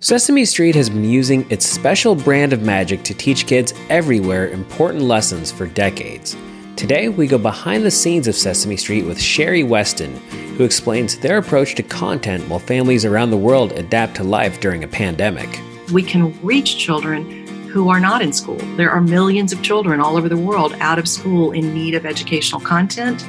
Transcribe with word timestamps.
Sesame 0.00 0.44
Street 0.44 0.74
has 0.74 0.90
been 0.90 1.04
using 1.04 1.50
its 1.50 1.64
special 1.64 2.14
brand 2.14 2.52
of 2.52 2.60
magic 2.60 3.02
to 3.02 3.14
teach 3.14 3.46
kids 3.46 3.72
everywhere 3.88 4.48
important 4.48 5.02
lessons 5.02 5.50
for 5.50 5.66
decades. 5.66 6.36
Today, 6.76 7.08
we 7.08 7.26
go 7.26 7.38
behind 7.38 7.82
the 7.82 7.90
scenes 7.90 8.28
of 8.28 8.34
Sesame 8.34 8.76
Street 8.76 9.06
with 9.06 9.18
Sherrie 9.18 9.62
Westin, 9.62 10.18
who 10.56 10.64
explains 10.64 11.18
their 11.18 11.38
approach 11.38 11.74
to 11.76 11.82
content 11.82 12.46
while 12.46 12.58
families 12.58 13.06
around 13.06 13.30
the 13.30 13.38
world 13.38 13.72
adapt 13.72 14.16
to 14.16 14.22
life 14.22 14.60
during 14.60 14.84
a 14.84 14.88
pandemic. 14.88 15.48
We 15.90 16.02
can 16.02 16.38
reach 16.42 16.76
children 16.76 17.46
who 17.68 17.88
are 17.88 18.00
not 18.00 18.20
in 18.20 18.34
school. 18.34 18.58
There 18.76 18.90
are 18.90 19.00
millions 19.00 19.54
of 19.54 19.62
children 19.62 20.00
all 20.00 20.18
over 20.18 20.28
the 20.28 20.36
world 20.36 20.74
out 20.80 20.98
of 20.98 21.08
school 21.08 21.52
in 21.52 21.72
need 21.72 21.94
of 21.94 22.04
educational 22.04 22.60
content 22.60 23.26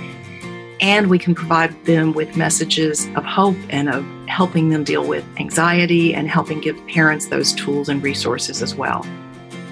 and 0.79 1.07
we 1.07 1.17
can 1.17 1.33
provide 1.33 1.85
them 1.85 2.13
with 2.13 2.37
messages 2.37 3.07
of 3.15 3.23
hope 3.25 3.57
and 3.69 3.89
of 3.89 4.05
helping 4.27 4.69
them 4.69 4.83
deal 4.83 5.07
with 5.07 5.25
anxiety 5.37 6.13
and 6.13 6.29
helping 6.29 6.59
give 6.59 6.85
parents 6.87 7.27
those 7.27 7.53
tools 7.53 7.89
and 7.89 8.03
resources 8.03 8.61
as 8.61 8.75
well. 8.75 9.05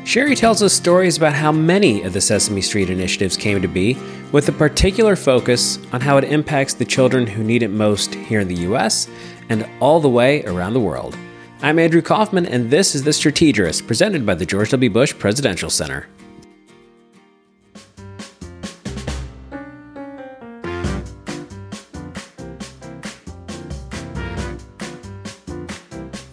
Sherrie 0.05 0.35
tells 0.35 0.61
us 0.61 0.71
stories 0.71 1.17
about 1.17 1.33
how 1.33 1.51
many 1.51 2.03
of 2.03 2.13
the 2.13 2.21
Sesame 2.21 2.61
Street 2.61 2.91
initiatives 2.91 3.35
came 3.35 3.59
to 3.61 3.67
be, 3.67 3.97
with 4.31 4.47
a 4.49 4.51
particular 4.51 5.15
focus 5.15 5.79
on 5.93 6.01
how 6.01 6.17
it 6.17 6.25
impacts 6.25 6.75
the 6.75 6.85
children 6.85 7.25
who 7.25 7.43
need 7.43 7.63
it 7.63 7.69
most 7.69 8.13
here 8.13 8.39
in 8.39 8.47
the 8.47 8.61
US 8.67 9.09
and 9.49 9.67
all 9.79 9.99
the 9.99 10.09
way 10.09 10.43
around 10.45 10.73
the 10.73 10.79
world. 10.79 11.17
I'm 11.61 11.79
Andrew 11.79 12.03
Kaufman, 12.03 12.45
and 12.45 12.69
this 12.69 12.93
is 12.93 13.03
The 13.03 13.13
Strategist, 13.13 13.87
presented 13.87 14.25
by 14.25 14.35
the 14.35 14.45
George 14.45 14.69
W. 14.69 14.89
Bush 14.91 15.17
Presidential 15.17 15.71
Center. 15.71 16.07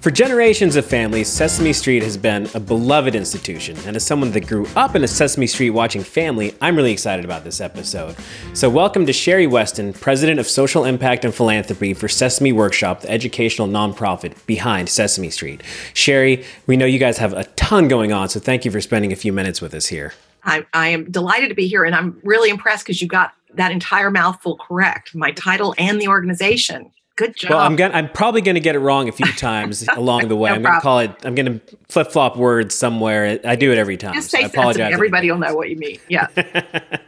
For 0.02 0.10
generations 0.10 0.74
of 0.74 0.84
families, 0.84 1.28
Sesame 1.28 1.72
Street 1.72 2.02
has 2.02 2.16
been 2.16 2.48
a 2.54 2.58
beloved 2.58 3.14
institution, 3.14 3.78
and 3.86 3.94
as 3.94 4.04
someone 4.04 4.32
that 4.32 4.48
grew 4.48 4.66
up 4.74 4.96
in 4.96 5.04
a 5.04 5.06
Sesame 5.06 5.46
Street 5.46 5.70
watching 5.70 6.02
family, 6.02 6.56
I'm 6.60 6.74
really 6.74 6.90
excited 6.90 7.24
about 7.24 7.44
this 7.44 7.60
episode. 7.60 8.16
So, 8.52 8.68
welcome 8.68 9.06
to 9.06 9.12
Sherrie 9.12 9.46
Westin, 9.46 9.94
President 10.00 10.40
of 10.40 10.48
Social 10.48 10.84
Impact 10.84 11.24
and 11.24 11.32
Philanthropy 11.32 11.94
for 11.94 12.08
Sesame 12.08 12.50
Workshop, 12.50 13.02
the 13.02 13.10
educational 13.12 13.68
nonprofit 13.68 14.34
behind 14.44 14.88
Sesame 14.88 15.30
Street. 15.30 15.62
Sherrie, 15.94 16.44
we 16.66 16.76
know 16.76 16.84
you 16.84 16.98
guys 16.98 17.18
have 17.18 17.32
a 17.32 17.44
ton 17.54 17.86
going 17.86 18.12
on, 18.12 18.28
so 18.28 18.40
thank 18.40 18.64
you 18.64 18.72
for 18.72 18.80
spending 18.80 19.12
a 19.12 19.16
few 19.16 19.32
minutes 19.32 19.60
with 19.60 19.72
us 19.72 19.86
here. 19.86 20.14
I, 20.42 20.66
I 20.74 20.88
am 20.88 21.12
delighted 21.12 21.50
to 21.50 21.54
be 21.54 21.68
here, 21.68 21.84
and 21.84 21.94
I'm 21.94 22.20
really 22.24 22.50
impressed 22.50 22.84
because 22.84 23.00
you 23.00 23.06
got 23.06 23.34
that 23.54 23.70
entire 23.70 24.10
mouthful 24.10 24.56
correct 24.56 25.14
my 25.14 25.30
title 25.30 25.76
and 25.78 26.00
the 26.00 26.08
organization. 26.08 26.90
Good 27.22 27.36
job. 27.36 27.50
Well, 27.50 27.60
I'm 27.60 27.76
gonna, 27.76 27.94
I'm 27.94 28.08
probably 28.08 28.40
going 28.40 28.56
to 28.56 28.60
get 28.60 28.74
it 28.74 28.80
wrong 28.80 29.08
a 29.08 29.12
few 29.12 29.30
times 29.36 29.86
along 29.96 30.26
the 30.26 30.34
way. 30.34 30.50
no 30.50 30.56
I'm 30.56 30.62
going 30.62 30.74
to 30.74 30.80
call 30.80 30.98
it. 30.98 31.14
I'm 31.22 31.36
going 31.36 31.60
to 31.60 31.76
flip 31.88 32.10
flop 32.10 32.36
words 32.36 32.74
somewhere. 32.74 33.38
I 33.44 33.54
do 33.54 33.70
it 33.70 33.78
every 33.78 33.96
time. 33.96 34.14
Just 34.14 34.32
so 34.32 34.38
I 34.38 34.42
apologize. 34.42 34.92
Everybody 34.92 35.30
will 35.30 35.38
know 35.38 35.54
what 35.54 35.70
you 35.70 35.76
mean. 35.76 36.00
Yeah. 36.08 36.26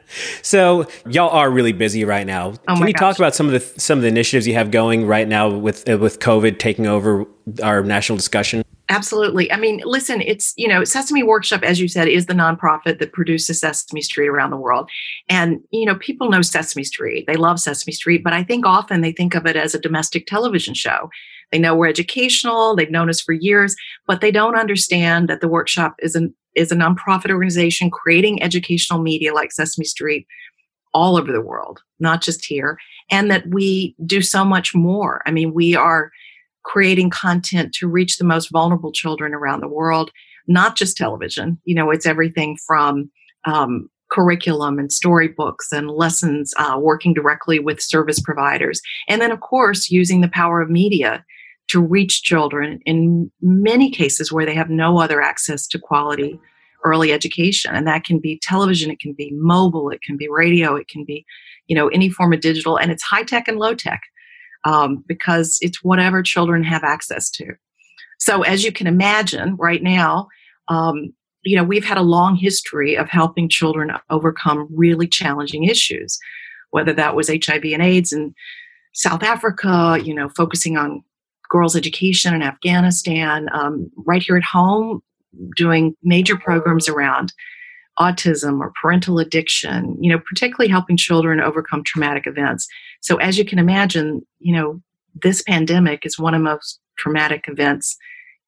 so 0.42 0.86
y'all 1.08 1.30
are 1.30 1.50
really 1.50 1.72
busy 1.72 2.04
right 2.04 2.26
now. 2.26 2.54
Oh 2.68 2.76
Can 2.76 2.86
you 2.86 2.92
gosh. 2.92 3.00
talk 3.00 3.18
about 3.18 3.34
some 3.34 3.46
of 3.46 3.52
the 3.52 3.80
some 3.80 3.98
of 3.98 4.02
the 4.02 4.08
initiatives 4.08 4.46
you 4.46 4.54
have 4.54 4.70
going 4.70 5.04
right 5.04 5.26
now 5.26 5.48
with 5.48 5.88
uh, 5.88 5.98
with 5.98 6.20
COVID 6.20 6.60
taking 6.60 6.86
over 6.86 7.24
our 7.60 7.82
national 7.82 8.16
discussion? 8.16 8.64
Absolutely. 8.90 9.50
I 9.50 9.56
mean, 9.56 9.80
listen, 9.84 10.20
it's, 10.20 10.52
you 10.56 10.68
know, 10.68 10.84
Sesame 10.84 11.22
Workshop, 11.22 11.62
as 11.62 11.80
you 11.80 11.88
said, 11.88 12.06
is 12.06 12.26
the 12.26 12.34
nonprofit 12.34 12.98
that 12.98 13.14
produces 13.14 13.60
Sesame 13.60 14.02
Street 14.02 14.28
around 14.28 14.50
the 14.50 14.58
world. 14.58 14.90
And, 15.28 15.60
you 15.70 15.86
know, 15.86 15.94
people 15.94 16.28
know 16.28 16.42
Sesame 16.42 16.84
Street. 16.84 17.26
They 17.26 17.36
love 17.36 17.58
Sesame 17.58 17.94
Street, 17.94 18.22
but 18.22 18.34
I 18.34 18.44
think 18.44 18.66
often 18.66 19.00
they 19.00 19.12
think 19.12 19.34
of 19.34 19.46
it 19.46 19.56
as 19.56 19.74
a 19.74 19.80
domestic 19.80 20.26
television 20.26 20.74
show. 20.74 21.08
They 21.50 21.58
know 21.58 21.74
we're 21.74 21.88
educational, 21.88 22.76
they've 22.76 22.90
known 22.90 23.08
us 23.08 23.20
for 23.20 23.32
years, 23.32 23.74
but 24.06 24.20
they 24.20 24.30
don't 24.30 24.58
understand 24.58 25.28
that 25.28 25.40
the 25.40 25.48
workshop 25.48 25.94
is 26.00 26.14
an 26.14 26.34
is 26.54 26.70
a 26.70 26.76
nonprofit 26.76 27.30
organization 27.30 27.90
creating 27.90 28.42
educational 28.42 29.02
media 29.02 29.34
like 29.34 29.50
Sesame 29.50 29.84
Street 29.84 30.26
all 30.92 31.16
over 31.16 31.32
the 31.32 31.40
world, 31.40 31.80
not 31.98 32.22
just 32.22 32.44
here, 32.44 32.78
and 33.10 33.30
that 33.30 33.46
we 33.48 33.96
do 34.06 34.22
so 34.22 34.44
much 34.44 34.74
more. 34.74 35.22
I 35.26 35.32
mean, 35.32 35.52
we 35.52 35.74
are 35.74 36.12
creating 36.64 37.10
content 37.10 37.72
to 37.74 37.88
reach 37.88 38.18
the 38.18 38.24
most 38.24 38.50
vulnerable 38.50 38.92
children 38.92 39.34
around 39.34 39.60
the 39.60 39.68
world, 39.68 40.10
not 40.48 40.76
just 40.76 40.96
television. 40.96 41.58
You 41.64 41.74
know, 41.74 41.90
it's 41.90 42.06
everything 42.06 42.56
from 42.66 43.10
um, 43.44 43.88
curriculum 44.10 44.78
and 44.78 44.92
storybooks 44.92 45.72
and 45.72 45.90
lessons, 45.90 46.52
uh, 46.58 46.78
working 46.80 47.14
directly 47.14 47.58
with 47.58 47.82
service 47.82 48.20
providers. 48.20 48.80
And 49.08 49.20
then, 49.20 49.32
of 49.32 49.40
course, 49.40 49.90
using 49.90 50.20
the 50.20 50.28
power 50.28 50.60
of 50.60 50.70
media 50.70 51.24
to 51.68 51.80
reach 51.80 52.22
children 52.22 52.80
in 52.84 53.30
many 53.40 53.90
cases 53.90 54.30
where 54.30 54.46
they 54.46 54.54
have 54.54 54.70
no 54.70 54.98
other 54.98 55.20
access 55.20 55.66
to 55.68 55.78
quality 55.78 56.38
early 56.84 57.12
education. 57.12 57.74
And 57.74 57.86
that 57.86 58.04
can 58.04 58.18
be 58.18 58.38
television, 58.42 58.90
it 58.90 59.00
can 59.00 59.14
be 59.14 59.32
mobile, 59.32 59.90
it 59.90 60.02
can 60.02 60.16
be 60.16 60.28
radio, 60.28 60.76
it 60.76 60.88
can 60.88 61.04
be, 61.04 61.24
you 61.66 61.74
know, 61.74 61.88
any 61.88 62.10
form 62.10 62.34
of 62.34 62.40
digital, 62.40 62.76
and 62.76 62.92
it's 62.92 63.02
high 63.02 63.22
tech 63.22 63.48
and 63.48 63.58
low 63.58 63.74
tech 63.74 64.02
um, 64.64 65.04
because 65.06 65.58
it's 65.60 65.82
whatever 65.82 66.22
children 66.22 66.64
have 66.64 66.84
access 66.84 67.30
to. 67.30 67.52
So, 68.18 68.42
as 68.42 68.64
you 68.64 68.72
can 68.72 68.86
imagine, 68.86 69.56
right 69.56 69.82
now, 69.82 70.28
um, 70.68 71.12
you 71.42 71.56
know, 71.56 71.64
we've 71.64 71.84
had 71.84 71.98
a 71.98 72.02
long 72.02 72.36
history 72.36 72.96
of 72.96 73.08
helping 73.08 73.48
children 73.48 73.92
overcome 74.10 74.68
really 74.74 75.06
challenging 75.06 75.64
issues, 75.64 76.18
whether 76.70 76.92
that 76.94 77.14
was 77.14 77.28
HIV 77.28 77.64
and 77.64 77.82
AIDS 77.82 78.12
in 78.12 78.34
South 78.94 79.22
Africa, 79.22 79.98
you 80.02 80.14
know, 80.14 80.28
focusing 80.30 80.76
on 80.76 81.02
girls' 81.50 81.76
education 81.76 82.34
in 82.34 82.42
Afghanistan, 82.42 83.48
um, 83.52 83.90
right 84.06 84.22
here 84.22 84.36
at 84.36 84.44
home, 84.44 85.02
doing 85.56 85.94
major 86.02 86.36
programs 86.36 86.88
around 86.88 87.32
autism 87.98 88.60
or 88.60 88.72
parental 88.80 89.18
addiction, 89.18 89.96
you 90.00 90.10
know, 90.10 90.18
particularly 90.18 90.70
helping 90.70 90.96
children 90.96 91.40
overcome 91.40 91.84
traumatic 91.84 92.26
events. 92.26 92.66
So 93.00 93.16
as 93.16 93.38
you 93.38 93.44
can 93.44 93.58
imagine, 93.58 94.22
you 94.40 94.54
know, 94.54 94.80
this 95.22 95.42
pandemic 95.42 96.04
is 96.04 96.18
one 96.18 96.34
of 96.34 96.40
the 96.40 96.44
most 96.44 96.80
traumatic 96.98 97.44
events 97.46 97.96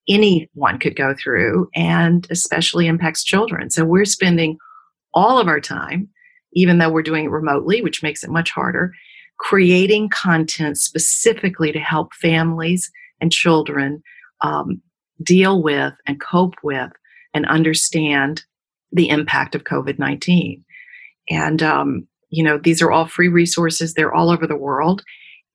anyone 0.08 0.78
could 0.78 0.96
go 0.96 1.14
through 1.14 1.68
and 1.74 2.26
especially 2.30 2.86
impacts 2.86 3.24
children. 3.24 3.70
So 3.70 3.84
we're 3.84 4.04
spending 4.04 4.56
all 5.14 5.38
of 5.38 5.48
our 5.48 5.60
time, 5.60 6.08
even 6.52 6.78
though 6.78 6.90
we're 6.90 7.02
doing 7.02 7.26
it 7.26 7.30
remotely, 7.30 7.82
which 7.82 8.02
makes 8.02 8.22
it 8.22 8.30
much 8.30 8.50
harder, 8.50 8.92
creating 9.38 10.08
content 10.08 10.78
specifically 10.78 11.72
to 11.72 11.78
help 11.78 12.14
families 12.14 12.90
and 13.20 13.32
children 13.32 14.02
um, 14.42 14.80
deal 15.22 15.62
with 15.62 15.94
and 16.06 16.20
cope 16.20 16.54
with 16.62 16.90
and 17.34 17.46
understand 17.46 18.44
the 18.96 19.08
impact 19.08 19.54
of 19.54 19.64
COVID 19.64 19.98
19. 19.98 20.64
And, 21.30 21.62
um, 21.62 22.06
you 22.30 22.42
know, 22.42 22.58
these 22.58 22.82
are 22.82 22.90
all 22.90 23.06
free 23.06 23.28
resources, 23.28 23.94
they're 23.94 24.14
all 24.14 24.30
over 24.30 24.46
the 24.46 24.56
world. 24.56 25.02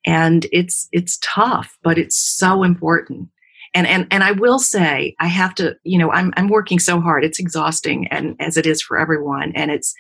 And 0.06 0.48
it's 0.52 0.88
it's 0.92 1.20
tough, 1.22 1.78
but 1.84 1.98
it's 1.98 2.18
so 2.18 2.64
important. 2.64 3.30
And 3.74 3.86
and 3.86 4.08
and 4.10 4.24
I 4.24 4.32
will 4.32 4.60
say, 4.60 5.16
I 5.20 5.28
have 5.28 5.54
to, 5.56 5.76
you 5.84 5.98
know, 5.98 6.12
I'm 6.12 6.34
I'm 6.38 6.48
working 6.48 6.80
so 6.80 7.00
hard. 7.00 7.24
It's 7.24 7.40
exhausting 7.40 8.08
and 8.08 8.36
as 8.40 8.58
it 8.58 8.66
is 8.66 8.82
for 8.82 8.98
everyone. 8.98 9.52
And 9.56 9.70
it's 9.70 9.94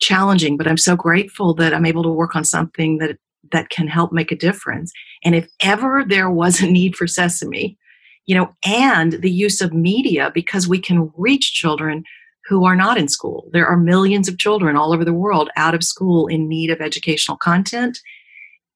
challenging, 0.00 0.56
but 0.56 0.66
I'm 0.66 0.78
so 0.78 0.96
grateful 0.96 1.54
that 1.54 1.74
I'm 1.74 1.86
able 1.86 2.02
to 2.02 2.10
work 2.10 2.34
on 2.34 2.44
something 2.44 2.98
that 2.98 3.18
that 3.52 3.68
can 3.70 3.88
help 3.88 4.12
make 4.12 4.32
a 4.32 4.36
difference. 4.36 4.92
And 5.24 5.34
if 5.34 5.48
ever 5.60 6.04
there 6.06 6.30
was 6.30 6.60
a 6.60 6.70
need 6.70 6.96
for 6.96 7.06
sesame, 7.06 7.76
you 8.26 8.34
know, 8.34 8.54
and 8.64 9.14
the 9.14 9.30
use 9.30 9.60
of 9.60 9.72
media 9.72 10.30
because 10.32 10.68
we 10.68 10.78
can 10.78 11.10
reach 11.16 11.52
children 11.52 12.04
who 12.50 12.64
are 12.64 12.74
not 12.74 12.98
in 12.98 13.06
school. 13.06 13.48
There 13.52 13.66
are 13.66 13.76
millions 13.76 14.28
of 14.28 14.36
children 14.36 14.76
all 14.76 14.92
over 14.92 15.04
the 15.04 15.14
world 15.14 15.48
out 15.54 15.72
of 15.72 15.84
school 15.84 16.26
in 16.26 16.48
need 16.48 16.68
of 16.68 16.80
educational 16.80 17.36
content. 17.36 18.00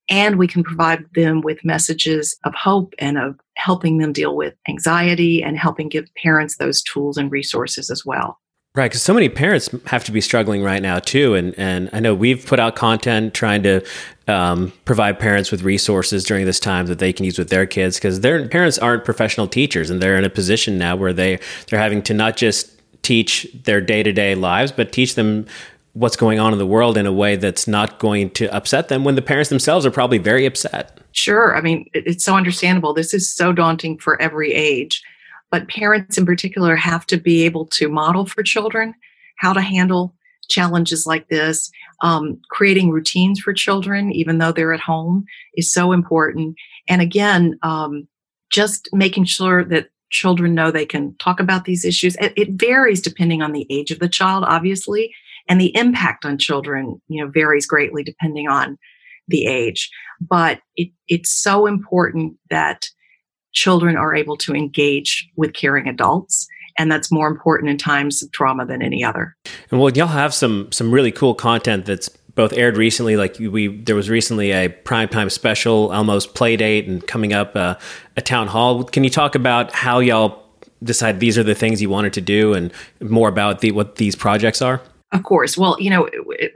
And 0.08 0.36
we 0.36 0.46
can 0.46 0.62
provide 0.62 1.04
them 1.14 1.40
with 1.40 1.64
messages 1.64 2.36
of 2.44 2.54
hope 2.54 2.94
and 3.00 3.18
of 3.18 3.34
helping 3.56 3.98
them 3.98 4.12
deal 4.12 4.36
with 4.36 4.54
anxiety 4.68 5.42
and 5.42 5.58
helping 5.58 5.88
give 5.88 6.06
parents 6.14 6.56
those 6.56 6.82
tools 6.82 7.16
and 7.16 7.32
resources 7.32 7.90
as 7.90 8.06
well. 8.06 8.38
Right, 8.76 8.90
because 8.90 9.02
so 9.02 9.14
many 9.14 9.28
parents 9.28 9.70
have 9.86 10.04
to 10.04 10.12
be 10.12 10.20
struggling 10.20 10.62
right 10.62 10.82
now 10.82 10.98
too, 10.98 11.34
and 11.34 11.54
and 11.56 11.88
I 11.92 12.00
know 12.00 12.12
we've 12.12 12.44
put 12.44 12.58
out 12.58 12.74
content 12.74 13.32
trying 13.32 13.62
to 13.62 13.86
um, 14.26 14.72
provide 14.84 15.20
parents 15.20 15.52
with 15.52 15.62
resources 15.62 16.24
during 16.24 16.44
this 16.44 16.58
time 16.58 16.86
that 16.86 16.98
they 16.98 17.12
can 17.12 17.24
use 17.24 17.38
with 17.38 17.50
their 17.50 17.66
kids 17.66 17.98
because 17.98 18.20
their 18.20 18.48
parents 18.48 18.76
aren't 18.76 19.04
professional 19.04 19.46
teachers, 19.46 19.90
and 19.90 20.02
they're 20.02 20.18
in 20.18 20.24
a 20.24 20.30
position 20.30 20.76
now 20.76 20.96
where 20.96 21.12
they 21.12 21.38
they're 21.68 21.78
having 21.78 22.02
to 22.02 22.14
not 22.14 22.36
just 22.36 22.73
teach 23.04 23.46
their 23.64 23.80
day 23.80 24.02
to 24.02 24.12
day 24.12 24.34
lives, 24.34 24.72
but 24.72 24.92
teach 24.92 25.14
them 25.14 25.46
what's 25.92 26.16
going 26.16 26.40
on 26.40 26.52
in 26.52 26.58
the 26.58 26.66
world 26.66 26.96
in 26.96 27.06
a 27.06 27.12
way 27.12 27.36
that's 27.36 27.68
not 27.68 28.00
going 28.00 28.28
to 28.30 28.52
upset 28.52 28.88
them 28.88 29.04
when 29.04 29.14
the 29.14 29.22
parents 29.22 29.48
themselves 29.48 29.86
are 29.86 29.92
probably 29.92 30.18
very 30.18 30.44
upset. 30.44 30.98
Sure. 31.12 31.56
I 31.56 31.60
mean, 31.60 31.88
it's 31.94 32.24
so 32.24 32.34
understandable. 32.34 32.92
This 32.92 33.14
is 33.14 33.32
so 33.32 33.52
daunting 33.52 33.98
for 33.98 34.20
every 34.20 34.52
age, 34.52 35.02
but 35.52 35.68
parents 35.68 36.18
in 36.18 36.26
particular 36.26 36.74
have 36.74 37.06
to 37.06 37.16
be 37.16 37.44
able 37.44 37.66
to 37.66 37.88
model 37.88 38.26
for 38.26 38.42
children 38.42 38.94
how 39.36 39.52
to 39.52 39.60
handle 39.60 40.14
challenges 40.48 41.06
like 41.06 41.28
this. 41.28 41.70
Um, 42.02 42.40
creating 42.50 42.90
routines 42.90 43.40
for 43.40 43.52
children, 43.52 44.12
even 44.12 44.38
though 44.38 44.52
they're 44.52 44.72
at 44.74 44.80
home, 44.80 45.24
is 45.54 45.72
so 45.72 45.92
important. 45.92 46.56
And 46.88 47.00
again, 47.00 47.58
um, 47.62 48.08
just 48.50 48.88
making 48.92 49.24
sure 49.24 49.64
that 49.64 49.88
children 50.14 50.54
know 50.54 50.70
they 50.70 50.86
can 50.86 51.14
talk 51.18 51.40
about 51.40 51.64
these 51.64 51.84
issues. 51.84 52.16
It, 52.16 52.32
it, 52.36 52.48
varies 52.52 53.02
depending 53.02 53.42
on 53.42 53.52
the 53.52 53.66
age 53.68 53.90
of 53.90 53.98
the 53.98 54.08
child, 54.08 54.44
obviously, 54.46 55.12
and 55.48 55.60
the 55.60 55.76
impact 55.76 56.24
on 56.24 56.38
children, 56.38 57.02
you 57.08 57.22
know, 57.22 57.30
varies 57.30 57.66
greatly 57.66 58.02
depending 58.02 58.48
on 58.48 58.78
the 59.28 59.46
age. 59.46 59.90
But 60.20 60.60
it, 60.76 60.90
it's 61.08 61.30
so 61.30 61.66
important 61.66 62.36
that 62.48 62.86
children 63.52 63.96
are 63.96 64.14
able 64.14 64.36
to 64.38 64.54
engage 64.54 65.28
with 65.36 65.52
caring 65.52 65.88
adults 65.88 66.46
and 66.78 66.90
that's 66.90 67.12
more 67.12 67.28
important 67.28 67.70
in 67.70 67.78
times 67.78 68.22
of 68.22 68.32
trauma 68.32 68.66
than 68.66 68.82
any 68.82 69.04
other. 69.04 69.36
And 69.70 69.80
well, 69.80 69.92
y'all 69.92 70.06
have 70.08 70.34
some 70.34 70.70
some 70.72 70.90
really 70.90 71.12
cool 71.12 71.34
content 71.34 71.86
that's 71.86 72.08
both 72.34 72.52
aired 72.52 72.76
recently. 72.76 73.16
Like 73.16 73.36
we, 73.38 73.68
there 73.68 73.94
was 73.94 74.10
recently 74.10 74.50
a 74.52 74.68
primetime 74.68 75.30
special, 75.30 75.92
Elmo's 75.92 76.26
Playdate, 76.26 76.88
and 76.88 77.06
coming 77.06 77.32
up 77.32 77.54
uh, 77.56 77.76
a 78.16 78.20
town 78.20 78.48
hall. 78.48 78.84
Can 78.84 79.04
you 79.04 79.10
talk 79.10 79.34
about 79.34 79.72
how 79.72 80.00
y'all 80.00 80.42
decide 80.82 81.20
these 81.20 81.38
are 81.38 81.42
the 81.42 81.54
things 81.54 81.80
you 81.80 81.88
wanted 81.88 82.12
to 82.14 82.20
do, 82.20 82.54
and 82.54 82.72
more 83.00 83.28
about 83.28 83.60
the 83.60 83.72
what 83.72 83.96
these 83.96 84.16
projects 84.16 84.60
are? 84.60 84.80
Of 85.12 85.22
course. 85.22 85.56
Well, 85.56 85.76
you 85.78 85.90
know, 85.90 86.08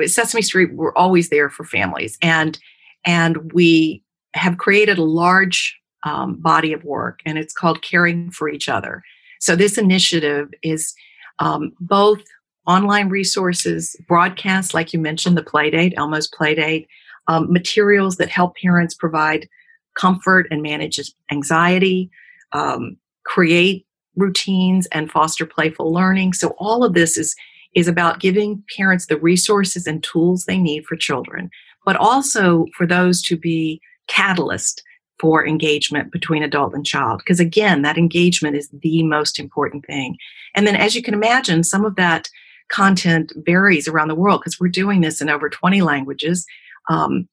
Sesame 0.06 0.42
Street, 0.42 0.74
we're 0.74 0.94
always 0.94 1.28
there 1.28 1.48
for 1.48 1.64
families, 1.64 2.18
and 2.22 2.58
and 3.04 3.52
we 3.52 4.02
have 4.34 4.58
created 4.58 4.98
a 4.98 5.04
large 5.04 5.78
um, 6.04 6.34
body 6.36 6.72
of 6.72 6.84
work, 6.84 7.20
and 7.24 7.38
it's 7.38 7.52
called 7.52 7.82
Caring 7.82 8.30
for 8.30 8.48
Each 8.48 8.68
Other. 8.68 9.02
So 9.40 9.54
this 9.54 9.78
initiative 9.78 10.48
is 10.62 10.94
um, 11.38 11.72
both 11.80 12.22
online 12.68 13.08
resources, 13.08 13.96
broadcasts, 14.06 14.74
like 14.74 14.92
you 14.92 14.98
mentioned, 14.98 15.36
the 15.36 15.42
Playdate, 15.42 15.94
Elmo's 15.96 16.30
Playdate, 16.30 16.86
um, 17.26 17.50
materials 17.52 18.16
that 18.16 18.28
help 18.28 18.56
parents 18.56 18.94
provide 18.94 19.48
comfort 19.94 20.46
and 20.50 20.62
manage 20.62 21.00
anxiety, 21.32 22.10
um, 22.52 22.96
create 23.24 23.86
routines 24.16 24.86
and 24.92 25.10
foster 25.10 25.46
playful 25.46 25.92
learning. 25.92 26.34
So 26.34 26.54
all 26.58 26.84
of 26.84 26.94
this 26.94 27.16
is 27.16 27.34
is 27.74 27.86
about 27.86 28.20
giving 28.20 28.62
parents 28.76 29.06
the 29.06 29.18
resources 29.18 29.86
and 29.86 30.02
tools 30.02 30.44
they 30.44 30.56
need 30.56 30.86
for 30.86 30.96
children, 30.96 31.50
but 31.84 31.96
also 31.96 32.66
for 32.74 32.86
those 32.86 33.22
to 33.22 33.36
be 33.36 33.80
catalyst 34.08 34.82
for 35.20 35.46
engagement 35.46 36.10
between 36.10 36.42
adult 36.42 36.74
and 36.74 36.86
child. 36.86 37.18
Because 37.18 37.40
again, 37.40 37.82
that 37.82 37.98
engagement 37.98 38.56
is 38.56 38.70
the 38.82 39.02
most 39.02 39.38
important 39.38 39.84
thing. 39.86 40.16
And 40.54 40.66
then, 40.66 40.76
as 40.76 40.94
you 40.94 41.02
can 41.02 41.14
imagine, 41.14 41.62
some 41.62 41.84
of 41.84 41.96
that 41.96 42.28
content 42.70 43.32
varies 43.36 43.88
around 43.88 44.08
the 44.08 44.14
world 44.14 44.40
because 44.40 44.60
we're 44.60 44.68
doing 44.68 45.00
this 45.00 45.20
in 45.20 45.28
over 45.28 45.48
20 45.48 45.82
languages. 45.82 46.46
Um, 46.88 47.28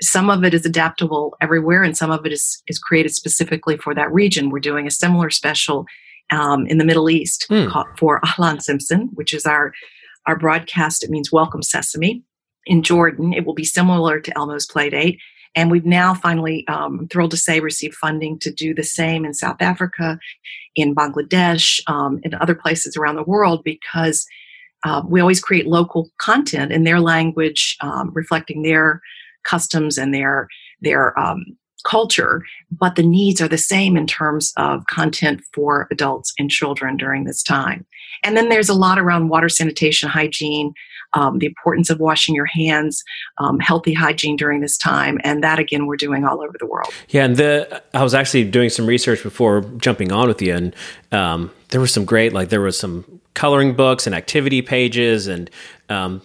some 0.00 0.28
of 0.28 0.44
it 0.44 0.52
is 0.52 0.66
adaptable 0.66 1.36
everywhere, 1.40 1.82
and 1.82 1.96
some 1.96 2.10
of 2.10 2.26
it 2.26 2.32
is, 2.32 2.62
is 2.68 2.78
created 2.78 3.14
specifically 3.14 3.76
for 3.76 3.94
that 3.94 4.12
region. 4.12 4.50
We're 4.50 4.60
doing 4.60 4.86
a 4.86 4.90
similar 4.90 5.30
special 5.30 5.86
um, 6.30 6.66
in 6.66 6.78
the 6.78 6.84
Middle 6.84 7.08
East 7.08 7.46
mm. 7.50 7.70
for 7.98 8.20
Ahlan 8.20 8.58
Simsim, 8.58 9.08
which 9.14 9.32
is 9.32 9.46
our, 9.46 9.72
our 10.26 10.38
broadcast. 10.38 11.02
It 11.02 11.10
means 11.10 11.32
Welcome 11.32 11.62
Sesame. 11.62 12.22
In 12.66 12.82
Jordan, 12.82 13.32
it 13.32 13.46
will 13.46 13.54
be 13.54 13.64
similar 13.64 14.20
to 14.20 14.36
Elmo's 14.36 14.66
Playdate. 14.66 15.18
And 15.54 15.70
we've 15.70 15.86
now 15.86 16.12
finally, 16.12 16.66
um, 16.68 17.08
thrilled 17.10 17.30
to 17.30 17.36
say, 17.38 17.60
received 17.60 17.94
funding 17.94 18.38
to 18.40 18.52
do 18.52 18.74
the 18.74 18.84
same 18.84 19.24
in 19.24 19.32
South 19.32 19.56
Africa, 19.60 20.18
in 20.74 20.94
Bangladesh, 20.94 21.80
um, 21.86 22.20
in 22.22 22.34
other 22.34 22.54
places 22.54 22.96
around 22.96 23.16
the 23.16 23.22
world 23.22 23.64
because 23.64 24.26
uh, 24.84 25.02
we 25.06 25.20
always 25.20 25.40
create 25.40 25.66
local 25.66 26.10
content 26.18 26.72
in 26.72 26.84
their 26.84 27.00
language, 27.00 27.76
um, 27.80 28.12
reflecting 28.14 28.62
their 28.62 29.00
customs 29.44 29.98
and 29.98 30.12
their 30.12 30.48
their 30.80 31.18
um, 31.18 31.44
culture, 31.84 32.42
but 32.70 32.96
the 32.96 33.02
needs 33.02 33.40
are 33.40 33.48
the 33.48 33.58
same 33.58 33.96
in 33.96 34.06
terms 34.06 34.52
of 34.56 34.86
content 34.86 35.40
for 35.54 35.86
adults 35.90 36.32
and 36.38 36.50
children 36.50 36.96
during 36.96 37.24
this 37.24 37.42
time. 37.42 37.86
And 38.24 38.36
then 38.36 38.48
there's 38.48 38.68
a 38.68 38.74
lot 38.74 38.98
around 38.98 39.28
water 39.28 39.48
sanitation, 39.48 40.08
hygiene, 40.08 40.72
um, 41.14 41.38
the 41.38 41.46
importance 41.46 41.88
of 41.88 42.00
washing 42.00 42.34
your 42.34 42.46
hands, 42.46 43.02
um, 43.38 43.60
healthy 43.60 43.94
hygiene 43.94 44.36
during 44.36 44.60
this 44.60 44.76
time, 44.76 45.18
and 45.22 45.42
that 45.42 45.58
again 45.58 45.86
we're 45.86 45.96
doing 45.96 46.24
all 46.24 46.42
over 46.42 46.56
the 46.58 46.66
world. 46.66 46.92
Yeah, 47.08 47.24
and 47.24 47.36
the 47.36 47.82
I 47.94 48.02
was 48.02 48.14
actually 48.14 48.44
doing 48.44 48.68
some 48.68 48.86
research 48.86 49.22
before 49.22 49.62
jumping 49.78 50.12
on 50.12 50.28
with 50.28 50.42
you, 50.42 50.54
and 50.54 50.74
um, 51.12 51.52
there 51.68 51.80
was 51.80 51.92
some 51.92 52.04
great 52.04 52.32
like 52.32 52.48
there 52.48 52.60
was 52.60 52.78
some 52.78 53.20
coloring 53.36 53.76
books 53.76 54.06
and 54.06 54.16
activity 54.16 54.62
pages 54.62 55.28
and 55.28 55.48
um, 55.88 56.20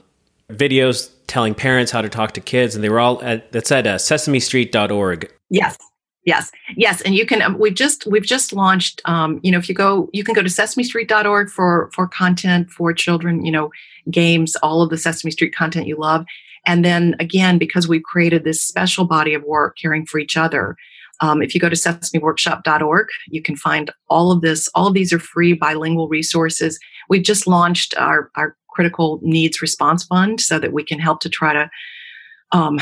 videos 0.50 1.12
telling 1.28 1.54
parents 1.54 1.92
how 1.92 2.02
to 2.02 2.10
talk 2.10 2.32
to 2.32 2.42
kids, 2.42 2.74
and 2.74 2.84
they 2.84 2.90
were 2.90 3.00
all 3.00 3.22
at 3.24 3.52
that's 3.52 3.72
at 3.72 3.86
uh, 3.86 3.98
SesameStreet.org. 3.98 5.32
Yes. 5.52 5.78
Yes, 6.24 6.52
yes, 6.78 7.02
and 7.02 7.16
you 7.16 7.26
can. 7.26 7.42
Um, 7.42 7.58
we've 7.58 7.74
just 7.74 8.06
we've 8.06 8.26
just 8.26 8.54
launched. 8.54 9.02
Um, 9.06 9.40
you 9.42 9.52
know, 9.52 9.58
if 9.58 9.68
you 9.68 9.74
go, 9.74 10.08
you 10.14 10.24
can 10.24 10.36
go 10.36 10.44
to 10.44 10.50
SesameStreet.org 10.50 11.50
for 11.50 11.90
for 11.96 12.08
content 12.08 12.70
for 12.70 12.94
children. 12.94 13.44
You 13.44 13.52
know, 13.52 13.72
games, 14.12 14.56
all 14.58 14.84
of 14.84 14.92
the 14.92 15.00
Sesame 15.00 15.32
Street 15.32 15.56
content 15.56 15.88
you 15.88 15.98
love, 15.98 16.24
and 16.68 16.86
then 16.86 17.16
again, 17.20 17.58
because 17.58 17.88
we've 17.88 18.04
created 18.04 18.44
this 18.44 18.62
special 18.62 19.06
body 19.06 19.34
of 19.34 19.42
work, 19.46 19.78
caring 19.82 20.06
for 20.06 20.20
each 20.20 20.38
other. 20.38 20.78
Um, 21.22 21.42
if 21.42 21.56
you 21.56 21.62
go 21.62 21.70
to 21.70 21.76
sesameworkshop.org, 21.76 23.08
you 23.30 23.42
can 23.42 23.56
find 23.56 23.92
all 24.08 24.32
of 24.32 24.42
this. 24.42 24.68
All 24.76 24.88
of 24.88 24.94
these 24.94 25.12
are 25.12 25.20
free 25.20 25.54
bilingual 25.54 26.08
resources. 26.08 26.80
We've 27.12 27.24
just 27.24 27.46
launched 27.46 27.94
our 27.98 28.32
our 28.36 28.56
critical 28.70 29.20
needs 29.22 29.62
response 29.62 30.06
fund 30.06 30.40
so 30.40 30.58
that 30.58 30.74
we 30.74 30.84
can 30.84 30.98
help 30.98 31.20
to 31.20 31.30
try 31.30 31.54
to 31.54 31.70
um, 32.54 32.80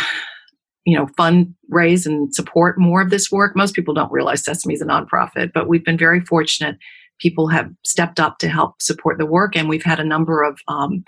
you 0.86 0.98
know, 0.98 1.08
fundraise 1.20 2.06
and 2.06 2.34
support 2.34 2.80
more 2.80 3.02
of 3.02 3.10
this 3.10 3.32
work. 3.32 3.56
Most 3.56 3.76
people 3.76 3.94
don't 3.94 4.12
realize 4.12 4.44
Sesame 4.44 4.74
is 4.74 4.82
a 4.82 4.86
nonprofit, 4.86 5.52
but 5.54 5.68
we've 5.68 5.84
been 5.84 5.98
very 5.98 6.22
fortunate. 6.22 6.78
People 7.20 7.48
have 7.48 7.70
stepped 7.86 8.20
up 8.20 8.38
to 8.40 8.50
help 8.50 8.82
support 8.82 9.18
the 9.18 9.26
work, 9.26 9.56
and 9.56 9.68
we've 9.68 9.84
had 9.84 10.00
a 10.00 10.04
number 10.06 10.42
of, 10.42 10.60
um, 10.68 11.04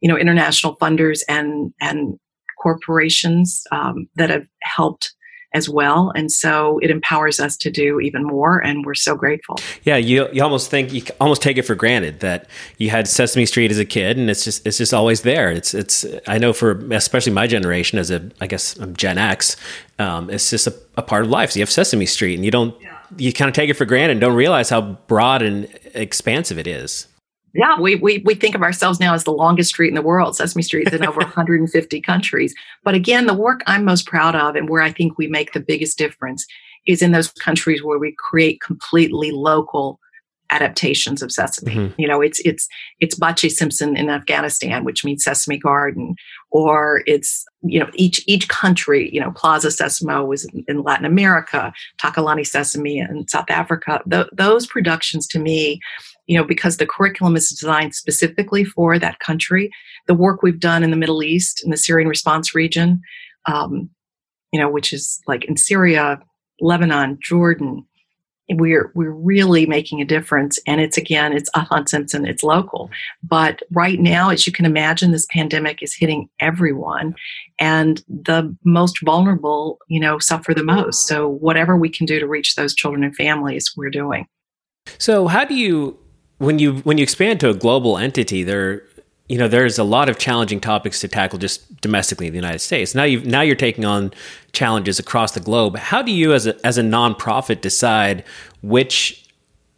you 0.00 0.08
know, 0.08 0.18
international 0.18 0.76
funders 0.76 1.20
and 1.28 1.72
and 1.80 2.18
corporations 2.62 3.62
um, 3.70 4.06
that 4.16 4.30
have 4.30 4.46
helped 4.62 5.14
as 5.54 5.68
well. 5.68 6.12
And 6.14 6.30
so 6.30 6.78
it 6.80 6.90
empowers 6.90 7.40
us 7.40 7.56
to 7.58 7.70
do 7.70 8.00
even 8.00 8.24
more. 8.24 8.58
And 8.58 8.84
we're 8.84 8.94
so 8.94 9.16
grateful. 9.16 9.56
Yeah. 9.84 9.96
You, 9.96 10.28
you 10.32 10.42
almost 10.42 10.70
think, 10.70 10.92
you 10.92 11.02
almost 11.20 11.42
take 11.42 11.56
it 11.56 11.62
for 11.62 11.74
granted 11.74 12.20
that 12.20 12.48
you 12.78 12.90
had 12.90 13.08
Sesame 13.08 13.46
Street 13.46 13.70
as 13.70 13.78
a 13.78 13.84
kid 13.84 14.18
and 14.18 14.28
it's 14.28 14.44
just, 14.44 14.66
it's 14.66 14.78
just 14.78 14.92
always 14.92 15.22
there. 15.22 15.50
It's, 15.50 15.74
it's, 15.74 16.04
I 16.26 16.38
know 16.38 16.52
for 16.52 16.72
especially 16.92 17.32
my 17.32 17.46
generation 17.46 17.98
as 17.98 18.10
a, 18.10 18.30
I 18.40 18.46
guess 18.46 18.76
I'm 18.76 18.94
Gen 18.96 19.18
X, 19.18 19.56
um, 19.98 20.28
it's 20.30 20.50
just 20.50 20.66
a, 20.66 20.74
a, 20.96 21.02
part 21.02 21.24
of 21.24 21.30
life. 21.30 21.52
So 21.52 21.58
you 21.58 21.62
have 21.62 21.70
Sesame 21.70 22.06
Street 22.06 22.34
and 22.34 22.44
you 22.44 22.50
don't, 22.50 22.78
yeah. 22.80 22.98
you 23.16 23.32
kind 23.32 23.48
of 23.48 23.54
take 23.54 23.70
it 23.70 23.74
for 23.74 23.84
granted 23.84 24.12
and 24.12 24.20
don't 24.20 24.36
realize 24.36 24.68
how 24.68 24.82
broad 25.06 25.42
and 25.42 25.66
expansive 25.94 26.58
it 26.58 26.66
is. 26.66 27.06
Yeah, 27.56 27.80
we, 27.80 27.96
we, 27.96 28.18
we 28.18 28.34
think 28.34 28.54
of 28.54 28.62
ourselves 28.62 29.00
now 29.00 29.14
as 29.14 29.24
the 29.24 29.32
longest 29.32 29.70
street 29.70 29.88
in 29.88 29.94
the 29.94 30.02
world. 30.02 30.36
Sesame 30.36 30.62
Street 30.62 30.88
is 30.88 30.94
in 30.94 31.06
over 31.06 31.20
150 31.20 32.00
countries. 32.00 32.54
But 32.84 32.94
again, 32.94 33.26
the 33.26 33.34
work 33.34 33.62
I'm 33.66 33.84
most 33.84 34.06
proud 34.06 34.34
of 34.34 34.56
and 34.56 34.68
where 34.68 34.82
I 34.82 34.92
think 34.92 35.16
we 35.16 35.26
make 35.26 35.52
the 35.52 35.60
biggest 35.60 35.98
difference 35.98 36.46
is 36.86 37.02
in 37.02 37.12
those 37.12 37.32
countries 37.32 37.82
where 37.82 37.98
we 37.98 38.14
create 38.18 38.60
completely 38.60 39.30
local 39.30 39.98
adaptations 40.50 41.22
of 41.22 41.32
sesame. 41.32 41.74
Mm-hmm. 41.74 42.00
You 42.00 42.08
know, 42.08 42.20
it's 42.20 42.38
it's 42.40 42.68
it's 43.00 43.18
Baghch-e-Simsim 43.18 43.96
in 43.96 44.08
Afghanistan, 44.08 44.84
which 44.84 45.04
means 45.04 45.24
sesame 45.24 45.58
garden, 45.58 46.14
or 46.50 47.02
it's 47.06 47.44
you 47.62 47.80
know 47.80 47.90
each 47.94 48.22
each 48.26 48.48
country. 48.48 49.10
You 49.12 49.20
know, 49.20 49.32
Plaza 49.32 49.68
Sesamo 49.68 50.26
was 50.26 50.44
in, 50.44 50.64
in 50.68 50.82
Latin 50.82 51.06
America, 51.06 51.72
Takalani 52.00 52.46
Sesame 52.46 52.98
in 52.98 53.26
South 53.28 53.50
Africa. 53.50 54.00
Th- 54.10 54.28
those 54.32 54.66
productions 54.66 55.26
to 55.28 55.38
me 55.38 55.80
you 56.26 56.36
know, 56.36 56.44
because 56.44 56.76
the 56.76 56.86
curriculum 56.86 57.36
is 57.36 57.48
designed 57.48 57.94
specifically 57.94 58.64
for 58.64 58.98
that 58.98 59.20
country. 59.20 59.70
The 60.06 60.14
work 60.14 60.42
we've 60.42 60.60
done 60.60 60.82
in 60.82 60.90
the 60.90 60.96
Middle 60.96 61.22
East, 61.22 61.62
in 61.64 61.70
the 61.70 61.76
Syrian 61.76 62.08
response 62.08 62.54
region, 62.54 63.00
um, 63.46 63.90
you 64.52 64.60
know, 64.60 64.68
which 64.68 64.92
is 64.92 65.20
like 65.26 65.44
in 65.44 65.56
Syria, 65.56 66.18
Lebanon, 66.60 67.18
Jordan, 67.22 67.84
we're 68.50 68.92
we're 68.94 69.10
really 69.10 69.66
making 69.66 70.00
a 70.00 70.04
difference. 70.04 70.58
And 70.66 70.80
it's 70.80 70.96
again, 70.96 71.32
it's 71.32 71.50
Ahlan 71.50 71.84
Simsim, 71.84 72.28
it's 72.28 72.42
local. 72.42 72.90
But 73.22 73.62
right 73.72 73.98
now, 73.98 74.30
as 74.30 74.46
you 74.46 74.52
can 74.52 74.64
imagine, 74.64 75.10
this 75.10 75.26
pandemic 75.30 75.82
is 75.82 75.94
hitting 75.94 76.28
everyone, 76.40 77.14
and 77.58 78.04
the 78.08 78.54
most 78.64 78.98
vulnerable, 79.04 79.78
you 79.88 80.00
know, 80.00 80.18
suffer 80.18 80.54
the 80.54 80.62
most. 80.62 81.08
So 81.08 81.28
whatever 81.28 81.76
we 81.76 81.88
can 81.88 82.06
do 82.06 82.20
to 82.20 82.26
reach 82.26 82.54
those 82.54 82.74
children 82.74 83.02
and 83.02 83.16
families, 83.16 83.72
we're 83.76 83.90
doing. 83.90 84.26
So 84.98 85.26
how 85.26 85.44
do 85.44 85.54
you 85.54 85.98
when 86.38 86.58
you 86.58 86.76
when 86.78 86.98
you 86.98 87.02
expand 87.02 87.40
to 87.40 87.50
a 87.50 87.54
global 87.54 87.98
entity, 87.98 88.42
there 88.42 88.82
you 89.28 89.38
know 89.38 89.48
there's 89.48 89.78
a 89.78 89.84
lot 89.84 90.08
of 90.08 90.18
challenging 90.18 90.60
topics 90.60 91.00
to 91.00 91.08
tackle 91.08 91.38
just 91.38 91.80
domestically 91.80 92.26
in 92.26 92.32
the 92.32 92.38
United 92.38 92.60
States. 92.60 92.94
Now 92.94 93.04
you 93.04 93.20
now 93.20 93.40
you're 93.40 93.56
taking 93.56 93.84
on 93.84 94.12
challenges 94.52 94.98
across 94.98 95.32
the 95.32 95.40
globe. 95.40 95.76
How 95.76 96.02
do 96.02 96.12
you 96.12 96.32
as 96.32 96.46
a 96.46 96.66
as 96.66 96.78
a 96.78 96.82
nonprofit 96.82 97.60
decide 97.60 98.24
which 98.62 99.26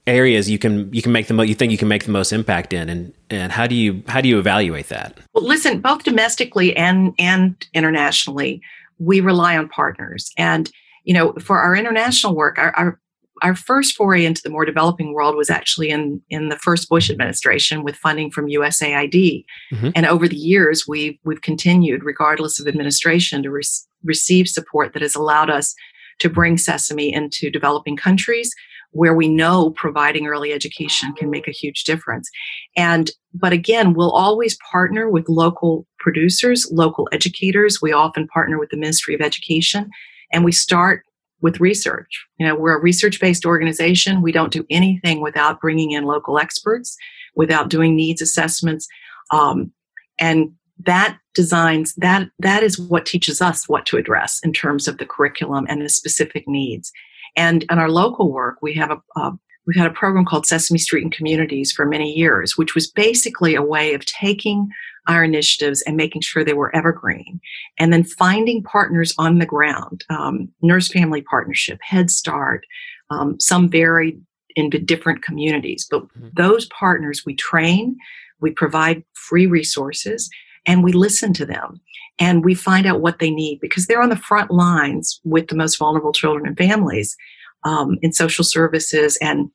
areas 0.09 0.51
you 0.51 0.59
can 0.59 0.93
you 0.93 1.03
can 1.03 1.13
make 1.13 1.27
the 1.27 1.35
most 1.35 1.49
you 1.49 1.55
think 1.55 1.71
you 1.71 1.79
can 1.79 1.89
make 1.89 2.05
the 2.05 2.11
most 2.11 2.33
impact 2.33 2.73
in 2.73 2.89
and 2.89 3.13
and 3.29 3.53
how 3.53 3.67
do 3.67 3.75
you 3.75 4.03
how 4.09 4.23
do 4.23 4.29
you 4.29 4.39
evaluate 4.39 4.89
that 4.89 5.19
well 5.35 5.45
listen 5.45 5.81
both 5.81 6.03
domestically 6.03 6.75
and 6.77 7.15
and 7.19 7.67
internationally 7.75 8.63
we 8.99 9.21
rely 9.21 9.57
on 9.57 9.69
partners 9.69 10.33
and 10.39 10.73
you 11.05 11.13
know 11.13 11.35
for 11.35 11.59
our 11.59 11.77
international 11.77 12.35
work 12.35 12.59
our, 12.59 12.75
our 12.75 12.99
our 13.43 13.55
first 13.55 13.97
foray 13.97 14.25
into 14.25 14.43
the 14.43 14.51
more 14.51 14.65
developing 14.65 15.13
world 15.13 15.37
was 15.37 15.51
actually 15.51 15.91
in 15.91 16.21
in 16.31 16.49
the 16.49 16.59
first 16.59 16.89
Bush 16.89 17.11
administration 17.11 17.85
with 17.85 17.97
funding 17.97 18.31
from 18.31 18.49
USAID, 18.49 19.45
mm-hmm. 19.73 19.91
and 19.95 20.07
over 20.07 20.29
the 20.29 20.37
years 20.37 20.87
we've 20.87 21.19
we've 21.25 21.43
continued, 21.43 22.05
regardless 22.05 22.61
of 22.61 22.67
administration, 22.67 23.43
to 23.43 23.51
re- 23.51 23.63
receive 24.05 24.49
support 24.49 24.93
that 24.93 25.03
has 25.03 25.15
allowed 25.15 25.51
us 25.51 25.75
to 26.21 26.29
bring 26.29 26.59
Sesame 26.59 27.13
into 27.13 27.51
developing 27.51 27.97
countries 27.97 28.55
where 28.93 29.15
we 29.15 29.29
know 29.29 29.71
providing 29.71 30.27
early 30.27 30.53
education 30.53 31.13
can 31.15 31.31
make 31.31 31.47
a 31.47 31.53
huge 31.53 31.85
difference. 31.85 32.29
And, 32.77 33.11
but 33.35 33.53
again, 33.53 33.93
we'll 33.93 34.13
always 34.13 34.57
partner 34.71 35.11
with 35.11 35.29
local 35.29 35.87
producers, 35.99 36.67
local 36.73 37.09
educators. 37.13 37.83
We 37.83 37.93
often 37.93 38.27
partner 38.29 38.59
with 38.59 38.71
the 38.71 38.79
Ministry 38.79 39.15
of 39.15 39.21
Education 39.21 39.91
and 40.33 40.45
we 40.45 40.53
start 40.53 41.05
with 41.41 41.61
research. 41.61 42.27
You 42.39 42.47
know, 42.47 42.55
we're 42.55 42.77
a 42.77 42.83
research 42.83 43.21
based 43.21 43.47
organization. 43.47 44.23
We 44.23 44.33
don't 44.33 44.53
do 44.53 44.67
anything 44.71 45.21
without 45.21 45.61
bringing 45.61 45.93
in 45.93 46.05
local 46.05 46.39
experts, 46.39 46.97
without 47.35 47.69
doing 47.69 47.97
needs 47.97 48.21
assessments. 48.21 48.89
Um, 49.31 49.73
and 50.19 50.53
that 50.85 51.19
designs 51.35 51.95
that 51.95 52.31
that 52.39 52.63
is 52.63 52.79
what 52.79 53.07
teaches 53.07 53.41
us 53.41 53.69
what 53.69 53.87
to 53.87 53.97
address 53.97 54.41
in 54.43 54.53
terms 54.53 54.89
of 54.89 54.99
the 54.99 55.07
curriculum 55.07 55.67
and 55.69 55.83
the 55.83 55.89
specific 55.89 56.47
needs 56.47 56.93
and 57.37 57.65
in 57.71 57.79
our 57.79 57.91
local 57.91 58.33
work 58.33 58.57
we 58.63 58.73
have 58.75 58.91
a, 58.91 59.21
a 59.21 59.33
we've 59.67 59.77
had 59.77 59.87
a 59.87 59.95
program 59.95 60.25
called 60.25 60.47
sesame 60.47 60.79
street 60.79 61.03
and 61.03 61.13
communities 61.13 61.73
for 61.73 61.85
many 61.85 62.13
years 62.13 62.57
which 62.57 62.75
was 62.75 62.91
basically 62.91 63.55
a 63.55 63.63
way 63.63 63.93
of 63.93 64.05
taking 64.05 64.69
our 65.09 65.25
initiatives 65.25 65.83
and 65.83 65.97
making 65.97 66.21
sure 66.21 66.45
they 66.45 66.53
were 66.53 66.75
evergreen. 66.77 67.41
And 67.79 67.93
then 67.93 68.05
finding 68.05 68.63
partners 68.63 69.15
on 69.19 69.39
the 69.39 69.47
ground, 69.47 70.05
um, 70.11 70.49
Nurse 70.63 70.89
Family 70.89 71.23
Partnership, 71.23 71.79
Head 71.83 72.11
Start, 72.11 72.65
um, 73.11 73.41
some 73.41 73.69
varied 73.69 74.21
in 74.55 74.71
different 74.71 75.23
communities. 75.23 75.87
But 75.91 76.03
mm-hmm. 76.03 76.29
those 76.35 76.67
partners 76.67 77.23
we 77.25 77.35
train, 77.35 77.97
we 78.41 78.51
provide 78.51 79.03
free 79.15 79.47
resources, 79.47 80.29
and 80.67 80.85
we 80.85 80.93
listen 80.93 81.33
to 81.35 81.47
them 81.47 81.81
and 82.19 82.45
we 82.45 82.55
find 82.55 82.87
out 82.87 83.01
what 83.01 83.19
they 83.19 83.31
need 83.31 83.61
because 83.61 83.87
they're 83.87 84.03
on 84.03 84.11
the 84.11 84.17
front 84.17 84.51
lines 84.51 85.21
with 85.25 85.49
the 85.49 85.55
most 85.55 85.79
vulnerable 85.79 86.13
children 86.13 86.47
and 86.47 86.59
families 86.59 87.17
um, 87.65 87.99
in 88.03 88.13
social 88.13 88.45
services 88.45 89.17
and 89.23 89.51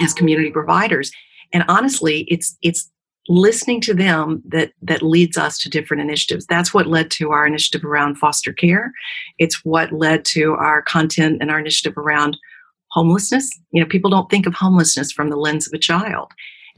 as 0.00 0.12
community 0.12 0.50
providers. 0.50 1.10
And 1.52 1.64
honestly, 1.68 2.26
it's 2.28 2.56
it's 2.62 2.90
listening 3.30 3.80
to 3.80 3.94
them 3.94 4.42
that 4.44 4.72
that 4.82 5.02
leads 5.02 5.38
us 5.38 5.56
to 5.56 5.70
different 5.70 6.02
initiatives. 6.02 6.46
That's 6.46 6.74
what 6.74 6.88
led 6.88 7.12
to 7.12 7.30
our 7.30 7.46
initiative 7.46 7.84
around 7.84 8.16
foster 8.16 8.52
care. 8.52 8.92
It's 9.38 9.64
what 9.64 9.92
led 9.92 10.24
to 10.26 10.54
our 10.54 10.82
content 10.82 11.38
and 11.40 11.48
our 11.48 11.60
initiative 11.60 11.96
around 11.96 12.36
homelessness. 12.90 13.48
You 13.70 13.80
know 13.80 13.88
people 13.88 14.10
don't 14.10 14.28
think 14.28 14.46
of 14.46 14.54
homelessness 14.54 15.12
from 15.12 15.30
the 15.30 15.36
lens 15.36 15.68
of 15.68 15.72
a 15.72 15.78
child. 15.78 16.32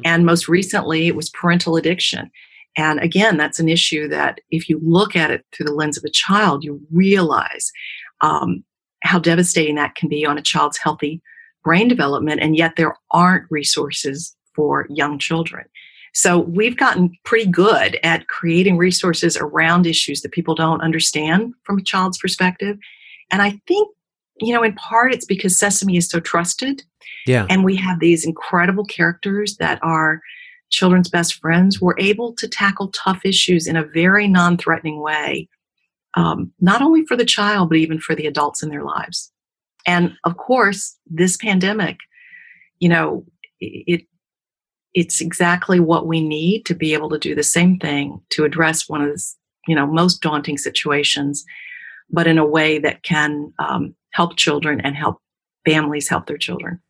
And 0.04 0.26
most 0.26 0.46
recently 0.46 1.06
it 1.06 1.16
was 1.16 1.30
parental 1.30 1.76
addiction. 1.76 2.30
And 2.76 3.00
again 3.00 3.38
that's 3.38 3.58
an 3.58 3.70
issue 3.70 4.06
that 4.08 4.40
if 4.50 4.68
you 4.68 4.78
look 4.84 5.16
at 5.16 5.30
it 5.30 5.46
through 5.52 5.66
the 5.66 5.74
lens 5.74 5.96
of 5.96 6.04
a 6.04 6.10
child 6.10 6.64
you 6.64 6.80
realize 6.92 7.72
um, 8.20 8.62
how 9.02 9.18
devastating 9.18 9.76
that 9.76 9.94
can 9.94 10.10
be 10.10 10.26
on 10.26 10.36
a 10.36 10.42
child's 10.42 10.76
healthy 10.76 11.22
brain 11.64 11.88
development 11.88 12.42
and 12.42 12.56
yet 12.56 12.74
there 12.76 12.94
aren't 13.10 13.50
resources 13.50 14.36
for 14.54 14.86
young 14.90 15.18
children 15.18 15.64
so 16.12 16.38
we've 16.38 16.76
gotten 16.76 17.16
pretty 17.24 17.50
good 17.50 17.98
at 18.02 18.28
creating 18.28 18.76
resources 18.76 19.36
around 19.36 19.86
issues 19.86 20.20
that 20.20 20.32
people 20.32 20.54
don't 20.54 20.82
understand 20.82 21.54
from 21.64 21.78
a 21.78 21.82
child's 21.82 22.18
perspective. 22.18 22.78
And 23.30 23.40
I 23.40 23.60
think, 23.66 23.88
you 24.40 24.52
know, 24.52 24.62
in 24.62 24.74
part 24.74 25.14
it's 25.14 25.24
because 25.24 25.58
Sesame 25.58 25.96
is 25.96 26.08
so 26.08 26.20
trusted. 26.20 26.82
Yeah. 27.26 27.46
And 27.48 27.64
we 27.64 27.76
have 27.76 27.98
these 27.98 28.26
incredible 28.26 28.84
characters 28.84 29.56
that 29.56 29.78
are 29.82 30.20
children's 30.70 31.08
best 31.08 31.34
friends. 31.36 31.80
We're 31.80 31.98
able 31.98 32.34
to 32.34 32.48
tackle 32.48 32.88
tough 32.88 33.20
issues 33.24 33.66
in 33.66 33.76
a 33.76 33.84
very 33.84 34.28
non 34.28 34.58
threatening 34.58 35.00
way, 35.00 35.48
um, 36.14 36.52
not 36.60 36.82
only 36.82 37.06
for 37.06 37.16
the 37.16 37.24
child, 37.24 37.70
but 37.70 37.78
even 37.78 37.98
for 37.98 38.14
the 38.14 38.26
adults 38.26 38.62
in 38.62 38.68
their 38.68 38.84
lives. 38.84 39.32
And 39.86 40.12
of 40.24 40.36
course, 40.36 40.96
this 41.06 41.36
pandemic, 41.36 41.98
you 42.80 42.88
know, 42.88 43.24
it 43.60 44.06
it's 44.94 45.20
exactly 45.20 45.80
what 45.80 46.06
we 46.06 46.20
need 46.20 46.64
to 46.66 46.74
be 46.74 46.92
able 46.92 47.08
to 47.10 47.18
do 47.18 47.34
the 47.34 47.42
same 47.42 47.78
thing 47.78 48.20
to 48.30 48.44
address 48.44 48.88
one 48.88 49.02
of 49.02 49.08
the 49.08 49.22
you 49.66 49.74
know 49.74 49.86
most 49.86 50.20
daunting 50.20 50.58
situations 50.58 51.44
but 52.10 52.26
in 52.26 52.38
a 52.38 52.46
way 52.46 52.78
that 52.78 53.02
can 53.02 53.52
um, 53.58 53.94
help 54.10 54.36
children 54.36 54.80
and 54.80 54.96
help 54.96 55.18
families 55.64 56.08
help 56.08 56.26
their 56.26 56.38
children 56.38 56.80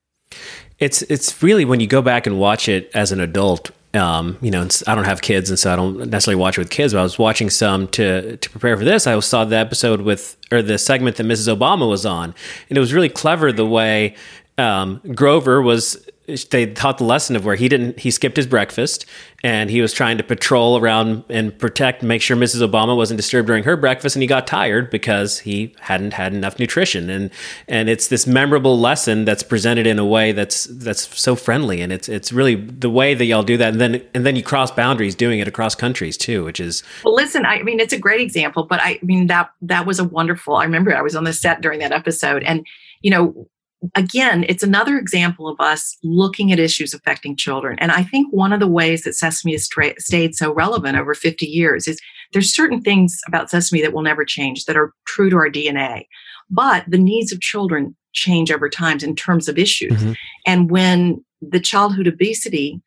it's 0.78 1.02
it's 1.02 1.42
really 1.42 1.64
when 1.64 1.80
you 1.80 1.86
go 1.86 2.02
back 2.02 2.26
and 2.26 2.38
watch 2.38 2.68
it 2.68 2.90
as 2.94 3.12
an 3.12 3.20
adult 3.20 3.70
um, 3.94 4.38
you 4.40 4.50
know, 4.50 4.66
I 4.86 4.94
don't 4.94 5.04
have 5.04 5.20
kids, 5.20 5.50
and 5.50 5.58
so 5.58 5.70
I 5.70 5.76
don't 5.76 6.08
necessarily 6.08 6.40
watch 6.40 6.56
it 6.56 6.62
with 6.62 6.70
kids. 6.70 6.94
But 6.94 7.00
I 7.00 7.02
was 7.02 7.18
watching 7.18 7.50
some 7.50 7.88
to 7.88 8.38
to 8.38 8.50
prepare 8.50 8.76
for 8.76 8.84
this. 8.84 9.06
I 9.06 9.18
saw 9.20 9.44
the 9.44 9.56
episode 9.56 10.00
with 10.00 10.36
or 10.50 10.62
the 10.62 10.78
segment 10.78 11.16
that 11.16 11.24
Mrs. 11.24 11.54
Obama 11.54 11.86
was 11.86 12.06
on, 12.06 12.34
and 12.70 12.78
it 12.78 12.80
was 12.80 12.94
really 12.94 13.10
clever 13.10 13.52
the 13.52 13.66
way 13.66 14.16
um, 14.56 15.00
Grover 15.14 15.60
was 15.60 16.08
they 16.50 16.66
taught 16.66 16.98
the 16.98 17.04
lesson 17.04 17.36
of 17.36 17.44
where 17.44 17.56
he 17.56 17.68
didn't 17.68 17.98
he 17.98 18.10
skipped 18.10 18.36
his 18.36 18.46
breakfast 18.46 19.06
and 19.42 19.70
he 19.70 19.80
was 19.82 19.92
trying 19.92 20.16
to 20.16 20.24
patrol 20.24 20.78
around 20.78 21.24
and 21.28 21.58
protect 21.58 22.02
make 22.02 22.22
sure 22.22 22.36
mrs 22.36 22.66
obama 22.66 22.96
wasn't 22.96 23.16
disturbed 23.16 23.46
during 23.46 23.64
her 23.64 23.76
breakfast 23.76 24.14
and 24.14 24.22
he 24.22 24.26
got 24.26 24.46
tired 24.46 24.90
because 24.90 25.40
he 25.40 25.74
hadn't 25.80 26.12
had 26.12 26.34
enough 26.34 26.58
nutrition. 26.58 27.10
And 27.10 27.30
and 27.68 27.88
it's 27.88 28.08
this 28.08 28.26
memorable 28.26 28.78
lesson 28.78 29.24
that's 29.24 29.42
presented 29.42 29.86
in 29.86 29.98
a 29.98 30.04
way 30.04 30.32
that's 30.32 30.64
that's 30.64 31.18
so 31.18 31.34
friendly. 31.34 31.80
And 31.80 31.92
it's 31.92 32.08
it's 32.08 32.32
really 32.32 32.54
the 32.54 32.90
way 32.90 33.14
that 33.14 33.24
y'all 33.24 33.42
do 33.42 33.56
that. 33.56 33.72
And 33.72 33.80
then 33.80 34.02
and 34.14 34.24
then 34.24 34.36
you 34.36 34.42
cross 34.42 34.70
boundaries 34.70 35.14
doing 35.14 35.40
it 35.40 35.48
across 35.48 35.74
countries 35.74 36.16
too 36.16 36.44
which 36.44 36.60
is 36.60 36.82
well 37.04 37.14
listen 37.14 37.44
i 37.46 37.62
mean 37.62 37.80
it's 37.80 37.92
a 37.92 37.98
great 37.98 38.20
example 38.20 38.64
but 38.64 38.80
i 38.82 38.98
mean 39.02 39.26
that 39.26 39.50
that 39.60 39.86
was 39.86 39.98
a 39.98 40.04
wonderful 40.04 40.56
i 40.56 40.64
remember 40.64 40.94
i 40.94 41.02
was 41.02 41.16
on 41.16 41.24
the 41.24 41.32
set 41.32 41.60
during 41.60 41.78
that 41.80 41.92
episode 41.92 42.42
and 42.42 42.66
you 43.00 43.10
know 43.10 43.48
again, 43.94 44.44
it's 44.48 44.62
another 44.62 44.98
example 44.98 45.48
of 45.48 45.60
us 45.60 45.96
looking 46.02 46.52
at 46.52 46.58
issues 46.58 46.94
affecting 46.94 47.36
children. 47.36 47.78
And 47.78 47.90
I 47.92 48.02
think 48.02 48.32
one 48.32 48.52
of 48.52 48.60
the 48.60 48.68
ways 48.68 49.02
that 49.02 49.14
Sesame 49.14 49.52
has 49.52 49.68
tra- 49.68 50.00
stayed 50.00 50.34
so 50.34 50.52
relevant 50.52 50.96
over 50.96 51.14
50 51.14 51.46
years 51.46 51.88
is 51.88 52.00
there's 52.32 52.54
certain 52.54 52.80
things 52.80 53.20
about 53.26 53.50
Sesame 53.50 53.82
that 53.82 53.92
will 53.92 54.02
never 54.02 54.24
change 54.24 54.64
that 54.64 54.76
are 54.76 54.92
true 55.06 55.30
to 55.30 55.36
our 55.36 55.50
DNA. 55.50 56.06
But 56.50 56.84
the 56.86 56.98
needs 56.98 57.32
of 57.32 57.40
children 57.40 57.96
change 58.12 58.50
over 58.50 58.68
time 58.68 58.98
in 59.02 59.16
terms 59.16 59.48
of 59.48 59.58
issues. 59.58 59.92
Mm-hmm. 59.92 60.12
And 60.46 60.70
when 60.70 61.24
the 61.40 61.60
childhood 61.60 62.06
obesity 62.06 62.80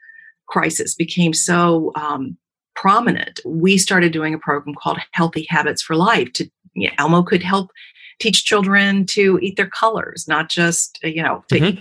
crisis 0.48 0.94
became 0.96 1.34
so 1.34 1.92
um, 1.96 2.38
prominent, 2.76 3.40
we 3.46 3.78
started 3.78 4.14
doing 4.14 4.34
a 4.34 4.40
program 4.40 4.76
called 4.76 5.00
Healthy 5.12 5.48
Habits 5.50 5.82
for 5.82 5.96
Life. 5.96 6.32
To 6.34 6.50
you 6.74 6.88
know, 6.90 6.94
Elmo 7.00 7.24
could 7.24 7.44
help 7.44 7.72
teach 8.20 8.46
children 8.46 9.06
to 9.08 9.40
eat 9.42 9.58
their 9.58 9.70
colors, 9.70 10.26
not 10.28 10.50
just, 10.50 11.00
uh, 11.04 11.08
you 11.08 11.24
know, 11.24 11.44
to 11.50 11.56
mm-hmm. 11.56 11.66
eat 11.66 11.80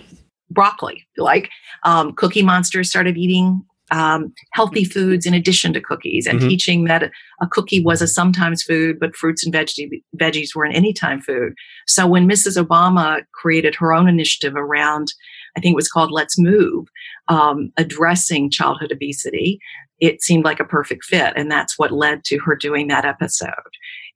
broccoli. 0.49 1.05
Like 1.17 1.49
um, 1.83 2.13
Cookie 2.13 2.43
Monster 2.43 2.83
started 2.83 3.17
eating 3.17 3.63
um, 3.91 4.33
healthy 4.51 4.83
foods 4.83 5.25
in 5.25 5.33
addition 5.33 5.71
to 5.73 5.81
cookies 5.81 6.25
and 6.25 6.39
mm-hmm. 6.39 6.49
teaching 6.49 6.83
that 6.85 7.11
a 7.41 7.47
cookie 7.47 7.83
was 7.83 8.01
a 8.01 8.07
sometimes 8.07 8.63
food, 8.63 8.99
but 8.99 9.15
fruits 9.15 9.45
and 9.45 9.53
veggie, 9.53 10.01
veggies 10.17 10.55
were 10.55 10.65
an 10.65 10.71
anytime 10.71 11.21
food. 11.21 11.53
So 11.85 12.07
when 12.07 12.27
Mrs. 12.27 12.61
Obama 12.61 13.21
created 13.33 13.75
her 13.75 13.93
own 13.93 14.09
initiative 14.09 14.55
around, 14.55 15.13
I 15.55 15.59
think 15.59 15.73
it 15.73 15.77
was 15.77 15.89
called 15.89 16.11
Let's 16.11 16.37
Move, 16.37 16.87
um, 17.27 17.71
addressing 17.77 18.49
childhood 18.49 18.91
obesity, 18.91 19.59
it 19.99 20.21
seemed 20.21 20.43
like 20.43 20.59
a 20.59 20.65
perfect 20.65 21.05
fit. 21.05 21.33
And 21.35 21.49
that's 21.49 21.79
what 21.79 21.91
led 21.91 22.23
to 22.25 22.39
her 22.39 22.55
doing 22.55 22.87
that 22.87 23.05
episode. 23.05 23.49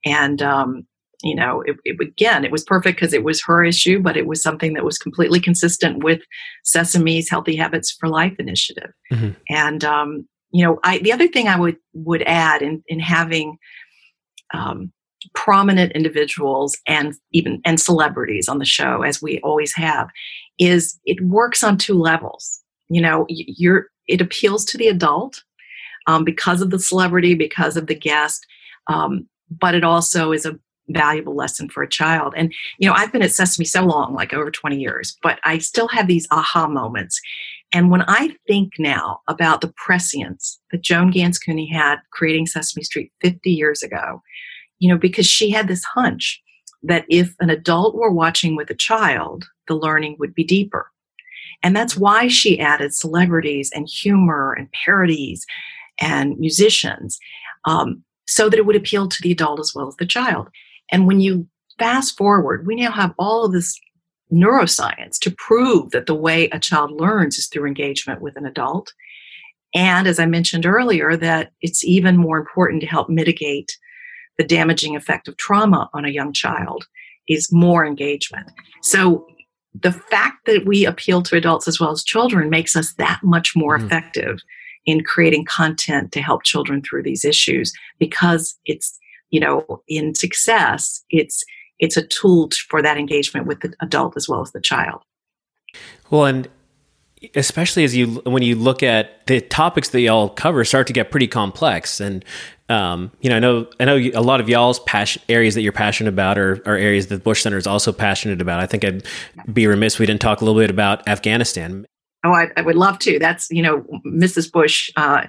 And 0.05 0.41
um, 0.41 0.85
you 1.21 1.35
know, 1.35 1.61
it, 1.65 1.75
it, 1.83 1.99
again, 1.99 2.45
it 2.45 2.51
was 2.51 2.63
perfect 2.63 2.97
because 2.97 3.13
it 3.13 3.23
was 3.23 3.43
her 3.43 3.63
issue, 3.63 3.99
but 3.99 4.15
it 4.15 4.25
was 4.25 4.41
something 4.41 4.73
that 4.73 4.85
was 4.85 4.97
completely 4.97 5.39
consistent 5.39 6.03
with 6.03 6.21
Sesame's 6.63 7.29
Healthy 7.29 7.57
Habits 7.57 7.91
for 7.91 8.07
Life 8.07 8.35
initiative. 8.39 8.91
Mm-hmm. 9.11 9.31
And 9.49 9.83
um, 9.83 10.27
you 10.51 10.63
know, 10.63 10.79
I 10.83 10.99
the 10.99 11.11
other 11.11 11.27
thing 11.27 11.47
I 11.47 11.59
would 11.59 11.77
would 11.93 12.23
add 12.23 12.61
in 12.61 12.83
in 12.87 12.99
having 12.99 13.57
um, 14.53 14.91
prominent 15.33 15.91
individuals 15.91 16.77
and 16.87 17.13
even 17.31 17.61
and 17.65 17.79
celebrities 17.79 18.47
on 18.47 18.59
the 18.59 18.65
show, 18.65 19.01
as 19.01 19.21
we 19.21 19.39
always 19.41 19.73
have, 19.75 20.07
is 20.57 20.99
it 21.05 21.21
works 21.21 21.63
on 21.63 21.77
two 21.77 21.95
levels. 21.95 22.61
You 22.89 23.01
know, 23.01 23.25
you're 23.27 23.87
it 24.07 24.21
appeals 24.21 24.63
to 24.65 24.77
the 24.77 24.87
adult 24.87 25.43
um, 26.07 26.23
because 26.23 26.61
of 26.61 26.69
the 26.69 26.79
celebrity, 26.79 27.35
because 27.35 27.75
of 27.77 27.87
the 27.87 27.95
guest. 27.95 28.45
Um, 28.87 29.27
but 29.51 29.75
it 29.75 29.83
also 29.83 30.31
is 30.31 30.45
a 30.45 30.57
valuable 30.89 31.35
lesson 31.35 31.69
for 31.69 31.83
a 31.83 31.89
child. 31.89 32.33
And, 32.35 32.53
you 32.77 32.87
know, 32.87 32.95
I've 32.95 33.11
been 33.11 33.21
at 33.21 33.31
Sesame 33.31 33.65
so 33.65 33.83
long, 33.83 34.13
like 34.13 34.33
over 34.33 34.51
20 34.51 34.77
years, 34.77 35.17
but 35.21 35.39
I 35.43 35.59
still 35.59 35.87
have 35.89 36.07
these 36.07 36.27
aha 36.31 36.67
moments. 36.67 37.19
And 37.71 37.91
when 37.91 38.03
I 38.07 38.35
think 38.47 38.73
now 38.79 39.21
about 39.27 39.61
the 39.61 39.73
prescience 39.77 40.59
that 40.71 40.81
Joan 40.81 41.11
Ganz 41.11 41.37
Cooney 41.37 41.69
had 41.71 41.97
creating 42.11 42.47
Sesame 42.47 42.83
Street 42.83 43.11
50 43.21 43.51
years 43.51 43.83
ago, 43.83 44.21
you 44.79 44.89
know, 44.89 44.97
because 44.97 45.27
she 45.27 45.51
had 45.51 45.67
this 45.67 45.83
hunch 45.83 46.41
that 46.81 47.05
if 47.09 47.35
an 47.39 47.49
adult 47.49 47.95
were 47.95 48.11
watching 48.11 48.55
with 48.55 48.69
a 48.69 48.75
child, 48.75 49.45
the 49.67 49.75
learning 49.75 50.15
would 50.19 50.33
be 50.33 50.43
deeper. 50.43 50.89
And 51.61 51.75
that's 51.75 51.97
why 51.97 52.27
she 52.27 52.59
added 52.59 52.93
celebrities 52.93 53.69
and 53.75 53.87
humor 53.87 54.53
and 54.53 54.71
parodies 54.71 55.45
and 55.99 56.39
musicians 56.39 57.19
um, 57.65 58.03
so 58.27 58.49
that 58.49 58.57
it 58.57 58.65
would 58.65 58.75
appeal 58.75 59.09
to 59.09 59.21
the 59.21 59.31
adult 59.31 59.59
as 59.59 59.73
well 59.75 59.87
as 59.87 59.95
the 59.97 60.05
child. 60.05 60.47
And 60.91 61.07
when 61.07 61.19
you 61.19 61.47
fast 61.77 62.17
forward, 62.17 62.67
we 62.67 62.75
now 62.75 62.91
have 62.91 63.13
all 63.17 63.45
of 63.45 63.51
this 63.51 63.79
neuroscience 64.31 65.17
to 65.19 65.31
prove 65.31 65.91
that 65.91 66.05
the 66.05 66.15
way 66.15 66.49
a 66.49 66.59
child 66.59 66.91
learns 66.91 67.37
is 67.37 67.47
through 67.47 67.65
engagement 67.65 68.21
with 68.21 68.35
an 68.35 68.45
adult. 68.45 68.93
And 69.73 70.07
as 70.07 70.19
I 70.19 70.25
mentioned 70.25 70.65
earlier, 70.65 71.15
that 71.17 71.51
it's 71.61 71.83
even 71.83 72.17
more 72.17 72.37
important 72.37 72.81
to 72.81 72.87
help 72.87 73.09
mitigate 73.09 73.77
the 74.37 74.43
damaging 74.43 74.95
effect 74.95 75.27
of 75.27 75.37
trauma 75.37 75.89
on 75.93 76.05
a 76.05 76.09
young 76.09 76.33
child 76.33 76.87
is 77.27 77.51
more 77.51 77.85
engagement. 77.85 78.51
So 78.81 79.27
the 79.73 79.91
fact 79.91 80.45
that 80.45 80.65
we 80.65 80.85
appeal 80.85 81.21
to 81.23 81.35
adults 81.35 81.67
as 81.67 81.79
well 81.79 81.91
as 81.91 82.03
children 82.03 82.49
makes 82.49 82.75
us 82.75 82.93
that 82.93 83.19
much 83.23 83.55
more 83.55 83.77
mm. 83.77 83.85
effective 83.85 84.39
in 84.85 85.03
creating 85.03 85.45
content 85.45 86.11
to 86.13 86.21
help 86.21 86.43
children 86.43 86.81
through 86.81 87.03
these 87.03 87.23
issues 87.23 87.71
because 87.99 88.57
it's 88.65 88.98
you 89.29 89.39
know 89.39 89.81
in 89.87 90.15
success 90.15 91.03
it's 91.09 91.43
it's 91.79 91.97
a 91.97 92.05
tool 92.05 92.49
for 92.67 92.81
that 92.81 92.97
engagement 92.97 93.47
with 93.47 93.61
the 93.61 93.73
adult 93.81 94.15
as 94.17 94.27
well 94.27 94.41
as 94.41 94.51
the 94.51 94.61
child 94.61 95.01
well 96.09 96.25
and 96.25 96.47
especially 97.35 97.83
as 97.83 97.95
you 97.95 98.07
when 98.25 98.43
you 98.43 98.55
look 98.55 98.81
at 98.81 99.25
the 99.27 99.41
topics 99.41 99.89
that 99.89 100.01
y'all 100.01 100.29
cover 100.29 100.63
start 100.63 100.87
to 100.87 100.93
get 100.93 101.11
pretty 101.11 101.27
complex 101.27 101.99
and 101.99 102.23
um, 102.69 103.11
you 103.19 103.29
know, 103.31 103.35
I 103.35 103.39
know, 103.39 103.67
I 103.79 103.85
know 103.85 103.97
a 104.13 104.21
lot 104.21 104.39
of 104.39 104.47
y'all's 104.47 104.79
passion 104.81 105.23
areas 105.27 105.55
that 105.55 105.61
you're 105.61 105.71
passionate 105.71 106.09
about 106.09 106.37
are, 106.37 106.61
are 106.67 106.75
areas 106.75 107.07
that 107.07 107.23
Bush 107.23 107.41
Center 107.41 107.57
is 107.57 107.65
also 107.65 107.91
passionate 107.91 108.41
about. 108.41 108.59
I 108.59 108.67
think 108.67 108.85
I'd 108.85 109.03
be 109.51 109.65
remiss 109.65 109.97
we 109.97 110.05
didn't 110.05 110.21
talk 110.21 110.41
a 110.41 110.45
little 110.45 110.61
bit 110.61 110.69
about 110.69 111.07
Afghanistan. 111.07 111.87
Oh, 112.23 112.31
I, 112.31 112.51
I 112.55 112.61
would 112.61 112.75
love 112.75 112.99
to. 112.99 113.17
That's 113.17 113.49
you 113.49 113.63
know, 113.63 113.85
Mrs. 114.05 114.51
Bush 114.51 114.91
uh, 114.95 115.25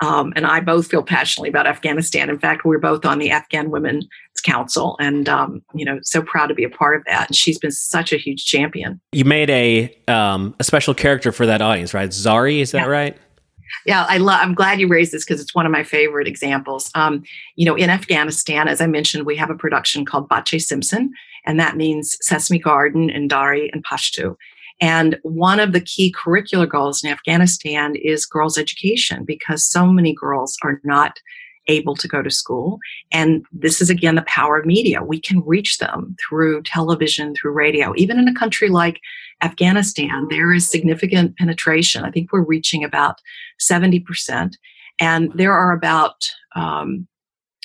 um, 0.00 0.32
and 0.34 0.46
I 0.46 0.60
both 0.60 0.86
feel 0.86 1.02
passionately 1.02 1.50
about 1.50 1.66
Afghanistan. 1.66 2.30
In 2.30 2.38
fact, 2.38 2.64
we're 2.64 2.78
both 2.78 3.04
on 3.04 3.18
the 3.18 3.30
Afghan 3.30 3.70
Women's 3.70 4.06
Council, 4.42 4.96
and 4.98 5.28
um, 5.28 5.62
you 5.74 5.84
know, 5.84 5.98
so 6.02 6.22
proud 6.22 6.46
to 6.46 6.54
be 6.54 6.64
a 6.64 6.70
part 6.70 6.96
of 6.96 7.04
that. 7.06 7.28
And 7.28 7.36
she's 7.36 7.58
been 7.58 7.70
such 7.70 8.12
a 8.12 8.16
huge 8.16 8.44
champion. 8.46 9.00
You 9.12 9.26
made 9.26 9.50
a 9.50 9.94
um, 10.08 10.54
a 10.58 10.64
special 10.64 10.94
character 10.94 11.32
for 11.32 11.44
that 11.46 11.60
audience, 11.60 11.92
right? 11.92 12.08
Zari, 12.08 12.60
is 12.60 12.72
that 12.72 12.82
yeah. 12.82 12.86
right? 12.86 13.18
Yeah, 13.86 14.06
I 14.08 14.18
love. 14.18 14.40
I'm 14.40 14.54
glad 14.54 14.80
you 14.80 14.88
raised 14.88 15.12
this 15.12 15.24
because 15.24 15.40
it's 15.40 15.54
one 15.54 15.66
of 15.66 15.72
my 15.72 15.84
favorite 15.84 16.26
examples. 16.26 16.90
Um, 16.94 17.22
you 17.56 17.66
know, 17.66 17.76
in 17.76 17.90
Afghanistan, 17.90 18.68
as 18.68 18.80
I 18.80 18.86
mentioned, 18.86 19.26
we 19.26 19.36
have 19.36 19.50
a 19.50 19.54
production 19.54 20.04
called 20.04 20.28
Baghch-e-Simsim, 20.28 21.08
and 21.44 21.60
that 21.60 21.76
means 21.76 22.16
Sesame 22.20 22.58
Garden 22.58 23.10
in 23.10 23.28
Dari 23.28 23.70
and 23.72 23.84
Pashto. 23.84 24.36
And 24.80 25.18
one 25.22 25.60
of 25.60 25.72
the 25.72 25.80
key 25.80 26.12
curricular 26.12 26.68
goals 26.68 27.04
in 27.04 27.10
Afghanistan 27.10 27.94
is 27.96 28.24
girls' 28.24 28.56
education 28.56 29.24
because 29.24 29.64
so 29.64 29.86
many 29.86 30.14
girls 30.14 30.56
are 30.62 30.80
not 30.84 31.18
able 31.68 31.94
to 31.94 32.08
go 32.08 32.22
to 32.22 32.30
school. 32.30 32.78
And 33.12 33.44
this 33.52 33.80
is 33.80 33.90
again 33.90 34.14
the 34.14 34.22
power 34.22 34.58
of 34.58 34.66
media. 34.66 35.02
We 35.02 35.20
can 35.20 35.42
reach 35.46 35.78
them 35.78 36.16
through 36.28 36.62
television, 36.62 37.34
through 37.34 37.52
radio. 37.52 37.92
Even 37.96 38.18
in 38.18 38.28
a 38.28 38.34
country 38.34 38.68
like 38.68 39.00
Afghanistan, 39.42 40.26
there 40.30 40.52
is 40.52 40.68
significant 40.68 41.36
penetration. 41.36 42.04
I 42.04 42.10
think 42.10 42.32
we're 42.32 42.42
reaching 42.42 42.82
about 42.82 43.20
70%. 43.60 44.54
And 45.00 45.32
there 45.34 45.52
are 45.52 45.72
about 45.72 46.30
um, 46.56 47.06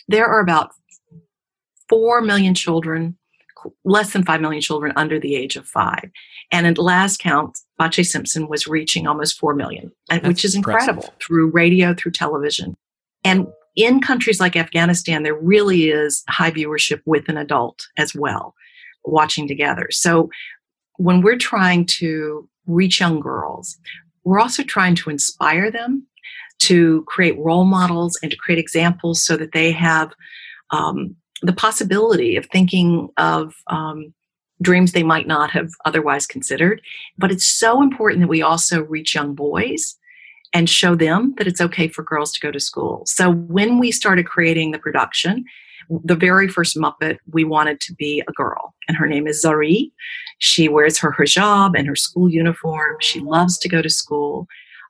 there 0.08 0.28
are 0.28 0.40
about 0.40 0.72
four 1.90 2.22
million 2.22 2.54
children, 2.54 3.18
less 3.84 4.14
than 4.14 4.24
five 4.24 4.42
million 4.42 4.62
children 4.62 4.94
under 4.96 5.20
the 5.20 5.36
age 5.36 5.56
of 5.56 5.68
five. 5.68 6.10
And 6.52 6.68
at 6.68 6.78
last 6.78 7.20
count, 7.20 7.58
Baghch-e-Simsim 7.80 8.50
was 8.50 8.68
reaching 8.68 9.08
almost 9.08 9.40
four 9.40 9.56
million, 9.56 9.92
which 10.24 10.46
is 10.46 10.56
incredible 10.56 11.04
impressive. 11.04 11.20
through 11.26 11.52
radio, 11.52 11.94
through 11.94 12.12
television. 12.12 12.76
And 13.24 13.48
in 13.76 14.00
countries 14.00 14.40
like 14.40 14.56
Afghanistan, 14.56 15.24
there 15.24 15.36
really 15.36 15.90
is 15.90 16.24
high 16.30 16.52
viewership 16.52 17.02
with 17.06 17.28
an 17.28 17.38
adult 17.38 17.88
as 17.98 18.16
well, 18.16 18.54
watching 19.04 19.48
together. 19.48 19.88
So 19.92 20.30
when 20.98 21.22
we're 21.22 21.38
trying 21.38 21.86
to 21.88 22.48
reach 22.68 23.00
young 23.00 23.20
girls, 23.20 23.78
we're 24.24 24.40
also 24.40 24.64
trying 24.64 24.96
to 24.96 25.10
inspire 25.10 25.70
them 25.70 26.08
to 26.60 27.04
create 27.04 27.38
role 27.38 27.66
models 27.66 28.18
and 28.22 28.32
to 28.32 28.38
create 28.38 28.60
examples 28.60 29.24
so 29.24 29.36
that 29.38 29.52
they 29.52 29.72
have 29.72 30.14
um, 30.72 31.16
the 31.46 31.54
possibility 31.54 32.36
of 32.36 32.46
thinking 32.48 33.10
of 33.18 33.54
um, 33.68 34.14
dreams 34.62 34.92
they 34.92 35.04
might 35.04 35.28
not 35.28 35.52
have 35.52 35.70
otherwise 35.86 36.26
considered. 36.26 36.82
But 37.18 37.32
it's 37.32 37.48
so 37.48 37.82
important 37.82 38.22
that 38.22 38.28
we 38.28 38.42
also 38.42 38.84
reach 38.84 39.16
young 39.16 39.36
boys 39.36 39.96
and 40.54 40.70
show 40.70 40.96
them 40.96 41.34
that 41.38 41.48
it's 41.48 41.62
okay 41.62 41.88
for 41.88 42.04
girls 42.04 42.32
to 42.34 42.40
go 42.40 42.52
to 42.52 42.60
school. 42.60 43.04
So 43.06 43.32
when 43.32 43.80
we 43.80 43.92
started 43.92 44.26
creating 44.26 44.72
the 44.72 44.80
production, 44.80 45.44
the 45.90 46.16
very 46.16 46.48
first 46.48 46.78
Muppet, 46.78 47.18
we 47.32 47.44
wanted 47.44 47.80
to 47.82 47.94
be 47.94 48.24
a 48.28 48.32
girl, 48.32 48.74
and 48.88 48.98
her 48.98 49.06
name 49.06 49.28
is 49.28 49.44
Zari. 49.46 49.92
She 50.40 50.68
wears 50.68 50.98
her 50.98 51.12
hijab 51.12 51.78
and 51.78 51.88
her 51.88 51.96
school 51.96 52.30
uniform. 52.30 52.96
She 53.02 53.20
loves 53.20 53.58
to 53.60 53.70
go 53.70 53.82
to 53.82 53.90
school. 53.90 54.48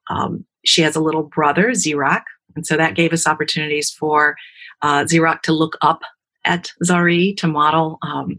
Um, 0.09 0.45
she 0.63 0.81
has 0.83 0.95
a 0.95 1.01
little 1.01 1.23
brother, 1.23 1.71
Zeerak, 1.71 2.23
and 2.55 2.65
so 2.65 2.77
that 2.77 2.95
gave 2.95 3.11
us 3.11 3.27
opportunities 3.27 3.91
for 3.91 4.35
uh, 4.83 5.03
Zeerak 5.03 5.41
to 5.41 5.51
look 5.51 5.77
up 5.81 6.01
at 6.45 6.71
Zari 6.84 7.36
to 7.38 7.47
model, 7.47 7.97
um, 8.01 8.38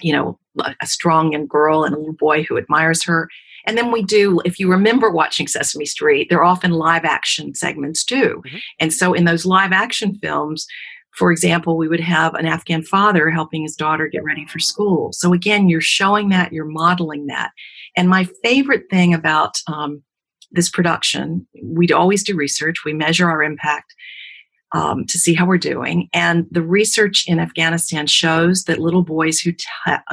you 0.00 0.12
know, 0.12 0.38
a 0.58 0.86
strong 0.86 1.32
young 1.32 1.46
girl 1.46 1.84
and 1.84 1.94
a 1.94 1.98
little 1.98 2.14
boy 2.14 2.42
who 2.42 2.58
admires 2.58 3.02
her. 3.04 3.28
And 3.66 3.76
then 3.76 3.92
we 3.92 4.02
do, 4.02 4.40
if 4.44 4.58
you 4.58 4.70
remember 4.70 5.10
watching 5.10 5.46
Sesame 5.46 5.86
Street, 5.86 6.28
they're 6.28 6.44
often 6.44 6.72
live 6.72 7.04
action 7.04 7.54
segments 7.54 8.04
too. 8.04 8.42
Mm-hmm. 8.46 8.56
And 8.80 8.92
so 8.92 9.12
in 9.12 9.26
those 9.26 9.46
live 9.46 9.72
action 9.72 10.14
films, 10.16 10.66
for 11.16 11.30
example, 11.30 11.76
we 11.76 11.88
would 11.88 12.00
have 12.00 12.34
an 12.34 12.46
Afghan 12.46 12.82
father 12.82 13.30
helping 13.30 13.62
his 13.62 13.76
daughter 13.76 14.06
get 14.06 14.24
ready 14.24 14.46
for 14.46 14.58
school. 14.58 15.10
So 15.12 15.32
again, 15.32 15.68
you're 15.68 15.80
showing 15.80 16.28
that, 16.30 16.52
you're 16.52 16.64
modeling 16.64 17.26
that. 17.26 17.50
And 17.96 18.08
my 18.08 18.28
favorite 18.42 18.84
thing 18.90 19.12
about 19.12 19.56
um, 19.66 20.02
this 20.52 20.70
production, 20.70 21.46
we'd 21.62 21.92
always 21.92 22.22
do 22.22 22.36
research, 22.36 22.84
we 22.84 22.92
measure 22.92 23.28
our 23.28 23.42
impact. 23.42 23.94
Um, 24.72 25.04
to 25.06 25.18
see 25.18 25.34
how 25.34 25.46
we're 25.46 25.58
doing, 25.58 26.08
and 26.12 26.46
the 26.52 26.62
research 26.62 27.24
in 27.26 27.40
Afghanistan 27.40 28.06
shows 28.06 28.64
that 28.64 28.78
little 28.78 29.02
boys 29.02 29.40
who 29.40 29.50
te- 29.50 29.66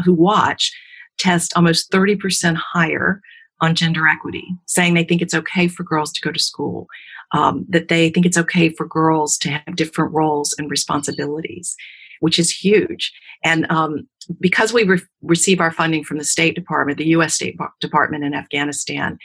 who 0.03 0.15
watch 0.15 0.71
test 1.17 1.53
almost 1.55 1.91
30% 1.91 2.55
higher 2.55 3.21
on 3.59 3.75
gender 3.75 4.07
equity, 4.07 4.47
saying 4.65 4.93
they 4.93 5.03
think 5.03 5.21
it's 5.21 5.33
okay 5.33 5.67
for 5.67 5.83
girls 5.83 6.11
to 6.13 6.21
go 6.21 6.31
to 6.31 6.39
school, 6.39 6.87
um, 7.31 7.65
that 7.69 7.87
they 7.87 8.09
think 8.09 8.25
it's 8.25 8.37
okay 8.37 8.69
for 8.69 8.85
girls 8.85 9.37
to 9.39 9.49
have 9.49 9.75
different 9.75 10.13
roles 10.13 10.53
and 10.57 10.69
responsibilities, 10.69 11.75
which 12.19 12.37
is 12.37 12.51
huge. 12.51 13.11
And 13.43 13.69
um, 13.71 14.07
because 14.39 14.73
we 14.73 14.83
re- 14.83 15.01
receive 15.21 15.59
our 15.59 15.71
funding 15.71 16.03
from 16.03 16.17
the 16.17 16.23
State 16.23 16.55
Department, 16.55 16.97
the 16.97 17.07
U.S. 17.09 17.33
State 17.33 17.57
Department 17.81 18.23
in 18.23 18.33
Afghanistan, 18.33 19.17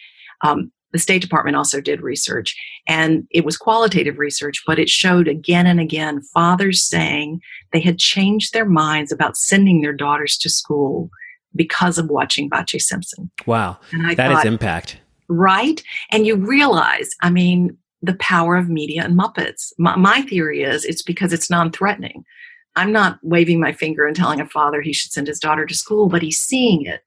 um, 0.42 0.72
the 0.92 0.98
State 0.98 1.22
Department 1.22 1.56
also 1.56 1.80
did 1.80 2.02
research, 2.02 2.54
and 2.86 3.26
it 3.30 3.44
was 3.44 3.56
qualitative 3.56 4.18
research, 4.18 4.62
but 4.66 4.78
it 4.78 4.88
showed 4.88 5.28
again 5.28 5.66
and 5.66 5.80
again 5.80 6.22
fathers 6.34 6.82
saying 6.82 7.40
they 7.72 7.80
had 7.80 7.98
changed 7.98 8.52
their 8.52 8.66
minds 8.66 9.10
about 9.10 9.36
sending 9.36 9.80
their 9.80 9.92
daughters 9.92 10.36
to 10.38 10.50
school 10.50 11.10
because 11.54 11.98
of 11.98 12.08
watching 12.08 12.48
Baghch-e-Simsim. 12.48 13.30
Wow. 13.46 13.78
that 13.92 14.16
thought, 14.16 14.38
is 14.38 14.44
impact. 14.44 14.98
Right? 15.28 15.82
And 16.10 16.26
you 16.26 16.36
realize, 16.36 17.10
I 17.22 17.30
mean, 17.30 17.76
the 18.02 18.14
power 18.14 18.56
of 18.56 18.68
media 18.68 19.04
and 19.04 19.18
Muppets. 19.18 19.72
My, 19.78 19.96
my 19.96 20.22
theory 20.22 20.62
is 20.62 20.84
it's 20.84 21.02
because 21.02 21.32
it's 21.32 21.50
non 21.50 21.70
threatening. 21.70 22.24
I'm 22.74 22.90
not 22.90 23.18
waving 23.22 23.60
my 23.60 23.72
finger 23.72 24.06
and 24.06 24.16
telling 24.16 24.40
a 24.40 24.48
father 24.48 24.80
he 24.80 24.92
should 24.92 25.12
send 25.12 25.26
his 25.26 25.38
daughter 25.38 25.66
to 25.66 25.74
school, 25.74 26.08
but 26.08 26.22
he's 26.22 26.38
seeing 26.38 26.84
it 26.84 27.02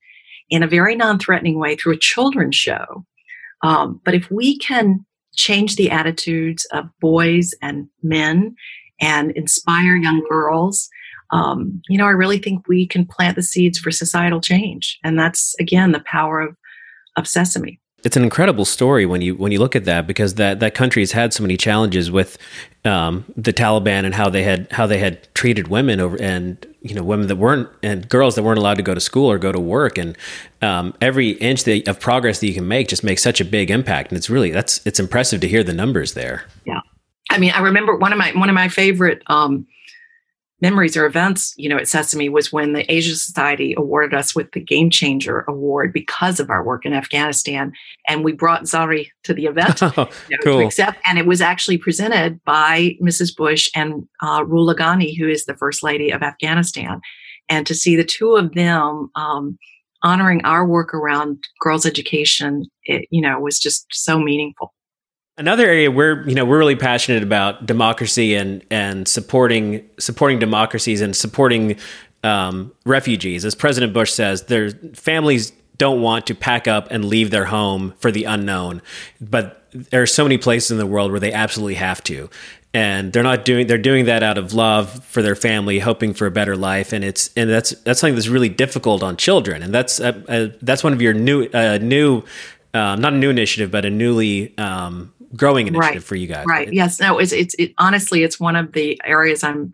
in 0.49 0.63
a 0.63 0.67
very 0.67 0.95
non 0.95 1.19
threatening 1.19 1.59
way 1.59 1.75
through 1.75 1.93
a 1.93 1.99
children's 1.99 2.55
show. 2.55 3.05
Um, 3.61 4.01
but 4.03 4.13
if 4.13 4.29
we 4.29 4.57
can 4.57 5.05
change 5.35 5.75
the 5.75 5.91
attitudes 5.91 6.65
of 6.71 6.89
boys 7.01 7.53
and 7.61 7.87
men 8.03 8.55
and 9.01 9.31
inspire 9.31 9.95
young 9.95 10.25
girls 10.29 10.89
um, 11.31 11.81
you 11.89 11.97
know, 11.97 12.05
I 12.05 12.11
really 12.11 12.37
think 12.37 12.67
we 12.67 12.87
can 12.87 13.05
plant 13.05 13.35
the 13.35 13.43
seeds 13.43 13.77
for 13.77 13.91
societal 13.91 14.41
change. 14.41 14.99
And 15.03 15.17
that's, 15.17 15.55
again, 15.59 15.91
the 15.91 15.99
power 16.01 16.39
of, 16.39 16.55
of 17.17 17.27
Sesame. 17.27 17.79
It's 18.03 18.15
an 18.15 18.23
incredible 18.23 18.65
story 18.65 19.07
when 19.07 19.21
you 19.21 19.33
when 19.33 19.51
you 19.51 19.57
look 19.57 19.75
at 19.75 19.85
that 19.85 20.05
because 20.05 20.35
that, 20.35 20.59
that 20.59 20.75
country 20.75 21.01
has 21.01 21.11
had 21.11 21.33
so 21.33 21.41
many 21.41 21.57
challenges 21.57 22.11
with 22.11 22.37
um, 22.83 23.25
the 23.35 23.51
Taliban 23.51 24.05
and 24.05 24.13
how 24.13 24.29
they 24.29 24.43
had 24.43 24.71
how 24.71 24.85
they 24.85 24.99
had 24.99 25.27
treated 25.33 25.69
women 25.69 25.99
over 25.99 26.15
and 26.21 26.67
you 26.85 26.93
know 26.93 27.03
women 27.03 27.27
that 27.27 27.37
weren't 27.37 27.67
and 27.81 28.07
girls 28.07 28.35
that 28.35 28.43
weren't 28.43 28.59
allowed 28.59 28.75
to 28.75 28.83
go 28.83 28.93
to 28.93 28.99
school 28.99 29.29
or 29.29 29.39
go 29.39 29.51
to 29.51 29.59
work. 29.59 29.97
And 29.97 30.15
um, 30.61 30.93
every 31.01 31.31
inch 31.31 31.63
that, 31.63 31.87
of 31.87 31.99
progress 31.99 32.39
that 32.39 32.47
you 32.47 32.53
can 32.53 32.67
make 32.67 32.87
just 32.87 33.03
makes 33.03 33.23
such 33.23 33.41
a 33.41 33.45
big 33.45 33.71
impact. 33.71 34.11
And 34.11 34.17
it's 34.17 34.29
really 34.29 34.51
that's 34.51 34.85
it's 34.85 34.99
impressive 34.99 35.41
to 35.41 35.47
hear 35.47 35.63
the 35.63 35.73
numbers 35.73 36.13
there. 36.13 36.45
Yeah, 36.65 36.81
I 37.31 37.39
mean 37.39 37.51
I 37.51 37.61
remember 37.61 37.95
one 37.95 38.13
of 38.13 38.19
my 38.19 38.31
one 38.33 38.49
of 38.49 38.55
my 38.55 38.69
favorite 38.69 39.23
um, 39.27 39.65
memories 40.61 40.95
or 40.95 41.05
events, 41.05 41.53
you 41.57 41.67
know, 41.67 41.77
at 41.77 41.87
Sesame 41.87 42.29
was 42.29 42.51
when 42.51 42.73
the 42.73 42.89
Asia 42.91 43.15
Society 43.15 43.73
awarded 43.77 44.13
us 44.13 44.33
with 44.33 44.51
the 44.51 44.61
Game 44.61 44.89
Changer 44.89 45.43
Award 45.47 45.91
because 45.91 46.39
of 46.39 46.49
our 46.49 46.63
work 46.63 46.85
in 46.85 46.93
Afghanistan. 46.93 47.73
And 48.07 48.23
we 48.23 48.31
brought 48.31 48.63
Zari 48.63 49.07
to 49.23 49.33
the 49.33 49.45
event 49.45 49.79
oh, 49.83 50.09
you 50.29 50.37
know, 50.37 50.43
cool. 50.43 50.59
to 50.59 50.65
accept. 50.65 50.99
And 51.05 51.17
it 51.17 51.25
was 51.25 51.41
actually 51.41 51.77
presented 51.77 52.41
by 52.45 52.95
Mrs. 53.01 53.35
Bush 53.35 53.69
and 53.75 54.07
uh, 54.21 54.43
Rula 54.43 54.75
Ghani, 54.75 55.17
who 55.17 55.27
is 55.27 55.45
the 55.45 55.55
First 55.55 55.83
Lady 55.83 56.11
of 56.11 56.21
Afghanistan. 56.21 57.01
And 57.49 57.67
to 57.67 57.75
see 57.75 57.95
the 57.95 58.05
two 58.05 58.35
of 58.35 58.53
them 58.53 59.09
um, 59.15 59.57
honoring 60.03 60.43
our 60.45 60.65
work 60.65 60.93
around 60.93 61.43
girls' 61.59 61.85
education, 61.85 62.65
it, 62.83 63.07
you 63.11 63.21
know, 63.21 63.39
was 63.39 63.59
just 63.59 63.87
so 63.91 64.19
meaningful. 64.19 64.73
Another 65.37 65.65
area 65.65 65.91
we're 65.91 66.25
you 66.27 66.33
know 66.33 66.45
we're 66.45 66.57
really 66.57 66.77
passionate 66.77 67.21
about 67.21 67.65
democracy 67.65 68.35
and 68.35 68.63
and 68.71 69.07
supporting 69.07 69.87
supporting 69.99 70.39
democracies 70.39 71.01
and 71.01 71.15
supporting 71.15 71.77
um, 72.23 72.71
refugees. 72.85 73.45
As 73.45 73.53
President 73.53 73.93
Bush 73.93 74.11
says, 74.11 74.43
their 74.43 74.71
families 74.71 75.51
don't 75.77 76.01
want 76.01 76.25
to 76.27 76.35
pack 76.35 76.67
up 76.67 76.87
and 76.89 77.05
leave 77.05 77.31
their 77.31 77.45
home 77.45 77.93
for 77.97 78.11
the 78.11 78.23
unknown, 78.23 78.81
but 79.19 79.67
there 79.71 80.01
are 80.01 80.07
so 80.07 80.23
many 80.23 80.37
places 80.37 80.71
in 80.71 80.77
the 80.77 80.87
world 80.87 81.11
where 81.11 81.19
they 81.19 81.33
absolutely 81.33 81.75
have 81.75 82.03
to. 82.05 82.29
And 82.73 83.13
they're 83.13 83.23
not 83.23 83.45
doing 83.45 83.67
they're 83.67 83.77
doing 83.77 84.05
that 84.05 84.21
out 84.21 84.37
of 84.37 84.53
love 84.53 85.03
for 85.05 85.21
their 85.21 85.35
family 85.35 85.79
hoping 85.79 86.13
for 86.13 86.27
a 86.27 86.31
better 86.31 86.57
life. 86.57 86.91
And 86.91 87.05
it's 87.05 87.29
and 87.37 87.49
that's 87.49 87.71
that's 87.83 88.01
something 88.01 88.15
that's 88.15 88.27
really 88.27 88.49
difficult 88.49 89.01
on 89.01 89.15
children. 89.15 89.63
And 89.63 89.73
that's 89.73 89.99
uh, 89.99 90.21
uh, 90.27 90.47
that's 90.61 90.83
one 90.83 90.91
of 90.91 91.01
your 91.01 91.13
new 91.13 91.45
uh, 91.53 91.77
new 91.81 92.23
um, 92.73 92.99
not 92.99 93.13
a 93.13 93.15
new 93.15 93.29
initiative 93.29 93.71
but 93.71 93.85
a 93.85 93.89
newly 93.89 94.57
um, 94.57 95.13
growing 95.35 95.67
initiative 95.67 95.95
right. 95.95 96.03
for 96.03 96.15
you 96.15 96.27
guys. 96.27 96.45
Right. 96.47 96.71
Yes. 96.71 96.99
No. 96.99 97.19
It's 97.19 97.31
it's 97.31 97.55
it, 97.55 97.73
honestly, 97.77 98.23
it's 98.23 98.39
one 98.39 98.55
of 98.55 98.73
the 98.73 98.99
areas 99.05 99.43
I'm, 99.43 99.73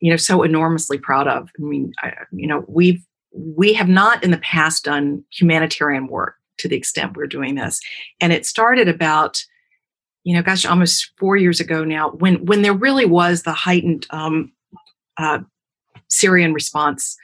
you 0.00 0.10
know, 0.10 0.16
so 0.16 0.42
enormously 0.42 0.98
proud 0.98 1.28
of. 1.28 1.50
I 1.58 1.62
mean, 1.62 1.92
I, 2.02 2.12
you 2.32 2.46
know, 2.46 2.64
we've 2.68 3.04
we 3.32 3.72
have 3.74 3.88
not 3.88 4.24
in 4.24 4.30
the 4.30 4.38
past 4.38 4.84
done 4.84 5.24
humanitarian 5.30 6.08
work 6.08 6.36
to 6.58 6.68
the 6.68 6.76
extent 6.76 7.16
we're 7.16 7.26
doing 7.26 7.54
this, 7.54 7.80
and 8.20 8.32
it 8.32 8.44
started 8.44 8.88
about, 8.88 9.44
you 10.24 10.34
know, 10.34 10.42
gosh, 10.42 10.66
almost 10.66 11.12
four 11.18 11.36
years 11.36 11.60
ago 11.60 11.84
now, 11.84 12.10
when 12.10 12.44
when 12.44 12.62
there 12.62 12.74
really 12.74 13.06
was 13.06 13.42
the 13.42 13.52
heightened 13.52 14.06
um, 14.10 14.52
uh, 15.16 15.38
Syrian 16.08 16.52
response, 16.52 17.16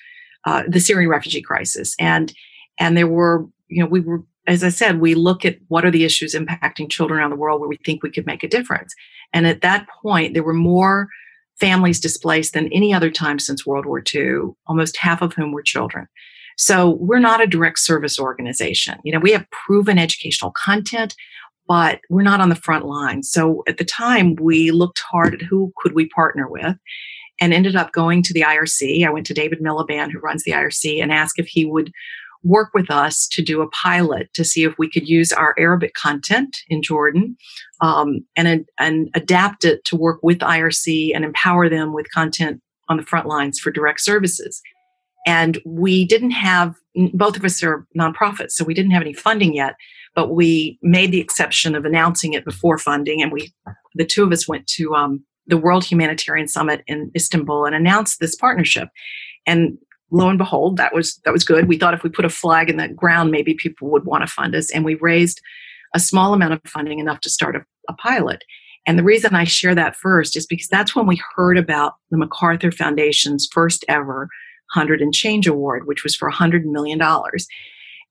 uh, 0.45 0.63
the 0.69 0.81
Syrian 0.81 1.11
refugee 1.11 1.43
crisis, 1.43 1.95
and 1.99 2.33
and 2.79 2.97
there 2.97 3.09
were, 3.09 3.47
you 3.69 3.83
know, 3.83 3.89
we 3.89 4.01
were 4.01 4.23
as 4.47 4.63
I 4.63 4.69
said, 4.69 5.01
we 5.01 5.15
look 5.15 5.45
at 5.45 5.57
what 5.69 5.85
are 5.85 5.91
the 5.91 6.05
issues 6.05 6.35
impacting 6.35 6.91
children 6.91 7.19
around 7.19 7.31
the 7.31 7.37
world 7.37 7.61
where 7.61 7.69
we 7.69 7.79
think 7.85 8.03
we 8.03 8.11
could 8.11 8.27
make 8.27 8.43
a 8.43 8.49
difference. 8.49 8.95
And 9.33 9.47
at 9.47 9.61
that 9.63 9.87
point, 10.03 10.35
there 10.35 10.43
were 10.43 10.55
more 10.55 11.09
families 11.59 12.01
displaced 12.01 12.53
than 12.53 12.73
any 12.73 12.93
other 12.93 13.11
time 13.11 13.39
since 13.39 13.67
World 13.67 13.87
War 13.87 14.03
II, 14.15 14.53
almost 14.67 14.97
half 14.97 15.23
of 15.23 15.33
whom 15.33 15.53
were 15.53 15.63
children. 15.63 16.07
So 16.57 16.97
we're 17.01 17.19
not 17.19 17.43
a 17.43 17.47
direct 17.47 17.79
service 17.79 18.19
organization. 18.19 18.99
You 19.05 19.13
know, 19.13 19.19
we 19.19 19.33
have 19.33 19.51
proven 19.51 19.99
educational 19.99 20.53
content, 20.53 21.15
but 21.69 22.01
we're 22.09 22.23
not 22.23 22.41
on 22.41 22.49
the 22.49 22.55
front 22.55 22.87
line. 22.87 23.23
So 23.23 23.63
at 23.69 23.79
the 23.79 23.85
time, 23.85 24.37
we 24.37 24.71
looked 24.71 25.01
hard 25.01 25.35
at 25.35 25.43
who 25.43 25.73
could 25.79 25.95
we 25.95 26.09
partner 26.09 26.49
with 26.49 26.77
and 27.41 27.53
ended 27.53 27.77
up 27.77 27.93
going 27.93 28.23
to 28.23 28.33
the 28.33 28.43
IRC. 28.43 29.07
I 29.07 29.11
went 29.11 29.27
to 29.27 29.35
David 29.35 29.61
Miliband, 29.61 30.13
who 30.13 30.19
runs 30.21 30.45
the 30.45 30.53
IRC, 30.53 31.03
and 31.03 31.13
asked 31.13 31.39
if 31.39 31.47
he 31.47 31.67
would 31.67 31.93
work 32.47 32.71
with 32.75 32.91
us 32.91 33.27
to 33.29 33.43
do 33.43 33.61
a 33.61 33.71
pilot 33.71 34.33
to 34.35 34.45
see 34.45 34.63
if 34.63 34.75
we 34.79 34.89
could 34.89 35.09
use 35.09 35.33
our 35.33 35.55
Arabic 35.59 35.95
content 35.95 36.57
in 36.69 36.83
Jordan 36.83 37.37
um, 37.81 38.25
and, 38.37 38.65
and 38.79 39.09
adapt 39.15 39.65
it 39.65 39.85
to 39.85 39.97
work 39.97 40.21
with 40.23 40.39
IRC 40.39 41.15
and 41.15 41.25
empower 41.25 41.69
them 41.69 41.93
with 41.93 42.11
content 42.13 42.61
on 42.89 42.97
the 42.97 43.03
front 43.03 43.27
lines 43.27 43.59
for 43.59 43.71
direct 43.71 44.01
services. 44.01 44.63
And 45.27 45.61
we 45.67 46.07
didn't 46.07 46.31
have, 46.31 46.77
both 47.13 47.37
of 47.37 47.45
us 47.45 47.63
are 47.65 47.85
nonprofits, 47.99 48.53
so 48.53 48.65
we 48.65 48.75
didn't 48.75 48.93
have 48.93 49.03
any 49.03 49.13
funding 49.13 49.55
yet, 49.55 49.75
but 50.15 50.31
we 50.31 50.79
made 50.83 51.11
the 51.11 51.21
exception 51.21 51.75
of 51.75 51.85
announcing 51.85 52.33
it 52.33 52.45
before 52.45 52.79
funding. 52.79 53.23
And 53.23 53.33
we, 53.33 53.53
the 53.97 54.07
two 54.07 54.23
of 54.23 54.31
us 54.31 54.47
went 54.47 54.69
to 54.69 54.95
um, 54.95 55.25
the 55.49 55.57
World 55.57 55.85
Humanitarian 55.85 56.47
Summit 56.47 56.85
in 56.87 57.11
Istanbul 57.17 57.65
and 57.65 57.75
announced 57.75 58.21
this 58.21 58.37
partnership. 58.37 58.89
And 59.47 59.79
lo 60.11 60.29
and 60.29 60.39
behold, 60.39 60.77
that 60.77 60.95
was 60.95 61.17
that 61.25 61.33
was 61.33 61.45
good. 61.45 61.69
We 61.69 61.79
thought 61.79 61.95
if 61.95 62.03
we 62.03 62.11
put 62.11 62.25
a 62.25 62.31
flag 62.31 62.71
in 62.71 62.77
the 62.77 62.89
ground, 62.89 63.31
maybe 63.31 63.55
people 63.55 63.89
would 63.91 64.05
want 64.05 64.23
to 64.23 64.33
fund 64.33 64.55
us, 64.55 64.71
and 64.71 64.85
we 64.85 64.95
raised 64.97 65.41
a 65.95 66.01
small 66.01 66.35
amount 66.35 66.53
of 66.53 66.61
funding 66.67 66.99
enough 66.99 67.21
to 67.21 67.31
start 67.31 67.57
a, 67.57 67.65
a 67.89 67.95
pilot. 67.95 68.45
And 68.87 68.99
the 68.99 69.05
reason 69.05 69.35
I 69.35 69.45
share 69.45 69.75
that 69.75 69.97
first 69.97 70.37
is 70.37 70.47
because 70.47 70.69
that's 70.69 70.95
when 70.95 71.07
we 71.07 71.21
heard 71.35 71.59
about 71.59 71.95
the 72.11 72.17
MacArthur 72.17 72.71
Foundation's 72.71 73.49
first 73.51 73.85
ever 73.89 74.29
100 74.75 75.01
and 75.01 75.13
Change 75.13 75.47
Award, 75.47 75.87
which 75.87 76.05
was 76.05 76.15
for 76.15 76.31
$100 76.31 76.65
million. 76.65 77.01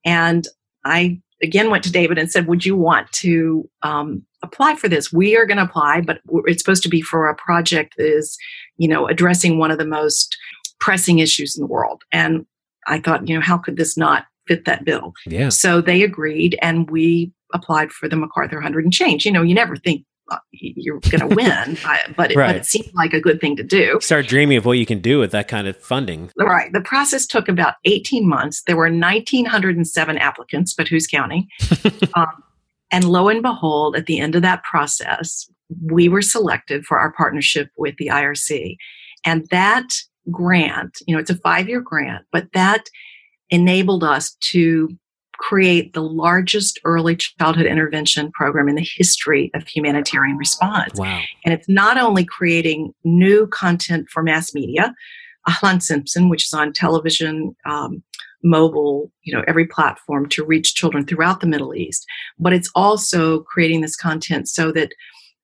And 0.04 0.46
I 0.84 1.20
again 1.42 1.70
went 1.70 1.84
to 1.84 1.92
David 1.92 2.18
and 2.18 2.30
said, 2.30 2.46
Would 2.46 2.64
you 2.64 2.76
want 2.76 3.10
to 3.12 3.68
um, 3.82 4.22
apply 4.42 4.76
for 4.76 4.88
this? 4.88 5.12
We 5.12 5.36
are 5.36 5.46
going 5.46 5.58
to 5.58 5.64
apply, 5.64 6.02
but 6.02 6.20
it's 6.46 6.62
supposed 6.62 6.82
to 6.84 6.88
be 6.88 7.00
for 7.00 7.28
a 7.28 7.34
project 7.34 7.94
that 7.96 8.06
is, 8.06 8.36
you 8.76 8.88
know, 8.88 9.06
addressing 9.06 9.58
one 9.58 9.70
of 9.70 9.78
the 9.78 9.86
most 9.86 10.36
pressing 10.80 11.18
issues 11.18 11.56
in 11.56 11.62
the 11.62 11.66
world. 11.66 12.02
And 12.12 12.46
I 12.86 13.00
thought, 13.00 13.28
you 13.28 13.34
know, 13.34 13.40
how 13.40 13.58
could 13.58 13.76
this 13.76 13.96
not 13.96 14.26
fit 14.46 14.64
that 14.64 14.84
bill? 14.84 15.12
Yeah. 15.26 15.48
So 15.48 15.80
they 15.80 16.02
agreed, 16.02 16.58
and 16.62 16.90
we 16.90 17.32
applied 17.52 17.92
for 17.92 18.08
the 18.08 18.16
MacArthur 18.16 18.56
100 18.56 18.84
and 18.84 18.92
change. 18.92 19.24
You 19.24 19.32
know, 19.32 19.42
you 19.42 19.54
never 19.54 19.76
think 19.76 20.04
uh, 20.30 20.38
you're 20.50 20.98
going 21.00 21.28
to 21.28 21.34
win, 21.34 21.78
but 22.16 22.32
it, 22.32 22.36
right. 22.36 22.48
but 22.48 22.56
it 22.56 22.66
seemed 22.66 22.90
like 22.94 23.12
a 23.12 23.20
good 23.20 23.40
thing 23.40 23.56
to 23.56 23.62
do. 23.62 23.98
Start 24.00 24.26
dreaming 24.26 24.58
of 24.58 24.64
what 24.64 24.78
you 24.78 24.86
can 24.86 25.00
do 25.00 25.18
with 25.18 25.30
that 25.32 25.48
kind 25.48 25.68
of 25.68 25.76
funding. 25.76 26.30
Right. 26.36 26.72
The 26.72 26.80
process 26.80 27.26
took 27.26 27.48
about 27.48 27.74
18 27.84 28.28
months. 28.28 28.62
There 28.66 28.76
were 28.76 28.90
1,907 28.90 30.18
applicants, 30.18 30.74
but 30.74 30.88
who's 30.88 31.06
counting? 31.06 31.48
um, 32.14 32.42
and 32.90 33.04
lo 33.04 33.28
and 33.28 33.42
behold, 33.42 33.96
at 33.96 34.06
the 34.06 34.18
end 34.18 34.34
of 34.34 34.42
that 34.42 34.62
process, 34.64 35.48
we 35.82 36.08
were 36.08 36.22
selected 36.22 36.84
for 36.84 36.98
our 36.98 37.12
partnership 37.12 37.70
with 37.76 37.96
the 37.98 38.08
IRC. 38.08 38.76
And 39.24 39.46
that 39.50 39.88
grant, 40.30 40.98
you 41.06 41.14
know, 41.14 41.20
it's 41.20 41.30
a 41.30 41.38
five 41.38 41.68
year 41.68 41.80
grant, 41.80 42.24
but 42.32 42.46
that 42.52 42.86
enabled 43.50 44.04
us 44.04 44.36
to 44.40 44.88
create 45.38 45.92
the 45.92 46.02
largest 46.02 46.80
early 46.84 47.16
childhood 47.16 47.66
intervention 47.66 48.30
program 48.32 48.68
in 48.68 48.74
the 48.74 48.88
history 48.96 49.50
of 49.54 49.66
humanitarian 49.68 50.36
response. 50.36 50.98
Wow. 50.98 51.20
And 51.44 51.52
it's 51.52 51.68
not 51.68 51.98
only 51.98 52.24
creating 52.24 52.92
new 53.04 53.46
content 53.48 54.06
for 54.10 54.22
mass 54.22 54.54
media, 54.54 54.94
Ahlan 55.48 55.76
Simsim, 55.76 56.30
which 56.30 56.46
is 56.46 56.54
on 56.54 56.72
television, 56.72 57.54
um, 57.66 58.02
mobile, 58.42 59.10
you 59.22 59.34
know, 59.34 59.42
every 59.46 59.66
platform 59.66 60.28
to 60.28 60.44
reach 60.44 60.74
children 60.74 61.04
throughout 61.04 61.40
the 61.40 61.46
Middle 61.46 61.74
East, 61.74 62.06
but 62.38 62.52
it's 62.52 62.70
also 62.74 63.40
creating 63.40 63.80
this 63.80 63.96
content 63.96 64.48
so 64.48 64.72
that 64.72 64.92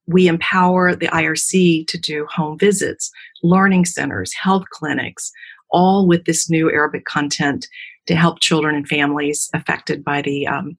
we 0.06 0.26
empower 0.26 0.94
the 0.94 1.08
IRC 1.08 1.86
to 1.86 1.98
do 1.98 2.26
home 2.26 2.58
visits, 2.58 3.10
learning 3.42 3.84
centers, 3.84 4.32
health 4.34 4.64
clinics, 4.70 5.32
all 5.70 6.06
with 6.06 6.24
this 6.24 6.50
new 6.50 6.70
Arabic 6.70 7.04
content 7.04 7.66
to 8.06 8.14
help 8.14 8.40
children 8.40 8.74
and 8.74 8.88
families 8.88 9.48
affected 9.54 10.04
by 10.04 10.22
the 10.22 10.46
um, 10.46 10.76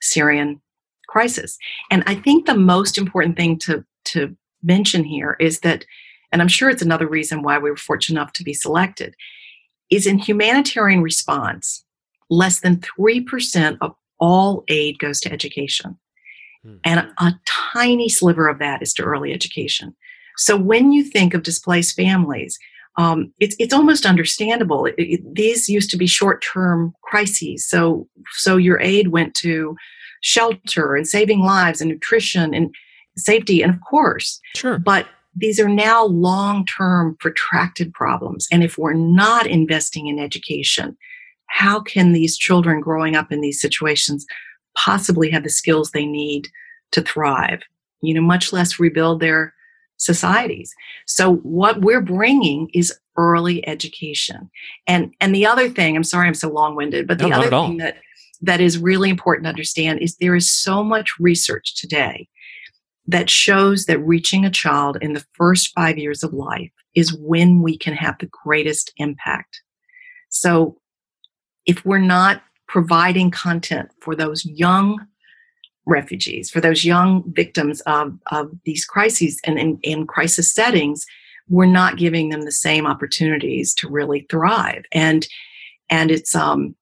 Syrian 0.00 0.60
crisis. 1.08 1.58
And 1.90 2.02
I 2.06 2.14
think 2.14 2.46
the 2.46 2.56
most 2.56 2.96
important 2.96 3.36
thing 3.36 3.58
to, 3.60 3.84
to 4.06 4.34
mention 4.62 5.04
here 5.04 5.36
is 5.38 5.60
that, 5.60 5.84
and 6.32 6.40
I'm 6.40 6.48
sure 6.48 6.70
it's 6.70 6.82
another 6.82 7.06
reason 7.06 7.42
why 7.42 7.58
we 7.58 7.70
were 7.70 7.76
fortunate 7.76 8.18
enough 8.18 8.32
to 8.34 8.44
be 8.44 8.54
selected, 8.54 9.14
is 9.90 10.06
in 10.06 10.18
humanitarian 10.18 11.02
response, 11.02 11.84
less 12.30 12.60
than 12.60 12.78
3% 12.78 13.76
of 13.82 13.94
all 14.18 14.64
aid 14.68 14.98
goes 14.98 15.20
to 15.20 15.32
education. 15.32 15.98
Hmm. 16.64 16.76
And 16.84 17.00
a 17.18 17.34
tiny 17.46 18.08
sliver 18.08 18.48
of 18.48 18.58
that 18.58 18.82
is 18.82 18.92
to 18.94 19.02
early 19.02 19.32
education. 19.32 19.94
So 20.36 20.56
when 20.56 20.92
you 20.92 21.04
think 21.04 21.34
of 21.34 21.42
displaced 21.42 21.96
families, 21.96 22.58
um, 22.96 23.32
it's 23.40 23.56
it's 23.58 23.72
almost 23.72 24.04
understandable. 24.04 24.86
It, 24.86 24.94
it, 24.98 25.34
these 25.34 25.68
used 25.68 25.90
to 25.90 25.96
be 25.96 26.06
short 26.06 26.44
term 26.52 26.94
crises, 27.02 27.66
so 27.66 28.06
so 28.32 28.56
your 28.56 28.78
aid 28.80 29.08
went 29.08 29.34
to 29.36 29.76
shelter 30.20 30.94
and 30.94 31.08
saving 31.08 31.40
lives 31.40 31.80
and 31.80 31.90
nutrition 31.90 32.52
and 32.54 32.74
safety, 33.16 33.62
and 33.62 33.72
of 33.72 33.80
course, 33.88 34.40
sure. 34.54 34.78
But 34.78 35.06
these 35.34 35.58
are 35.58 35.68
now 35.68 36.04
long 36.04 36.66
term 36.66 37.16
protracted 37.18 37.94
problems, 37.94 38.46
and 38.52 38.62
if 38.62 38.76
we're 38.76 38.92
not 38.92 39.46
investing 39.46 40.06
in 40.06 40.18
education, 40.18 40.96
how 41.46 41.80
can 41.80 42.12
these 42.12 42.36
children 42.36 42.80
growing 42.80 43.16
up 43.16 43.32
in 43.32 43.40
these 43.40 43.60
situations 43.60 44.26
possibly 44.76 45.30
have 45.30 45.42
the 45.42 45.50
skills 45.50 45.90
they 45.90 46.06
need 46.06 46.48
to 46.92 47.02
thrive, 47.02 47.62
you 48.00 48.14
know, 48.14 48.20
much 48.20 48.52
less 48.52 48.78
rebuild 48.78 49.20
their 49.20 49.54
societies. 49.96 50.74
So 51.06 51.36
what 51.36 51.80
we're 51.80 52.00
bringing 52.00 52.68
is 52.74 52.96
early 53.16 53.66
education. 53.68 54.50
And 54.86 55.14
and 55.20 55.34
the 55.34 55.46
other 55.46 55.68
thing, 55.68 55.96
I'm 55.96 56.04
sorry 56.04 56.26
I'm 56.26 56.34
so 56.34 56.50
long-winded, 56.50 57.06
but 57.06 57.18
the 57.18 57.28
no, 57.28 57.36
other 57.36 57.50
thing 57.50 57.76
that 57.78 57.98
that 58.40 58.60
is 58.60 58.78
really 58.78 59.08
important 59.10 59.44
to 59.44 59.50
understand 59.50 60.00
is 60.00 60.16
there 60.16 60.34
is 60.34 60.50
so 60.50 60.82
much 60.82 61.10
research 61.20 61.76
today 61.76 62.28
that 63.06 63.30
shows 63.30 63.86
that 63.86 63.98
reaching 64.00 64.44
a 64.44 64.50
child 64.50 64.96
in 65.00 65.12
the 65.12 65.24
first 65.32 65.72
five 65.74 65.98
years 65.98 66.22
of 66.22 66.32
life 66.32 66.70
is 66.94 67.14
when 67.14 67.62
we 67.62 67.76
can 67.76 67.94
have 67.94 68.16
the 68.18 68.30
greatest 68.44 68.92
impact. 68.96 69.60
So 70.28 70.78
if 71.66 71.84
we're 71.84 71.98
not 71.98 72.42
providing 72.72 73.30
content 73.30 73.90
for 74.00 74.16
those 74.16 74.46
young 74.46 74.98
refugees, 75.84 76.50
for 76.50 76.58
those 76.58 76.86
young 76.86 77.22
victims 77.34 77.82
of, 77.82 78.18
of 78.30 78.50
these 78.64 78.86
crises 78.86 79.38
and 79.44 79.78
in, 79.82 80.06
crisis 80.06 80.50
settings, 80.50 81.04
we're 81.50 81.66
not 81.66 81.98
giving 81.98 82.30
them 82.30 82.46
the 82.46 82.50
same 82.52 82.86
opportunities 82.86 83.74
to 83.74 83.88
really 83.88 84.26
thrive. 84.30 84.84
And 84.90 85.28
and 85.90 86.10
it's 86.10 86.34
um 86.34 86.74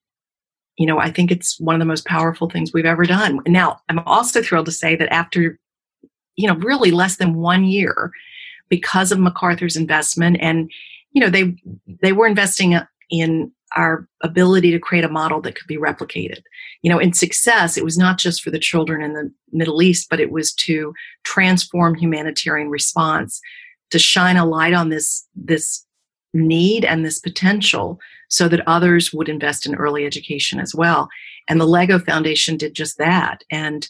you 0.77 0.87
know, 0.87 0.99
I 0.99 1.11
think 1.11 1.31
it's 1.31 1.59
one 1.59 1.75
of 1.75 1.81
the 1.81 1.85
most 1.85 2.07
powerful 2.07 2.49
things 2.49 2.73
we've 2.73 2.87
ever 2.87 3.05
done. 3.05 3.41
Now, 3.47 3.81
I'm 3.89 3.99
also 4.01 4.41
thrilled 4.43 4.67
to 4.67 4.73
say 4.73 4.97
that 4.97 5.13
after, 5.13 5.59
you 6.37 6.47
know, 6.47 6.55
really 6.55 6.91
less 6.91 7.17
than 7.17 7.35
one 7.35 7.65
year, 7.65 8.13
because 8.71 9.13
of 9.13 9.19
MacArthur's 9.19 9.77
investment, 9.77 10.39
and 10.41 10.71
you 11.13 11.21
know, 11.21 11.31
they 11.31 11.57
they 12.01 12.13
were 12.13 12.29
investing 12.29 12.79
in 13.11 13.51
our 13.77 14.09
ability 14.23 14.71
to 14.73 14.79
create 14.79 15.05
a 15.05 15.09
model 15.09 15.41
that 15.41 15.55
could 15.55 15.67
be 15.67 15.77
replicated. 15.77 16.43
You 16.83 16.91
know, 16.91 16.99
in 16.99 17.13
success, 17.13 17.77
it 17.77 17.85
was 17.85 17.97
not 17.97 18.19
just 18.19 18.43
for 18.43 18.51
the 18.51 18.59
children 18.59 19.03
in 19.03 19.15
the 19.15 19.33
Middle 19.53 19.83
East, 19.83 20.09
but 20.11 20.21
it 20.21 20.31
was 20.31 20.53
to 20.55 20.93
transform 21.25 21.95
humanitarian 21.95 22.69
response, 22.69 23.41
to 23.91 23.99
shine 23.99 24.37
a 24.37 24.47
light 24.47 24.75
on 24.75 24.89
this 24.89 25.27
this 25.35 25.85
need 26.33 26.85
and 26.85 27.05
this 27.05 27.19
potential 27.19 27.99
so 28.29 28.49
that 28.49 28.67
others 28.67 29.13
would 29.13 29.29
invest 29.29 29.67
in 29.67 29.75
early 29.75 30.07
education 30.07 30.61
as 30.61 30.75
well. 30.75 31.09
And 31.49 31.61
the 31.61 31.67
Lego 31.67 31.99
Foundation 31.99 32.57
did 32.57 32.75
just 32.75 32.99
that. 32.99 33.43
And 33.51 33.89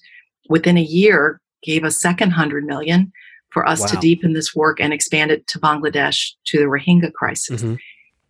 within 0.48 0.78
a 0.78 0.82
year, 0.82 1.40
gave 1.62 1.84
a 1.84 1.90
second 1.90 2.30
hundred 2.30 2.64
million 2.64 3.12
for 3.50 3.68
us 3.68 3.80
wow. 3.80 3.86
to 3.88 3.96
deepen 3.98 4.32
this 4.32 4.54
work 4.54 4.80
and 4.80 4.92
expand 4.92 5.30
it 5.30 5.46
to 5.48 5.58
Bangladesh 5.58 6.30
to 6.46 6.58
the 6.58 6.64
Rohingya 6.64 7.12
crisis. 7.12 7.62
Mm-hmm. 7.62 7.74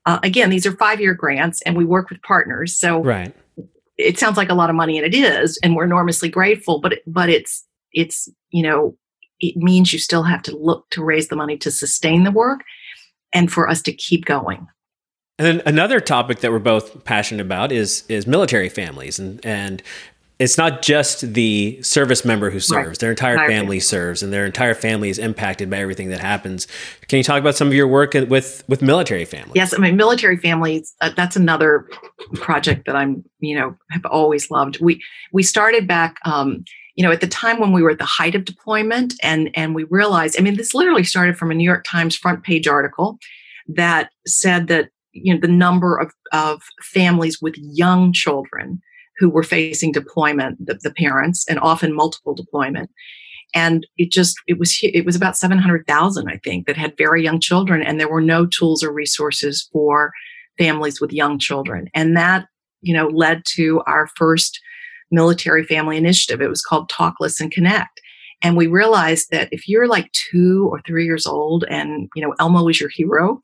Uh, 0.07 0.19
again, 0.23 0.51
these 0.51 0.67
are 0.67 0.73
five 0.73 1.01
year 1.01 1.15
grants 1.15 1.61
and 1.63 1.77
we 1.77 1.85
work 1.85 2.11
with 2.11 2.23
partners. 2.23 2.79
So 2.79 3.03
right. 3.03 3.35
it 3.99 4.19
sounds 4.19 4.37
like 4.37 4.49
a 4.49 4.55
lot 4.55 4.71
of 4.71 4.77
money 4.77 4.99
and 4.99 5.07
it 5.07 5.17
is, 5.17 5.59
and 5.63 5.77
we're 5.77 5.85
enormously 5.85 6.29
grateful, 6.29 6.81
but, 6.81 7.01
but 7.07 7.29
it's, 7.29 7.67
it's, 7.93 8.29
you 8.51 8.63
know, 8.63 8.97
it 9.41 9.57
means 9.57 9.93
you 9.93 9.99
still 9.99 10.23
have 10.23 10.43
to 10.43 10.57
look 10.57 10.89
to 10.91 11.05
raise 11.05 11.29
the 11.29 11.37
money 11.37 11.57
to 11.59 11.71
sustain 11.71 12.25
the 12.25 12.31
work 12.31 12.61
and 13.33 13.51
for 13.51 13.69
us 13.69 13.83
to 13.83 13.93
keep 13.93 14.25
going. 14.25 14.67
And 15.39 15.47
then 15.47 15.63
another 15.67 16.01
topic 16.01 16.41
that 16.41 16.53
we're 16.53 16.59
both 16.59 17.05
passionate 17.05 17.41
about 17.41 17.73
is 17.73 18.05
is 18.11 18.27
military 18.27 18.69
families 18.69 19.19
and 19.19 19.45
and 19.45 19.83
it's 20.41 20.57
not 20.57 20.81
just 20.81 21.35
the 21.35 21.81
service 21.83 22.25
member 22.25 22.51
who 22.51 22.61
serves. 22.61 22.89
Right. 22.89 22.99
their 22.99 23.11
entire 23.11 23.37
family 23.47 23.79
serves 23.79 24.23
and 24.23 24.33
their 24.33 24.47
entire 24.47 24.75
family 24.75 25.11
is 25.11 25.19
impacted 25.19 25.69
by 25.69 25.77
everything 25.77 26.09
that 26.09 26.21
happens. 26.21 26.67
Can 27.09 27.19
you 27.19 27.23
talk 27.23 27.39
about 27.39 27.57
some 27.57 27.69
of 27.69 27.75
your 27.75 27.87
work 27.87 28.15
with 28.15 28.65
with 28.67 28.81
military 28.81 29.27
families? 29.27 29.53
Yes 29.55 29.75
i 29.75 29.77
mean 29.77 29.97
military 29.97 30.39
families 30.39 30.95
uh, 31.03 31.11
that's 31.15 31.37
another 31.37 31.89
project 32.35 32.87
that 32.87 32.97
i'm 32.97 33.23
you 33.39 33.55
know 33.55 33.77
have 33.91 34.07
always 34.07 34.51
loved. 34.51 34.81
We 34.81 35.03
we 35.33 35.43
started 35.43 35.87
back 35.87 36.17
um, 36.25 36.65
you 36.95 37.05
know 37.05 37.13
at 37.13 37.21
the 37.21 37.29
time 37.29 37.61
when 37.61 37.73
we 37.73 37.83
were 37.83 37.91
at 37.91 37.99
the 37.99 38.05
height 38.05 38.35
of 38.35 38.47
deployment 38.47 39.15
and 39.23 39.51
and 39.55 39.75
we 39.75 39.85
realized 39.85 40.37
i 40.39 40.43
mean 40.43 40.57
this 40.57 40.75
literally 40.75 41.05
started 41.05 41.39
from 41.39 41.51
a 41.51 41.55
new 41.55 41.65
york 41.65 41.85
times 41.89 42.17
front 42.17 42.43
page 42.43 42.67
article 42.67 43.19
that 43.69 44.11
said 44.27 44.67
that 44.67 44.89
you 45.13 45.33
know 45.33 45.41
the 45.41 45.49
number 45.49 45.97
of 45.97 46.13
of 46.33 46.63
families 46.83 47.41
with 47.41 47.55
young 47.57 48.13
children 48.13 48.83
who 49.21 49.31
were 49.31 49.45
facing 49.45 49.93
deployment, 49.93 50.65
the, 50.65 50.75
the 50.83 50.91
parents, 50.91 51.47
and 51.49 51.61
often 51.61 51.95
multiple 51.95 52.35
deployment. 52.35 52.91
And 53.55 53.87
it 53.99 54.11
just 54.11 54.37
it 54.49 54.59
was 54.59 54.77
it 54.83 55.05
was 55.05 55.15
about 55.15 55.37
seven 55.37 55.59
hundred 55.59 55.87
thousand, 55.87 56.29
I 56.29 56.41
think, 56.43 56.67
that 56.67 56.77
had 56.77 56.97
very 56.97 57.23
young 57.23 57.39
children, 57.41 57.83
and 57.83 58.01
there 58.01 58.11
were 58.11 58.21
no 58.21 58.47
tools 58.47 58.83
or 58.83 58.93
resources 58.93 59.69
for 59.73 60.13
families 60.59 61.01
with 61.01 61.13
young 61.13 61.39
children, 61.39 61.89
and 61.95 62.17
that 62.17 62.47
you 62.81 62.95
know 62.95 63.09
led 63.09 63.43
to 63.57 63.83
our 63.87 64.09
first 64.17 64.61
military 65.11 65.65
family 65.65 65.97
initiative. 65.97 66.41
It 66.41 66.49
was 66.49 66.63
called 66.63 66.89
Talk, 66.89 67.15
Listen, 67.21 67.51
Connect. 67.51 68.01
And 68.43 68.57
we 68.57 68.67
realized 68.67 69.29
that 69.31 69.49
if 69.53 69.69
you're 69.69 69.89
like 69.89 70.11
two 70.13 70.69
or 70.73 70.81
three 70.87 71.05
years 71.05 71.27
old 71.27 71.65
and, 71.69 72.09
you 72.15 72.23
know, 72.23 72.35
Elmo 72.39 72.67
is 72.69 72.81
your 72.81 72.89
hero, 72.89 73.41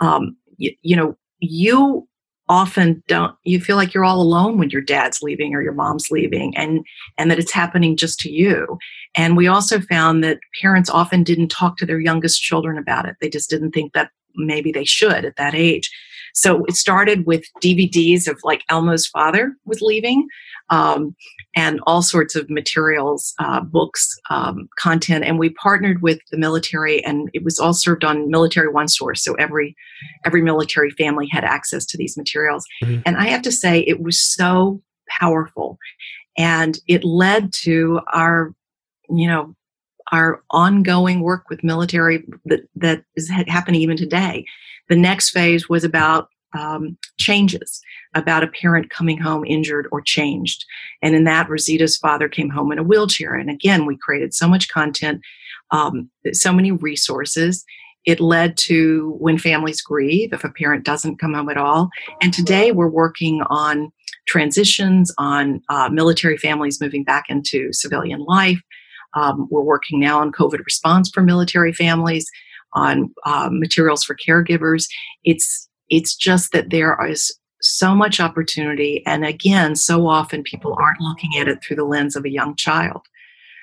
um, 0.00 0.36
you, 0.56 0.72
you 0.82 0.96
know, 0.96 1.16
you 1.38 2.08
often 2.52 3.02
don't 3.08 3.34
you 3.44 3.58
feel 3.58 3.76
like 3.76 3.94
you're 3.94 4.04
all 4.04 4.20
alone 4.20 4.58
when 4.58 4.68
your 4.68 4.82
dad's 4.82 5.22
leaving 5.22 5.54
or 5.54 5.62
your 5.62 5.72
mom's 5.72 6.10
leaving 6.10 6.54
and 6.54 6.84
and 7.16 7.30
that 7.30 7.38
it's 7.38 7.50
happening 7.50 7.96
just 7.96 8.20
to 8.20 8.30
you. 8.30 8.78
And 9.16 9.38
we 9.38 9.46
also 9.46 9.80
found 9.80 10.22
that 10.22 10.38
parents 10.60 10.90
often 10.90 11.22
didn't 11.22 11.48
talk 11.48 11.78
to 11.78 11.86
their 11.86 11.98
youngest 11.98 12.42
children 12.42 12.76
about 12.76 13.08
it. 13.08 13.16
They 13.22 13.30
just 13.30 13.48
didn't 13.48 13.72
think 13.72 13.94
that 13.94 14.10
maybe 14.36 14.70
they 14.70 14.84
should 14.84 15.24
at 15.24 15.36
that 15.36 15.54
age 15.54 15.90
so 16.32 16.64
it 16.64 16.74
started 16.74 17.26
with 17.26 17.44
dvds 17.62 18.28
of 18.28 18.38
like 18.42 18.62
elmo's 18.68 19.06
father 19.06 19.54
was 19.64 19.80
leaving 19.80 20.26
um, 20.72 21.14
and 21.54 21.80
all 21.86 22.02
sorts 22.02 22.34
of 22.34 22.48
materials, 22.48 23.34
uh, 23.38 23.60
books, 23.60 24.18
um, 24.30 24.68
content. 24.78 25.22
And 25.24 25.38
we 25.38 25.50
partnered 25.50 26.00
with 26.00 26.18
the 26.30 26.38
military, 26.38 27.04
and 27.04 27.30
it 27.34 27.44
was 27.44 27.58
all 27.58 27.74
served 27.74 28.04
on 28.04 28.30
Military 28.30 28.68
One 28.68 28.88
Source. 28.88 29.22
So 29.22 29.34
every 29.34 29.76
every 30.24 30.42
military 30.42 30.90
family 30.90 31.28
had 31.30 31.44
access 31.44 31.84
to 31.86 31.98
these 31.98 32.16
materials. 32.16 32.64
Mm-hmm. 32.82 33.02
And 33.04 33.18
I 33.18 33.26
have 33.26 33.42
to 33.42 33.52
say, 33.52 33.80
it 33.80 34.00
was 34.00 34.18
so 34.18 34.80
powerful, 35.08 35.78
and 36.38 36.78
it 36.88 37.04
led 37.04 37.52
to 37.64 38.00
our, 38.12 38.54
you 39.10 39.28
know, 39.28 39.54
our 40.10 40.42
ongoing 40.50 41.20
work 41.20 41.48
with 41.48 41.64
military 41.64 42.24
that 42.46 42.62
that 42.76 43.04
is 43.16 43.28
happening 43.28 43.80
even 43.80 43.96
today. 43.96 44.44
The 44.88 44.96
next 44.96 45.30
phase 45.30 45.68
was 45.68 45.84
about 45.84 46.28
um, 46.54 46.96
changes 47.18 47.80
about 48.14 48.42
a 48.42 48.48
parent 48.48 48.90
coming 48.90 49.18
home 49.18 49.44
injured 49.44 49.88
or 49.90 50.00
changed. 50.00 50.64
And 51.00 51.14
in 51.14 51.24
that, 51.24 51.48
Rosita's 51.48 51.96
father 51.96 52.28
came 52.28 52.50
home 52.50 52.72
in 52.72 52.78
a 52.78 52.82
wheelchair. 52.82 53.34
And 53.34 53.50
again, 53.50 53.86
we 53.86 53.96
created 53.96 54.34
so 54.34 54.48
much 54.48 54.68
content, 54.68 55.22
um, 55.70 56.10
so 56.32 56.52
many 56.52 56.72
resources. 56.72 57.64
It 58.04 58.20
led 58.20 58.56
to 58.58 59.16
when 59.18 59.38
families 59.38 59.80
grieve, 59.80 60.32
if 60.32 60.44
a 60.44 60.50
parent 60.50 60.84
doesn't 60.84 61.18
come 61.18 61.34
home 61.34 61.48
at 61.48 61.56
all. 61.56 61.88
And 62.20 62.34
today 62.34 62.72
we're 62.72 62.88
working 62.88 63.42
on 63.48 63.92
transitions, 64.26 65.12
on 65.18 65.62
uh, 65.68 65.88
military 65.88 66.36
families 66.36 66.80
moving 66.80 67.04
back 67.04 67.24
into 67.28 67.72
civilian 67.72 68.20
life. 68.24 68.60
Um, 69.14 69.48
we're 69.50 69.62
working 69.62 70.00
now 70.00 70.20
on 70.20 70.32
COVID 70.32 70.64
response 70.64 71.10
for 71.10 71.22
military 71.22 71.72
families, 71.72 72.30
on 72.74 73.12
uh, 73.26 73.48
materials 73.50 74.04
for 74.04 74.16
caregivers. 74.16 74.86
It's 75.24 75.68
it's 75.90 76.14
just 76.14 76.52
that 76.52 76.70
there 76.70 76.98
is 77.06 77.36
so 77.60 77.94
much 77.94 78.18
opportunity. 78.20 79.02
And 79.06 79.24
again, 79.24 79.76
so 79.76 80.08
often 80.08 80.42
people 80.42 80.76
aren't 80.80 81.00
looking 81.00 81.38
at 81.38 81.48
it 81.48 81.62
through 81.62 81.76
the 81.76 81.84
lens 81.84 82.16
of 82.16 82.24
a 82.24 82.30
young 82.30 82.56
child. 82.56 83.02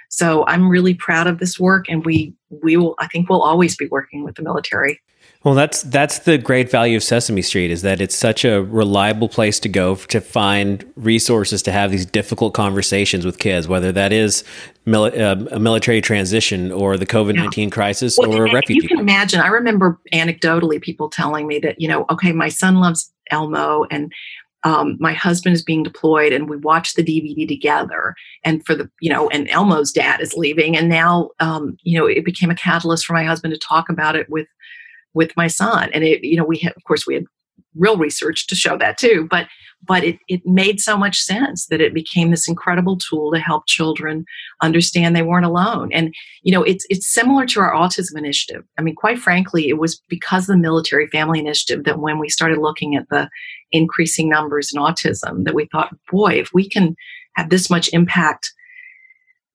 So 0.10 0.46
I'm 0.48 0.70
really 0.70 0.94
proud 0.94 1.28
of 1.28 1.40
this 1.40 1.60
work, 1.60 1.86
and 1.88 2.04
we 2.06 2.34
we 2.50 2.78
will. 2.78 2.96
I 3.00 3.08
think 3.08 3.30
we'll 3.30 3.44
always 3.44 3.76
be 3.76 3.88
working 3.88 4.24
with 4.24 4.36
the 4.36 4.42
military. 4.42 5.00
Well, 5.44 5.54
that's 5.54 5.84
that's 5.84 6.20
the 6.20 6.38
great 6.38 6.70
value 6.70 6.98
of 6.98 7.04
Sesame 7.04 7.42
Street 7.42 7.72
is 7.72 7.82
that 7.84 8.02
it's 8.02 8.16
such 8.16 8.44
a 8.44 8.62
reliable 8.64 9.30
place 9.30 9.60
to 9.62 9.70
go 9.70 9.96
to 9.96 10.20
find 10.20 10.84
resources 10.96 11.62
to 11.64 11.72
have 11.72 11.92
these 11.92 12.06
difficult 12.06 12.54
conversations 12.54 13.26
with 13.26 13.40
kids, 13.40 13.68
whether 13.68 13.92
that 13.94 14.12
is 14.12 14.44
mili- 14.90 15.20
uh, 15.20 15.46
a 15.52 15.60
military 15.60 16.02
transition 16.02 16.72
or 16.72 16.98
the 16.98 17.06
COVID 17.06 17.36
nineteen 17.36 17.70
yeah. 17.70 17.74
crisis 17.74 18.18
well, 18.18 18.34
or 18.34 18.46
a 18.46 18.54
refugee. 18.54 18.82
You 18.82 18.88
can 18.88 19.00
imagine. 19.00 19.40
I 19.40 19.48
remember 19.48 20.00
anecdotally 20.14 20.82
people 20.82 21.10
telling 21.10 21.48
me 21.48 21.60
that 21.60 21.80
you 21.80 21.88
know, 21.88 22.06
okay, 22.10 22.32
my 22.32 22.50
son 22.50 22.76
loves 22.76 23.12
Elmo 23.32 23.86
and 23.92 24.12
um, 24.64 24.98
my 25.00 25.14
husband 25.14 25.56
is 25.56 25.64
being 25.64 25.84
deployed 25.84 26.34
and 26.34 26.50
we 26.50 26.58
watch 26.58 26.96
the 26.96 27.04
dvd 27.04 27.48
together 27.48 28.14
and 28.44 28.66
for 28.66 28.76
the 28.76 28.90
you 29.00 29.10
know 29.10 29.30
and 29.30 29.50
elmo's 29.50 29.92
dad 29.92 30.20
is 30.20 30.34
leaving 30.34 30.76
and 30.76 30.90
now 30.90 31.30
um, 31.40 31.78
you 31.84 31.98
know 31.98 32.06
it 32.06 32.26
became 32.26 32.50
a 32.50 32.56
catalyst 32.56 33.06
for 33.06 33.14
my 33.14 33.24
husband 33.24 33.54
to 33.54 33.60
talk 33.60 33.90
about 33.90 34.16
it 34.16 34.30
with 34.30 34.48
with 35.14 35.32
my 35.38 35.48
son 35.48 35.90
and 35.94 36.04
it 36.04 36.24
you 36.24 36.36
know 36.36 36.44
we 36.44 36.58
had 36.58 36.74
of 36.76 36.84
course 36.84 37.08
we 37.08 37.14
had 37.14 37.24
real 37.76 37.98
research 37.98 38.48
to 38.48 38.56
show 38.56 38.78
that 38.78 38.98
too 38.98 39.28
but 39.30 39.48
but 39.86 40.04
it, 40.04 40.20
it 40.28 40.46
made 40.46 40.80
so 40.80 40.98
much 40.98 41.20
sense 41.20 41.68
that 41.68 41.82
it 41.82 41.94
became 41.94 42.32
this 42.32 42.48
incredible 42.48 42.98
tool 42.98 43.32
to 43.32 43.40
help 43.40 43.66
children 43.66 44.26
understand 44.62 45.16
they 45.16 45.22
weren't 45.22 45.46
alone. 45.46 45.92
And 45.94 46.14
you 46.44 46.52
know 46.52 46.64
it's 46.64 46.86
it's 46.90 47.08
similar 47.08 47.46
to 47.48 47.60
our 47.62 47.74
autism 47.74 48.18
initiative. 48.18 48.64
I 48.78 48.82
mean 48.82 48.96
quite 48.96 49.20
frankly 49.20 49.70
it 49.70 49.78
was 49.78 50.02
because 50.10 50.48
the 50.48 50.58
military 50.58 51.08
family 51.08 51.40
initiative 51.40 51.86
that 51.86 52.00
when 52.00 52.20
we 52.20 52.30
started 52.30 52.58
looking 52.60 52.96
at 52.96 53.08
the 53.10 53.30
increasing 53.72 54.30
numbers 54.30 54.72
in 54.74 54.82
autism 54.82 55.46
that 55.46 55.56
we 55.56 55.68
thought 55.72 55.96
boy 56.12 56.34
if 56.34 56.50
we 56.54 56.68
can 56.68 56.96
have 57.36 57.50
this 57.50 57.70
much 57.70 57.90
impact 57.94 58.52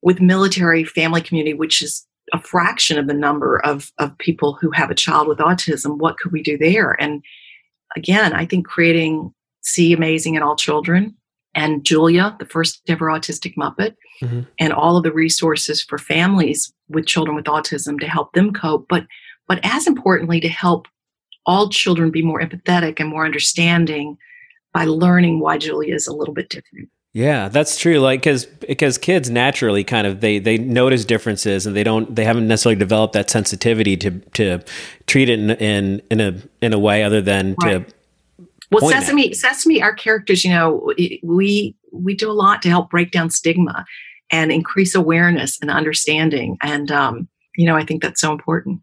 with 0.03 0.21
military 0.21 0.85
family 0.85 1.21
community 1.21 1.55
which 1.55 1.83
is 1.83 2.07
a 2.33 2.41
fraction 2.41 2.97
of 2.99 3.07
the 3.07 3.15
number 3.15 3.59
of, 3.67 3.93
of 3.99 4.17
people 4.17 4.57
who 4.59 4.71
have 4.71 4.91
a 4.91 4.95
child 4.95 5.29
with 5.29 5.39
autism 5.39 5.99
what 5.99 6.17
could 6.17 6.33
we 6.33 6.43
do 6.43 6.57
there? 6.57 6.97
And 7.01 7.23
again 7.97 8.33
i 8.33 8.45
think 8.45 8.67
creating 8.67 9.33
see 9.65 9.93
amazing 9.93 10.35
in 10.35 10.43
all 10.43 10.57
children 10.57 11.17
and 11.55 11.85
Julia, 11.85 12.37
the 12.39 12.47
first 12.47 12.83
ever 12.89 13.07
autistic 13.07 13.55
Muppet, 13.57 13.95
mm-hmm. 14.21 14.41
and 14.59 14.73
all 14.73 14.97
of 14.97 15.05
the 15.05 15.13
resources 15.13 15.83
for 15.83 15.99
families 15.99 16.73
with 16.89 17.07
children 17.07 17.37
with 17.37 17.47
autism 17.47 17.99
to 18.01 18.09
help 18.09 18.33
them 18.33 18.53
cope. 18.53 18.87
But 18.89 19.07
but 19.47 19.61
as 19.63 19.87
importantly, 19.87 20.41
to 20.41 20.49
help 20.49 20.89
all 21.47 21.69
children 21.69 22.11
be 22.11 22.23
more 22.23 22.41
empathetic 22.41 22.99
and 22.99 23.09
more 23.09 23.25
understanding 23.25 24.17
by 24.73 24.87
learning 24.87 25.41
why 25.41 25.59
Julia 25.59 25.95
is 25.95 26.07
a 26.07 26.15
little 26.15 26.35
bit 26.35 26.49
different. 26.49 26.89
Yeah, 27.13 27.49
that's 27.49 27.79
true. 27.79 28.01
Like, 28.01 28.21
because 28.21 28.47
because 28.47 28.99
kids 28.99 29.31
naturally 29.31 29.85
kind 29.85 30.07
of 30.07 30.21
they 30.21 30.41
they 30.41 30.59
notice 30.59 31.05
differences 31.05 31.65
and 31.65 31.77
they 31.77 31.85
don't 31.85 32.17
they 32.17 32.25
haven't 32.25 32.49
necessarily 32.49 32.79
developed 32.79 33.13
that 33.13 33.31
sensitivity 33.31 33.97
to 33.99 34.19
to 34.35 34.65
treat 35.07 35.29
it 35.29 35.39
in 35.39 35.51
in, 35.53 36.03
in 36.11 36.21
a 36.21 36.35
in 36.61 36.73
a 36.73 36.79
way 36.79 37.05
other 37.05 37.23
than 37.23 37.55
right. 37.63 37.87
to. 37.87 37.94
Well, 38.83 38.91
Sesame 38.91 39.33
Sesame, 39.33 39.83
our 39.83 39.95
characters, 39.95 40.45
you 40.45 40.51
know, 40.51 40.93
we 41.23 41.77
we 41.93 42.15
do 42.15 42.31
a 42.31 42.33
lot 42.33 42.63
to 42.63 42.69
help 42.69 42.91
break 42.91 43.11
down 43.11 43.31
stigma 43.31 43.85
and 44.31 44.51
increase 44.51 44.95
awareness 44.95 45.59
and 45.61 45.71
understanding, 45.71 46.57
and 46.63 46.91
um, 46.91 47.29
you 47.57 47.67
know, 47.67 47.77
I 47.77 47.85
think 47.85 48.03
that's 48.03 48.21
so 48.21 48.33
important. 48.33 48.81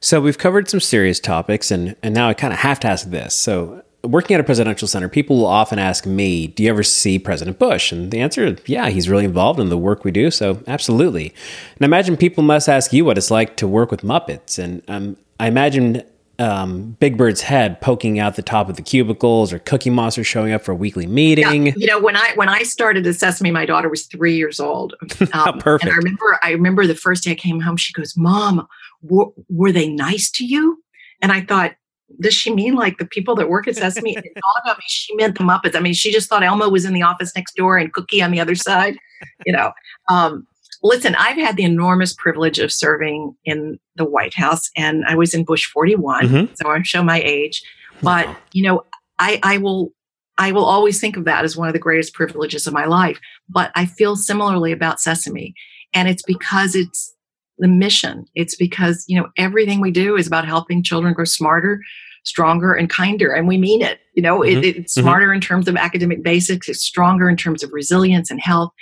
So 0.00 0.20
we've 0.20 0.38
covered 0.38 0.68
some 0.68 0.80
serious 0.80 1.20
topics, 1.20 1.70
and 1.70 1.96
and 2.02 2.14
now 2.14 2.28
I 2.28 2.34
kind 2.34 2.52
of 2.52 2.58
have 2.60 2.80
to 2.80 2.88
ask 2.88 3.10
this. 3.10 3.34
So 3.34 3.82
working 4.04 4.34
at 4.34 4.40
a 4.40 4.44
presidential 4.44 4.86
center, 4.86 5.08
people 5.08 5.36
will 5.36 5.46
often 5.46 5.78
ask 5.78 6.06
me, 6.06 6.46
"Do 6.46 6.62
you 6.62 6.70
ever 6.70 6.82
see 6.82 7.18
President 7.18 7.58
Bush?" 7.58 7.92
And 7.92 8.10
the 8.10 8.20
answer 8.20 8.46
is, 8.46 8.58
"Yeah, 8.66 8.88
he's 8.90 9.08
really 9.08 9.24
involved 9.24 9.60
in 9.60 9.68
the 9.68 9.78
work 9.78 10.04
we 10.04 10.10
do, 10.10 10.30
so 10.30 10.62
absolutely." 10.66 11.34
And 11.76 11.82
I 11.82 11.86
imagine 11.86 12.16
people 12.16 12.42
must 12.42 12.68
ask 12.68 12.92
you 12.92 13.04
what 13.04 13.18
it's 13.18 13.30
like 13.30 13.56
to 13.56 13.66
work 13.66 13.90
with 13.90 14.02
Muppets, 14.02 14.58
and 14.58 14.82
um, 14.88 15.16
I 15.40 15.48
imagine 15.48 16.02
um, 16.38 16.96
Big 17.00 17.16
Bird's 17.16 17.40
head 17.40 17.80
poking 17.80 18.18
out 18.18 18.36
the 18.36 18.42
top 18.42 18.68
of 18.68 18.76
the 18.76 18.82
cubicles, 18.82 19.52
or 19.52 19.58
Cookie 19.58 19.90
Monster 19.90 20.22
showing 20.22 20.52
up 20.52 20.62
for 20.62 20.72
a 20.72 20.74
weekly 20.76 21.06
meeting. 21.06 21.66
Yeah, 21.66 21.72
you 21.76 21.86
know, 21.86 22.00
when 22.00 22.16
I 22.16 22.32
when 22.36 22.48
I 22.48 22.62
started 22.62 23.06
at 23.06 23.16
Sesame, 23.16 23.50
my 23.50 23.66
daughter 23.66 23.88
was 23.88 24.06
three 24.06 24.36
years 24.36 24.60
old. 24.60 24.94
Um, 25.32 25.58
Perfect. 25.58 25.84
And 25.84 25.92
I 25.92 25.96
remember, 25.96 26.38
I 26.42 26.50
remember 26.52 26.86
the 26.86 26.94
first 26.94 27.24
day 27.24 27.32
I 27.32 27.34
came 27.34 27.60
home, 27.60 27.76
she 27.76 27.92
goes, 27.92 28.16
"Mom, 28.16 28.66
were, 29.02 29.26
were 29.48 29.72
they 29.72 29.88
nice 29.88 30.30
to 30.32 30.44
you?" 30.44 30.82
And 31.20 31.32
I 31.32 31.42
thought, 31.42 31.72
does 32.20 32.34
she 32.34 32.52
mean 32.52 32.74
like 32.74 32.98
the 32.98 33.04
people 33.04 33.34
that 33.36 33.48
work 33.48 33.68
at 33.68 33.76
Sesame? 33.76 34.12
it's 34.16 34.40
all 34.42 34.62
about 34.64 34.78
me. 34.78 34.84
She 34.88 35.14
meant 35.16 35.36
the 35.36 35.44
Muppets. 35.44 35.76
I 35.76 35.80
mean, 35.80 35.94
she 35.94 36.10
just 36.12 36.28
thought 36.28 36.42
Elmo 36.42 36.68
was 36.68 36.84
in 36.84 36.94
the 36.94 37.02
office 37.02 37.34
next 37.36 37.56
door 37.56 37.76
and 37.76 37.92
Cookie 37.92 38.22
on 38.22 38.30
the 38.30 38.40
other 38.40 38.54
side. 38.54 38.96
You 39.44 39.52
know, 39.52 39.72
um, 40.08 40.46
listen, 40.82 41.14
I've 41.16 41.36
had 41.36 41.56
the 41.56 41.64
enormous 41.64 42.12
privilege 42.12 42.58
of 42.58 42.72
serving 42.72 43.34
in 43.44 43.78
the 43.96 44.04
White 44.04 44.34
House, 44.34 44.70
and 44.76 45.04
I 45.06 45.14
was 45.14 45.34
in 45.34 45.44
Bush 45.44 45.66
41, 45.66 46.28
mm-hmm. 46.28 46.54
so 46.54 46.68
I 46.68 46.82
show 46.82 47.02
my 47.02 47.20
age. 47.20 47.62
But 48.02 48.28
you 48.52 48.62
know, 48.62 48.84
I, 49.18 49.40
I 49.42 49.58
will 49.58 49.92
I 50.38 50.52
will 50.52 50.64
always 50.64 51.00
think 51.00 51.16
of 51.16 51.24
that 51.24 51.44
as 51.44 51.56
one 51.56 51.68
of 51.68 51.72
the 51.72 51.80
greatest 51.80 52.14
privileges 52.14 52.66
of 52.66 52.72
my 52.72 52.84
life. 52.84 53.18
But 53.48 53.72
I 53.74 53.86
feel 53.86 54.14
similarly 54.14 54.72
about 54.72 55.00
Sesame, 55.00 55.54
and 55.94 56.08
it's 56.08 56.22
because 56.22 56.74
it's 56.74 57.14
the 57.58 57.68
mission. 57.68 58.24
It's 58.34 58.56
because, 58.56 59.04
you 59.08 59.20
know, 59.20 59.28
everything 59.36 59.80
we 59.80 59.90
do 59.90 60.16
is 60.16 60.26
about 60.26 60.46
helping 60.46 60.82
children 60.82 61.12
grow 61.12 61.24
smarter, 61.24 61.82
stronger, 62.24 62.72
and 62.72 62.88
kinder. 62.88 63.32
And 63.32 63.48
we 63.48 63.58
mean 63.58 63.82
it. 63.82 63.98
You 64.14 64.22
know, 64.22 64.40
mm-hmm. 64.40 64.58
it, 64.58 64.76
it's 64.76 64.96
mm-hmm. 64.96 65.04
smarter 65.04 65.26
mm-hmm. 65.26 65.34
in 65.34 65.40
terms 65.40 65.68
of 65.68 65.76
academic 65.76 66.22
basics, 66.22 66.68
it's 66.68 66.84
stronger 66.84 67.28
in 67.28 67.36
terms 67.36 67.62
of 67.62 67.72
resilience 67.72 68.30
and 68.30 68.40
health, 68.40 68.72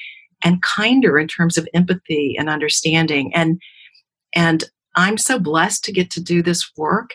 and 0.45 0.63
kinder 0.63 1.19
in 1.19 1.29
terms 1.29 1.57
of 1.57 1.69
empathy 1.75 2.37
and 2.39 2.49
understanding. 2.49 3.33
And 3.35 3.61
and 4.35 4.65
I'm 4.95 5.19
so 5.19 5.39
blessed 5.39 5.85
to 5.85 5.93
get 5.93 6.11
to 6.13 6.23
do 6.23 6.43
this 6.43 6.71
work. 6.77 7.11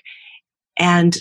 And 0.77 1.17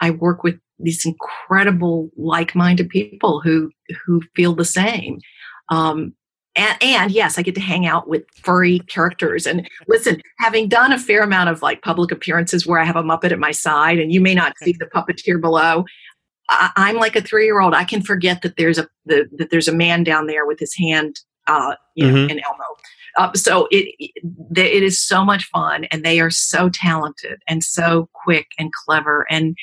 I 0.00 0.10
work 0.10 0.42
with 0.42 0.58
these 0.78 1.04
incredible 1.04 2.10
like-minded 2.16 2.88
people 2.88 3.40
who 3.40 3.70
who 4.04 4.22
feel 4.34 4.54
the 4.54 4.64
same. 4.64 5.20
Um, 5.68 6.14
and, 6.56 6.76
and, 6.82 7.12
yes, 7.12 7.38
I 7.38 7.42
get 7.42 7.54
to 7.54 7.60
hang 7.60 7.86
out 7.86 8.08
with 8.08 8.24
furry 8.34 8.80
characters. 8.80 9.46
And 9.46 9.68
listen, 9.86 10.20
having 10.38 10.68
done 10.68 10.92
a 10.92 10.98
fair 10.98 11.22
amount 11.22 11.48
of 11.48 11.62
like 11.62 11.82
public 11.82 12.10
appearances 12.10 12.66
where 12.66 12.80
I 12.80 12.84
have 12.84 12.96
a 12.96 13.04
Muppet 13.04 13.30
at 13.30 13.38
my 13.38 13.52
side, 13.52 14.00
and 14.00 14.12
you 14.12 14.20
may 14.20 14.34
not 14.34 14.54
see 14.58 14.72
the 14.72 14.86
puppeteer 14.86 15.40
below, 15.40 15.84
I, 16.48 16.90
am 16.90 16.96
like 16.96 17.14
a 17.14 17.20
three 17.20 17.44
year 17.44 17.60
old. 17.60 17.74
I 17.74 17.84
can 17.84 18.02
forget 18.02 18.42
that 18.42 18.56
there's 18.56 18.78
a 18.78 18.88
the, 19.06 19.28
that 19.36 19.50
there's 19.50 19.68
a 19.68 19.74
man 19.74 20.02
down 20.02 20.26
there 20.26 20.44
with 20.44 20.58
his 20.58 20.74
hand, 20.76 21.20
uh, 21.50 21.74
you 21.94 22.06
know, 22.06 22.14
mm-hmm. 22.14 22.30
in 22.30 22.40
Elmo. 22.44 22.64
Uh, 23.18 23.32
so 23.34 23.66
it, 23.70 23.92
it 23.98 24.12
it 24.56 24.82
is 24.82 25.00
so 25.00 25.24
much 25.24 25.44
fun, 25.46 25.84
and 25.86 26.04
they 26.04 26.20
are 26.20 26.30
so 26.30 26.68
talented 26.68 27.42
and 27.48 27.64
so 27.64 28.08
quick 28.12 28.46
and 28.58 28.70
clever, 28.72 29.26
and 29.30 29.56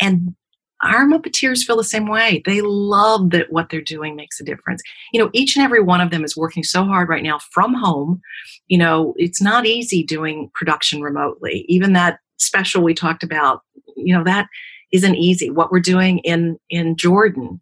and 0.00 0.34
our 0.82 1.06
Muppeteers 1.06 1.62
feel 1.64 1.76
the 1.76 1.84
same 1.84 2.08
way. 2.08 2.42
They 2.44 2.60
love 2.60 3.30
that 3.30 3.52
what 3.52 3.70
they're 3.70 3.80
doing 3.80 4.16
makes 4.16 4.40
a 4.40 4.44
difference. 4.44 4.82
You 5.12 5.20
know, 5.20 5.30
each 5.32 5.56
and 5.56 5.64
every 5.64 5.80
one 5.80 6.00
of 6.00 6.10
them 6.10 6.24
is 6.24 6.36
working 6.36 6.64
so 6.64 6.84
hard 6.84 7.08
right 7.08 7.22
now 7.22 7.38
from 7.52 7.72
home. 7.72 8.20
You 8.66 8.78
know, 8.78 9.14
it's 9.16 9.40
not 9.40 9.64
easy 9.64 10.02
doing 10.02 10.50
production 10.54 11.00
remotely. 11.00 11.64
Even 11.68 11.92
that 11.92 12.18
special 12.38 12.82
we 12.82 12.94
talked 12.94 13.22
about, 13.22 13.62
you 13.96 14.14
know, 14.14 14.24
that 14.24 14.48
isn't 14.92 15.14
easy. 15.14 15.50
What 15.50 15.70
we're 15.70 15.80
doing 15.80 16.18
in 16.18 16.58
in 16.68 16.96
Jordan, 16.96 17.60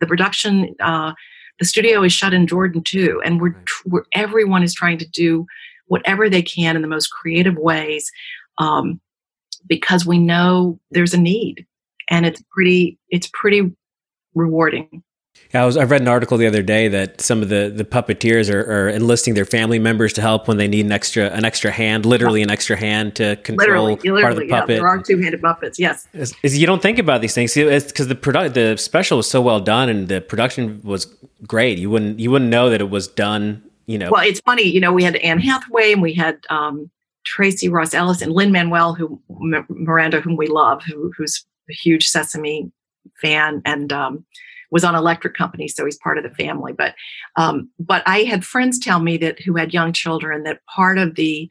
the 0.00 0.06
production, 0.06 0.74
uh, 0.80 1.12
the 1.58 1.66
studio 1.66 2.02
is 2.02 2.12
shut 2.12 2.34
in 2.34 2.46
Jordan 2.46 2.82
too, 2.82 3.20
and 3.24 3.40
we're, 3.40 3.62
we're 3.86 4.04
everyone 4.12 4.62
is 4.62 4.74
trying 4.74 4.98
to 4.98 5.08
do 5.08 5.46
whatever 5.86 6.28
they 6.28 6.42
can 6.42 6.76
in 6.76 6.82
the 6.82 6.88
most 6.88 7.08
creative 7.08 7.56
ways. 7.56 8.10
Um, 8.58 9.00
because 9.66 10.04
we 10.06 10.18
know 10.18 10.78
there's 10.90 11.14
a 11.14 11.20
need 11.20 11.66
and 12.10 12.26
it's 12.26 12.42
pretty 12.50 12.98
it's 13.08 13.30
pretty 13.32 13.72
rewarding. 14.34 15.02
I 15.54 15.64
was 15.64 15.76
I 15.76 15.84
read 15.84 16.00
an 16.00 16.08
article 16.08 16.36
the 16.36 16.46
other 16.46 16.62
day 16.62 16.88
that 16.88 17.20
some 17.20 17.42
of 17.42 17.48
the 17.48 17.72
the 17.74 17.84
puppeteers 17.84 18.52
are, 18.52 18.60
are 18.60 18.88
enlisting 18.88 19.34
their 19.34 19.44
family 19.44 19.78
members 19.78 20.12
to 20.14 20.20
help 20.20 20.48
when 20.48 20.56
they 20.56 20.68
need 20.68 20.84
an 20.84 20.92
extra 20.92 21.30
an 21.30 21.44
extra 21.44 21.70
hand, 21.70 22.04
literally 22.04 22.42
an 22.42 22.50
extra 22.50 22.76
hand 22.76 23.14
to 23.16 23.36
control 23.36 23.96
literally, 23.96 24.10
literally, 24.10 24.22
part 24.22 24.32
of 24.32 24.38
the 24.38 24.48
puppet. 24.48 24.70
Yeah, 24.70 24.76
there 24.76 24.88
are 24.88 25.02
two 25.02 25.18
handed 25.18 25.42
puppets. 25.42 25.78
Yes, 25.78 26.08
you 26.42 26.66
don't 26.66 26.82
think 26.82 26.98
about 26.98 27.20
these 27.20 27.34
things 27.34 27.54
because 27.54 28.08
the 28.08 28.14
product 28.14 28.54
the 28.54 28.76
special 28.76 29.16
was 29.18 29.30
so 29.30 29.40
well 29.40 29.60
done 29.60 29.88
and 29.88 30.08
the 30.08 30.20
production 30.20 30.80
was 30.82 31.06
great. 31.46 31.78
You 31.78 31.90
wouldn't 31.90 32.18
you 32.18 32.30
wouldn't 32.30 32.50
know 32.50 32.70
that 32.70 32.80
it 32.80 32.90
was 32.90 33.06
done. 33.06 33.62
You 33.86 33.98
know, 33.98 34.10
well, 34.10 34.26
it's 34.26 34.40
funny. 34.40 34.62
You 34.62 34.80
know, 34.80 34.92
we 34.92 35.04
had 35.04 35.16
Anne 35.16 35.40
Hathaway 35.40 35.92
and 35.92 36.00
we 36.00 36.14
had 36.14 36.38
um, 36.48 36.90
Tracee 37.24 37.68
Ross 37.68 37.92
Ellis 37.92 38.22
and 38.22 38.32
Lin-Manuel, 38.32 38.94
who 38.94 39.20
Miranda, 39.68 40.20
whom 40.20 40.36
we 40.36 40.46
love, 40.46 40.82
who, 40.84 41.12
who's 41.16 41.44
a 41.68 41.74
huge 41.74 42.06
Sesame 42.06 42.72
fan 43.20 43.60
and 43.66 43.92
um, 43.92 44.24
was 44.74 44.82
on 44.82 44.96
Electric 44.96 45.34
Company, 45.34 45.68
so 45.68 45.84
he's 45.84 45.96
part 45.98 46.18
of 46.18 46.24
the 46.24 46.34
family. 46.34 46.72
But 46.72 46.96
um, 47.36 47.70
but 47.78 48.02
I 48.06 48.24
had 48.24 48.44
friends 48.44 48.76
tell 48.76 48.98
me 48.98 49.16
that 49.18 49.40
who 49.40 49.54
had 49.54 49.72
young 49.72 49.92
children 49.92 50.42
that 50.42 50.66
part 50.66 50.98
of 50.98 51.14
the 51.14 51.48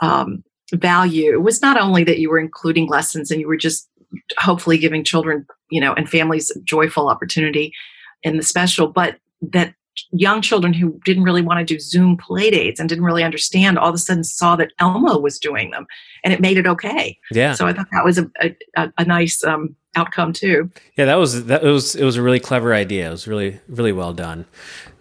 um, 0.00 0.42
value 0.72 1.38
was 1.38 1.60
not 1.60 1.78
only 1.78 2.02
that 2.02 2.18
you 2.18 2.30
were 2.30 2.38
including 2.38 2.88
lessons 2.88 3.30
and 3.30 3.42
you 3.42 3.46
were 3.46 3.58
just 3.58 3.90
hopefully 4.38 4.78
giving 4.78 5.04
children, 5.04 5.46
you 5.70 5.82
know, 5.82 5.92
and 5.92 6.08
families 6.08 6.50
joyful 6.64 7.10
opportunity 7.10 7.74
in 8.22 8.38
the 8.38 8.42
special, 8.42 8.88
but 8.88 9.18
that 9.42 9.74
young 10.10 10.40
children 10.40 10.72
who 10.72 10.98
didn't 11.04 11.22
really 11.22 11.42
want 11.42 11.58
to 11.58 11.64
do 11.64 11.78
Zoom 11.78 12.16
play 12.16 12.50
dates 12.50 12.80
and 12.80 12.88
didn't 12.88 13.04
really 13.04 13.24
understand 13.24 13.78
all 13.78 13.88
of 13.88 13.94
a 13.94 13.98
sudden 13.98 14.24
saw 14.24 14.56
that 14.56 14.72
Elmo 14.78 15.18
was 15.18 15.38
doing 15.38 15.70
them 15.70 15.86
and 16.24 16.32
it 16.32 16.40
made 16.40 16.56
it 16.56 16.66
okay. 16.66 17.18
Yeah. 17.30 17.54
So 17.54 17.66
I 17.66 17.72
thought 17.72 17.88
that 17.92 18.04
was 18.04 18.18
a, 18.18 18.30
a, 18.76 18.92
a 18.98 19.04
nice 19.04 19.44
um, 19.44 19.76
outcome 19.94 20.32
too. 20.32 20.70
Yeah, 20.96 21.04
that 21.04 21.16
was, 21.16 21.44
that 21.46 21.62
was, 21.62 21.94
it 21.94 22.04
was 22.04 22.16
a 22.16 22.22
really 22.22 22.40
clever 22.40 22.72
idea. 22.72 23.08
It 23.08 23.10
was 23.10 23.28
really, 23.28 23.60
really 23.68 23.92
well 23.92 24.12
done. 24.12 24.46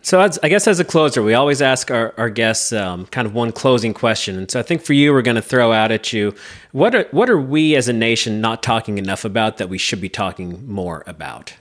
So 0.04 0.20
as, 0.20 0.40
I 0.42 0.50
guess 0.50 0.68
as 0.68 0.80
a 0.80 0.84
closer, 0.84 1.22
we 1.22 1.36
always 1.36 1.62
ask 1.62 1.92
our, 1.92 2.14
our 2.18 2.30
guests 2.30 2.74
um, 2.74 3.06
kind 3.08 3.28
of 3.28 3.36
one 3.36 3.52
closing 3.52 3.94
question. 3.94 4.38
And 4.38 4.50
so 4.50 4.60
I 4.60 4.64
think 4.64 4.82
for 4.82 4.94
you, 4.94 5.14
we're 5.14 5.22
going 5.22 5.36
to 5.36 5.42
throw 5.44 5.72
out 5.72 5.92
at 5.92 6.12
you, 6.12 6.34
what 6.72 6.96
are, 6.96 7.08
what 7.12 7.30
are 7.30 7.40
we 7.40 7.76
as 7.76 7.88
a 7.88 7.94
nation 7.94 8.42
not 8.42 8.64
talking 8.64 8.98
enough 8.98 9.24
about 9.24 9.58
that 9.58 9.70
we 9.70 9.78
should 9.78 10.02
be 10.02 10.10
talking 10.10 10.68
more 10.68 11.04
about? 11.06 11.54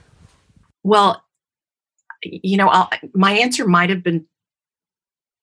Well, 0.83 1.23
you 2.23 2.57
know, 2.57 2.67
I'll, 2.67 2.89
my 3.13 3.31
answer 3.31 3.67
might 3.67 3.89
have 3.89 4.03
been 4.03 4.25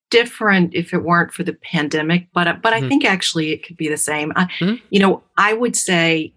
different 0.09 0.73
if 0.73 0.93
it 0.93 1.03
weren't 1.03 1.33
for 1.33 1.43
the 1.43 1.53
pandemic, 1.53 2.27
but 2.33 2.61
but 2.61 2.73
mm-hmm. 2.73 2.85
I 2.85 2.89
think 2.89 3.05
actually 3.05 3.51
it 3.51 3.65
could 3.65 3.77
be 3.77 3.89
the 3.89 3.97
same. 3.97 4.31
I, 4.35 4.45
mm-hmm. 4.45 4.75
You 4.89 4.99
know, 4.99 5.23
I 5.37 5.53
would 5.53 5.75
say, 5.75 6.33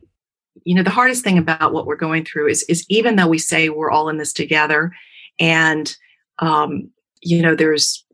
you 0.64 0.74
know, 0.74 0.82
the 0.82 0.90
hardest 0.90 1.24
thing 1.24 1.38
about 1.38 1.72
what 1.72 1.86
we're 1.86 1.96
going 1.96 2.24
through 2.24 2.48
is 2.48 2.62
is 2.64 2.84
even 2.88 3.16
though 3.16 3.28
we 3.28 3.38
say 3.38 3.68
we're 3.68 3.90
all 3.90 4.08
in 4.08 4.18
this 4.18 4.32
together, 4.32 4.92
and 5.38 5.94
um, 6.38 6.90
you 7.20 7.42
know, 7.42 7.54
there's 7.54 8.04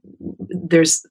there's 0.48 1.04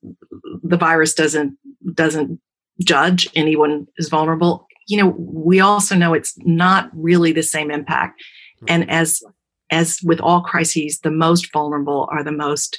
the 0.62 0.76
virus 0.76 1.14
doesn't 1.14 1.56
doesn't 1.94 2.40
judge 2.84 3.28
anyone 3.34 3.86
is 3.96 4.08
vulnerable. 4.08 4.66
You 4.86 4.98
know, 4.98 5.08
we 5.18 5.60
also 5.60 5.94
know 5.94 6.14
it's 6.14 6.34
not 6.38 6.90
really 6.94 7.32
the 7.32 7.42
same 7.42 7.70
impact. 7.70 8.22
And 8.66 8.90
as 8.90 9.22
as 9.70 10.00
with 10.02 10.20
all 10.20 10.40
crises, 10.40 11.00
the 11.00 11.10
most 11.10 11.52
vulnerable 11.52 12.08
are 12.10 12.24
the 12.24 12.32
most 12.32 12.78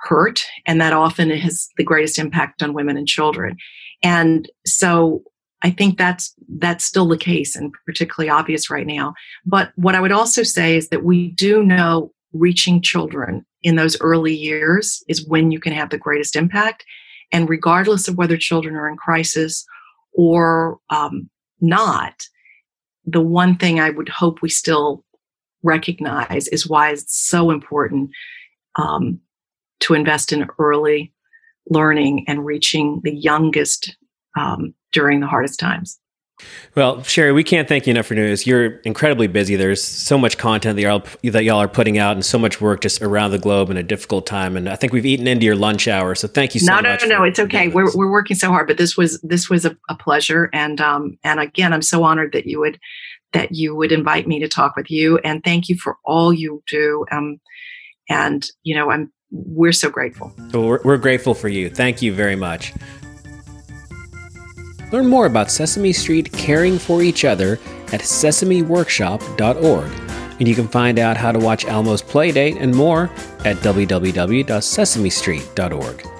hurt, 0.00 0.44
and 0.66 0.80
that 0.80 0.92
often 0.92 1.30
has 1.30 1.68
the 1.76 1.84
greatest 1.84 2.18
impact 2.18 2.62
on 2.62 2.74
women 2.74 2.96
and 2.96 3.06
children. 3.06 3.56
And 4.02 4.50
so 4.66 5.22
I 5.62 5.70
think 5.70 5.98
that's 5.98 6.34
that's 6.58 6.84
still 6.84 7.08
the 7.08 7.18
case 7.18 7.54
and 7.54 7.72
particularly 7.84 8.30
obvious 8.30 8.70
right 8.70 8.86
now. 8.86 9.14
But 9.44 9.72
what 9.76 9.94
I 9.94 10.00
would 10.00 10.12
also 10.12 10.42
say 10.42 10.76
is 10.76 10.88
that 10.88 11.04
we 11.04 11.28
do 11.32 11.62
know 11.62 12.12
reaching 12.32 12.80
children 12.80 13.44
in 13.62 13.76
those 13.76 14.00
early 14.00 14.34
years 14.34 15.02
is 15.08 15.26
when 15.26 15.50
you 15.50 15.60
can 15.60 15.72
have 15.72 15.90
the 15.90 15.98
greatest 15.98 16.36
impact. 16.36 16.84
And 17.32 17.48
regardless 17.48 18.08
of 18.08 18.16
whether 18.16 18.36
children 18.36 18.74
are 18.74 18.88
in 18.88 18.96
crisis 18.96 19.64
or 20.14 20.78
um, 20.88 21.28
not, 21.60 22.24
the 23.04 23.20
one 23.20 23.56
thing 23.56 23.80
I 23.80 23.90
would 23.90 24.08
hope 24.08 24.40
we 24.40 24.48
still 24.48 25.04
recognize 25.62 26.48
is 26.48 26.68
why 26.68 26.90
it's 26.90 27.16
so 27.16 27.50
important 27.50 28.10
um, 28.76 29.20
to 29.80 29.94
invest 29.94 30.32
in 30.32 30.48
early 30.58 31.12
learning 31.68 32.24
and 32.28 32.44
reaching 32.44 33.00
the 33.04 33.14
youngest 33.14 33.96
um, 34.38 34.74
during 34.92 35.20
the 35.20 35.26
hardest 35.26 35.60
times. 35.60 35.98
Well, 36.74 37.02
Sherrie, 37.02 37.32
we 37.32 37.44
can't 37.44 37.68
thank 37.68 37.86
you 37.86 37.90
enough 37.90 38.06
for 38.06 38.14
doing 38.14 38.30
this. 38.30 38.46
You're 38.46 38.78
incredibly 38.80 39.26
busy. 39.26 39.56
There's 39.56 39.84
so 39.84 40.16
much 40.16 40.38
content 40.38 40.76
that 40.76 40.82
y'all, 40.82 41.04
that 41.24 41.44
y'all 41.44 41.58
are 41.58 41.68
putting 41.68 41.98
out 41.98 42.12
and 42.12 42.24
so 42.24 42.38
much 42.38 42.62
work 42.62 42.80
just 42.80 43.02
around 43.02 43.32
the 43.32 43.38
globe 43.38 43.68
in 43.68 43.76
a 43.76 43.82
difficult 43.82 44.26
time. 44.26 44.56
And 44.56 44.66
I 44.66 44.76
think 44.76 44.94
we've 44.94 45.04
eaten 45.04 45.26
into 45.26 45.44
your 45.44 45.56
lunch 45.56 45.86
hour. 45.86 46.14
So 46.14 46.28
thank 46.28 46.54
you 46.54 46.60
so 46.60 46.76
no, 46.76 46.82
much. 46.82 47.02
No, 47.02 47.08
no, 47.08 47.18
no, 47.18 47.24
it's 47.24 47.38
okay. 47.38 47.68
We're, 47.68 47.94
we're 47.94 48.10
working 48.10 48.36
so 48.36 48.48
hard, 48.48 48.68
but 48.68 48.78
this 48.78 48.96
was, 48.96 49.20
this 49.20 49.50
was 49.50 49.66
a, 49.66 49.76
a 49.90 49.94
pleasure. 49.94 50.48
And, 50.54 50.80
um, 50.80 51.18
and 51.22 51.40
again, 51.40 51.74
I'm 51.74 51.82
so 51.82 52.04
honored 52.04 52.32
that 52.32 52.46
you 52.46 52.58
would, 52.60 52.80
that 53.32 53.54
you 53.54 53.74
would 53.74 53.92
invite 53.92 54.26
me 54.26 54.38
to 54.40 54.48
talk 54.48 54.76
with 54.76 54.90
you. 54.90 55.18
And 55.18 55.44
thank 55.44 55.68
you 55.68 55.76
for 55.76 55.98
all 56.04 56.32
you 56.32 56.62
do. 56.66 57.04
Um, 57.10 57.38
and, 58.08 58.46
you 58.62 58.74
know, 58.74 58.90
I'm, 58.90 59.12
we're 59.30 59.72
so 59.72 59.90
grateful. 59.90 60.32
We're, 60.52 60.80
we're 60.82 60.98
grateful 60.98 61.34
for 61.34 61.48
you. 61.48 61.70
Thank 61.70 62.02
you 62.02 62.12
very 62.12 62.36
much. 62.36 62.72
Learn 64.92 65.06
more 65.06 65.26
about 65.26 65.52
Sesame 65.52 65.92
Street 65.92 66.32
caring 66.32 66.78
for 66.78 67.02
each 67.02 67.24
other 67.24 67.54
at 67.92 68.00
sesameworkshop.org. 68.00 69.92
And 70.40 70.48
you 70.48 70.54
can 70.54 70.68
find 70.68 70.98
out 70.98 71.18
how 71.18 71.32
to 71.32 71.38
watch 71.38 71.66
Elmo's 71.66 72.02
Playdate 72.02 72.60
and 72.60 72.74
more 72.74 73.04
at 73.44 73.58
www.sesamestreet.org. 73.58 76.19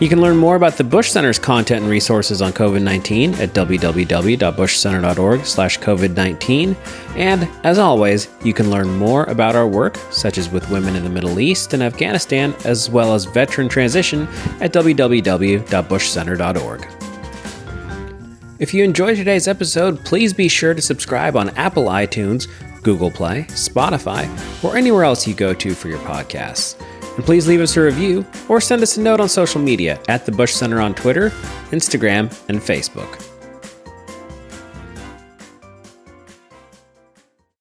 You 0.00 0.08
can 0.08 0.20
learn 0.22 0.38
more 0.38 0.56
about 0.56 0.78
the 0.78 0.84
Bush 0.84 1.10
Center's 1.10 1.38
content 1.38 1.82
and 1.82 1.90
resources 1.90 2.40
on 2.40 2.54
COVID-19 2.54 3.38
at 3.38 3.50
www.bushcenter.org 3.50 5.44
slash 5.44 5.78
COVID-19. 5.78 6.74
And 7.16 7.46
as 7.64 7.78
always, 7.78 8.28
you 8.42 8.54
can 8.54 8.70
learn 8.70 8.88
more 8.96 9.24
about 9.24 9.56
our 9.56 9.68
work, 9.68 9.98
such 10.10 10.38
as 10.38 10.48
with 10.48 10.70
women 10.70 10.96
in 10.96 11.04
the 11.04 11.10
Middle 11.10 11.38
East 11.38 11.74
and 11.74 11.82
Afghanistan, 11.82 12.54
as 12.64 12.88
well 12.88 13.14
as 13.14 13.26
veteran 13.26 13.68
transition 13.68 14.22
at 14.62 14.72
www.bushcenter.org. 14.72 16.86
If 18.58 18.72
you 18.72 18.84
enjoyed 18.84 19.16
today's 19.16 19.48
episode, 19.48 20.02
please 20.06 20.32
be 20.32 20.48
sure 20.48 20.72
to 20.72 20.80
subscribe 20.80 21.36
on 21.36 21.50
Apple 21.50 21.84
iTunes, 21.84 22.48
Google 22.82 23.10
Play, 23.10 23.42
Spotify, 23.50 24.26
or 24.64 24.78
anywhere 24.78 25.04
else 25.04 25.28
you 25.28 25.34
go 25.34 25.52
to 25.52 25.74
for 25.74 25.88
your 25.88 26.00
podcasts. 26.00 26.82
And 27.20 27.26
please 27.26 27.46
leave 27.46 27.60
us 27.60 27.76
a 27.76 27.82
review 27.82 28.24
or 28.48 28.62
send 28.62 28.80
us 28.80 28.96
a 28.96 29.00
note 29.02 29.20
on 29.20 29.28
social 29.28 29.60
media 29.60 30.00
at 30.08 30.24
the 30.24 30.32
Bush 30.32 30.54
Center 30.54 30.80
on 30.80 30.94
Twitter, 30.94 31.28
Instagram, 31.70 32.34
and 32.48 32.60
Facebook. 32.60 33.29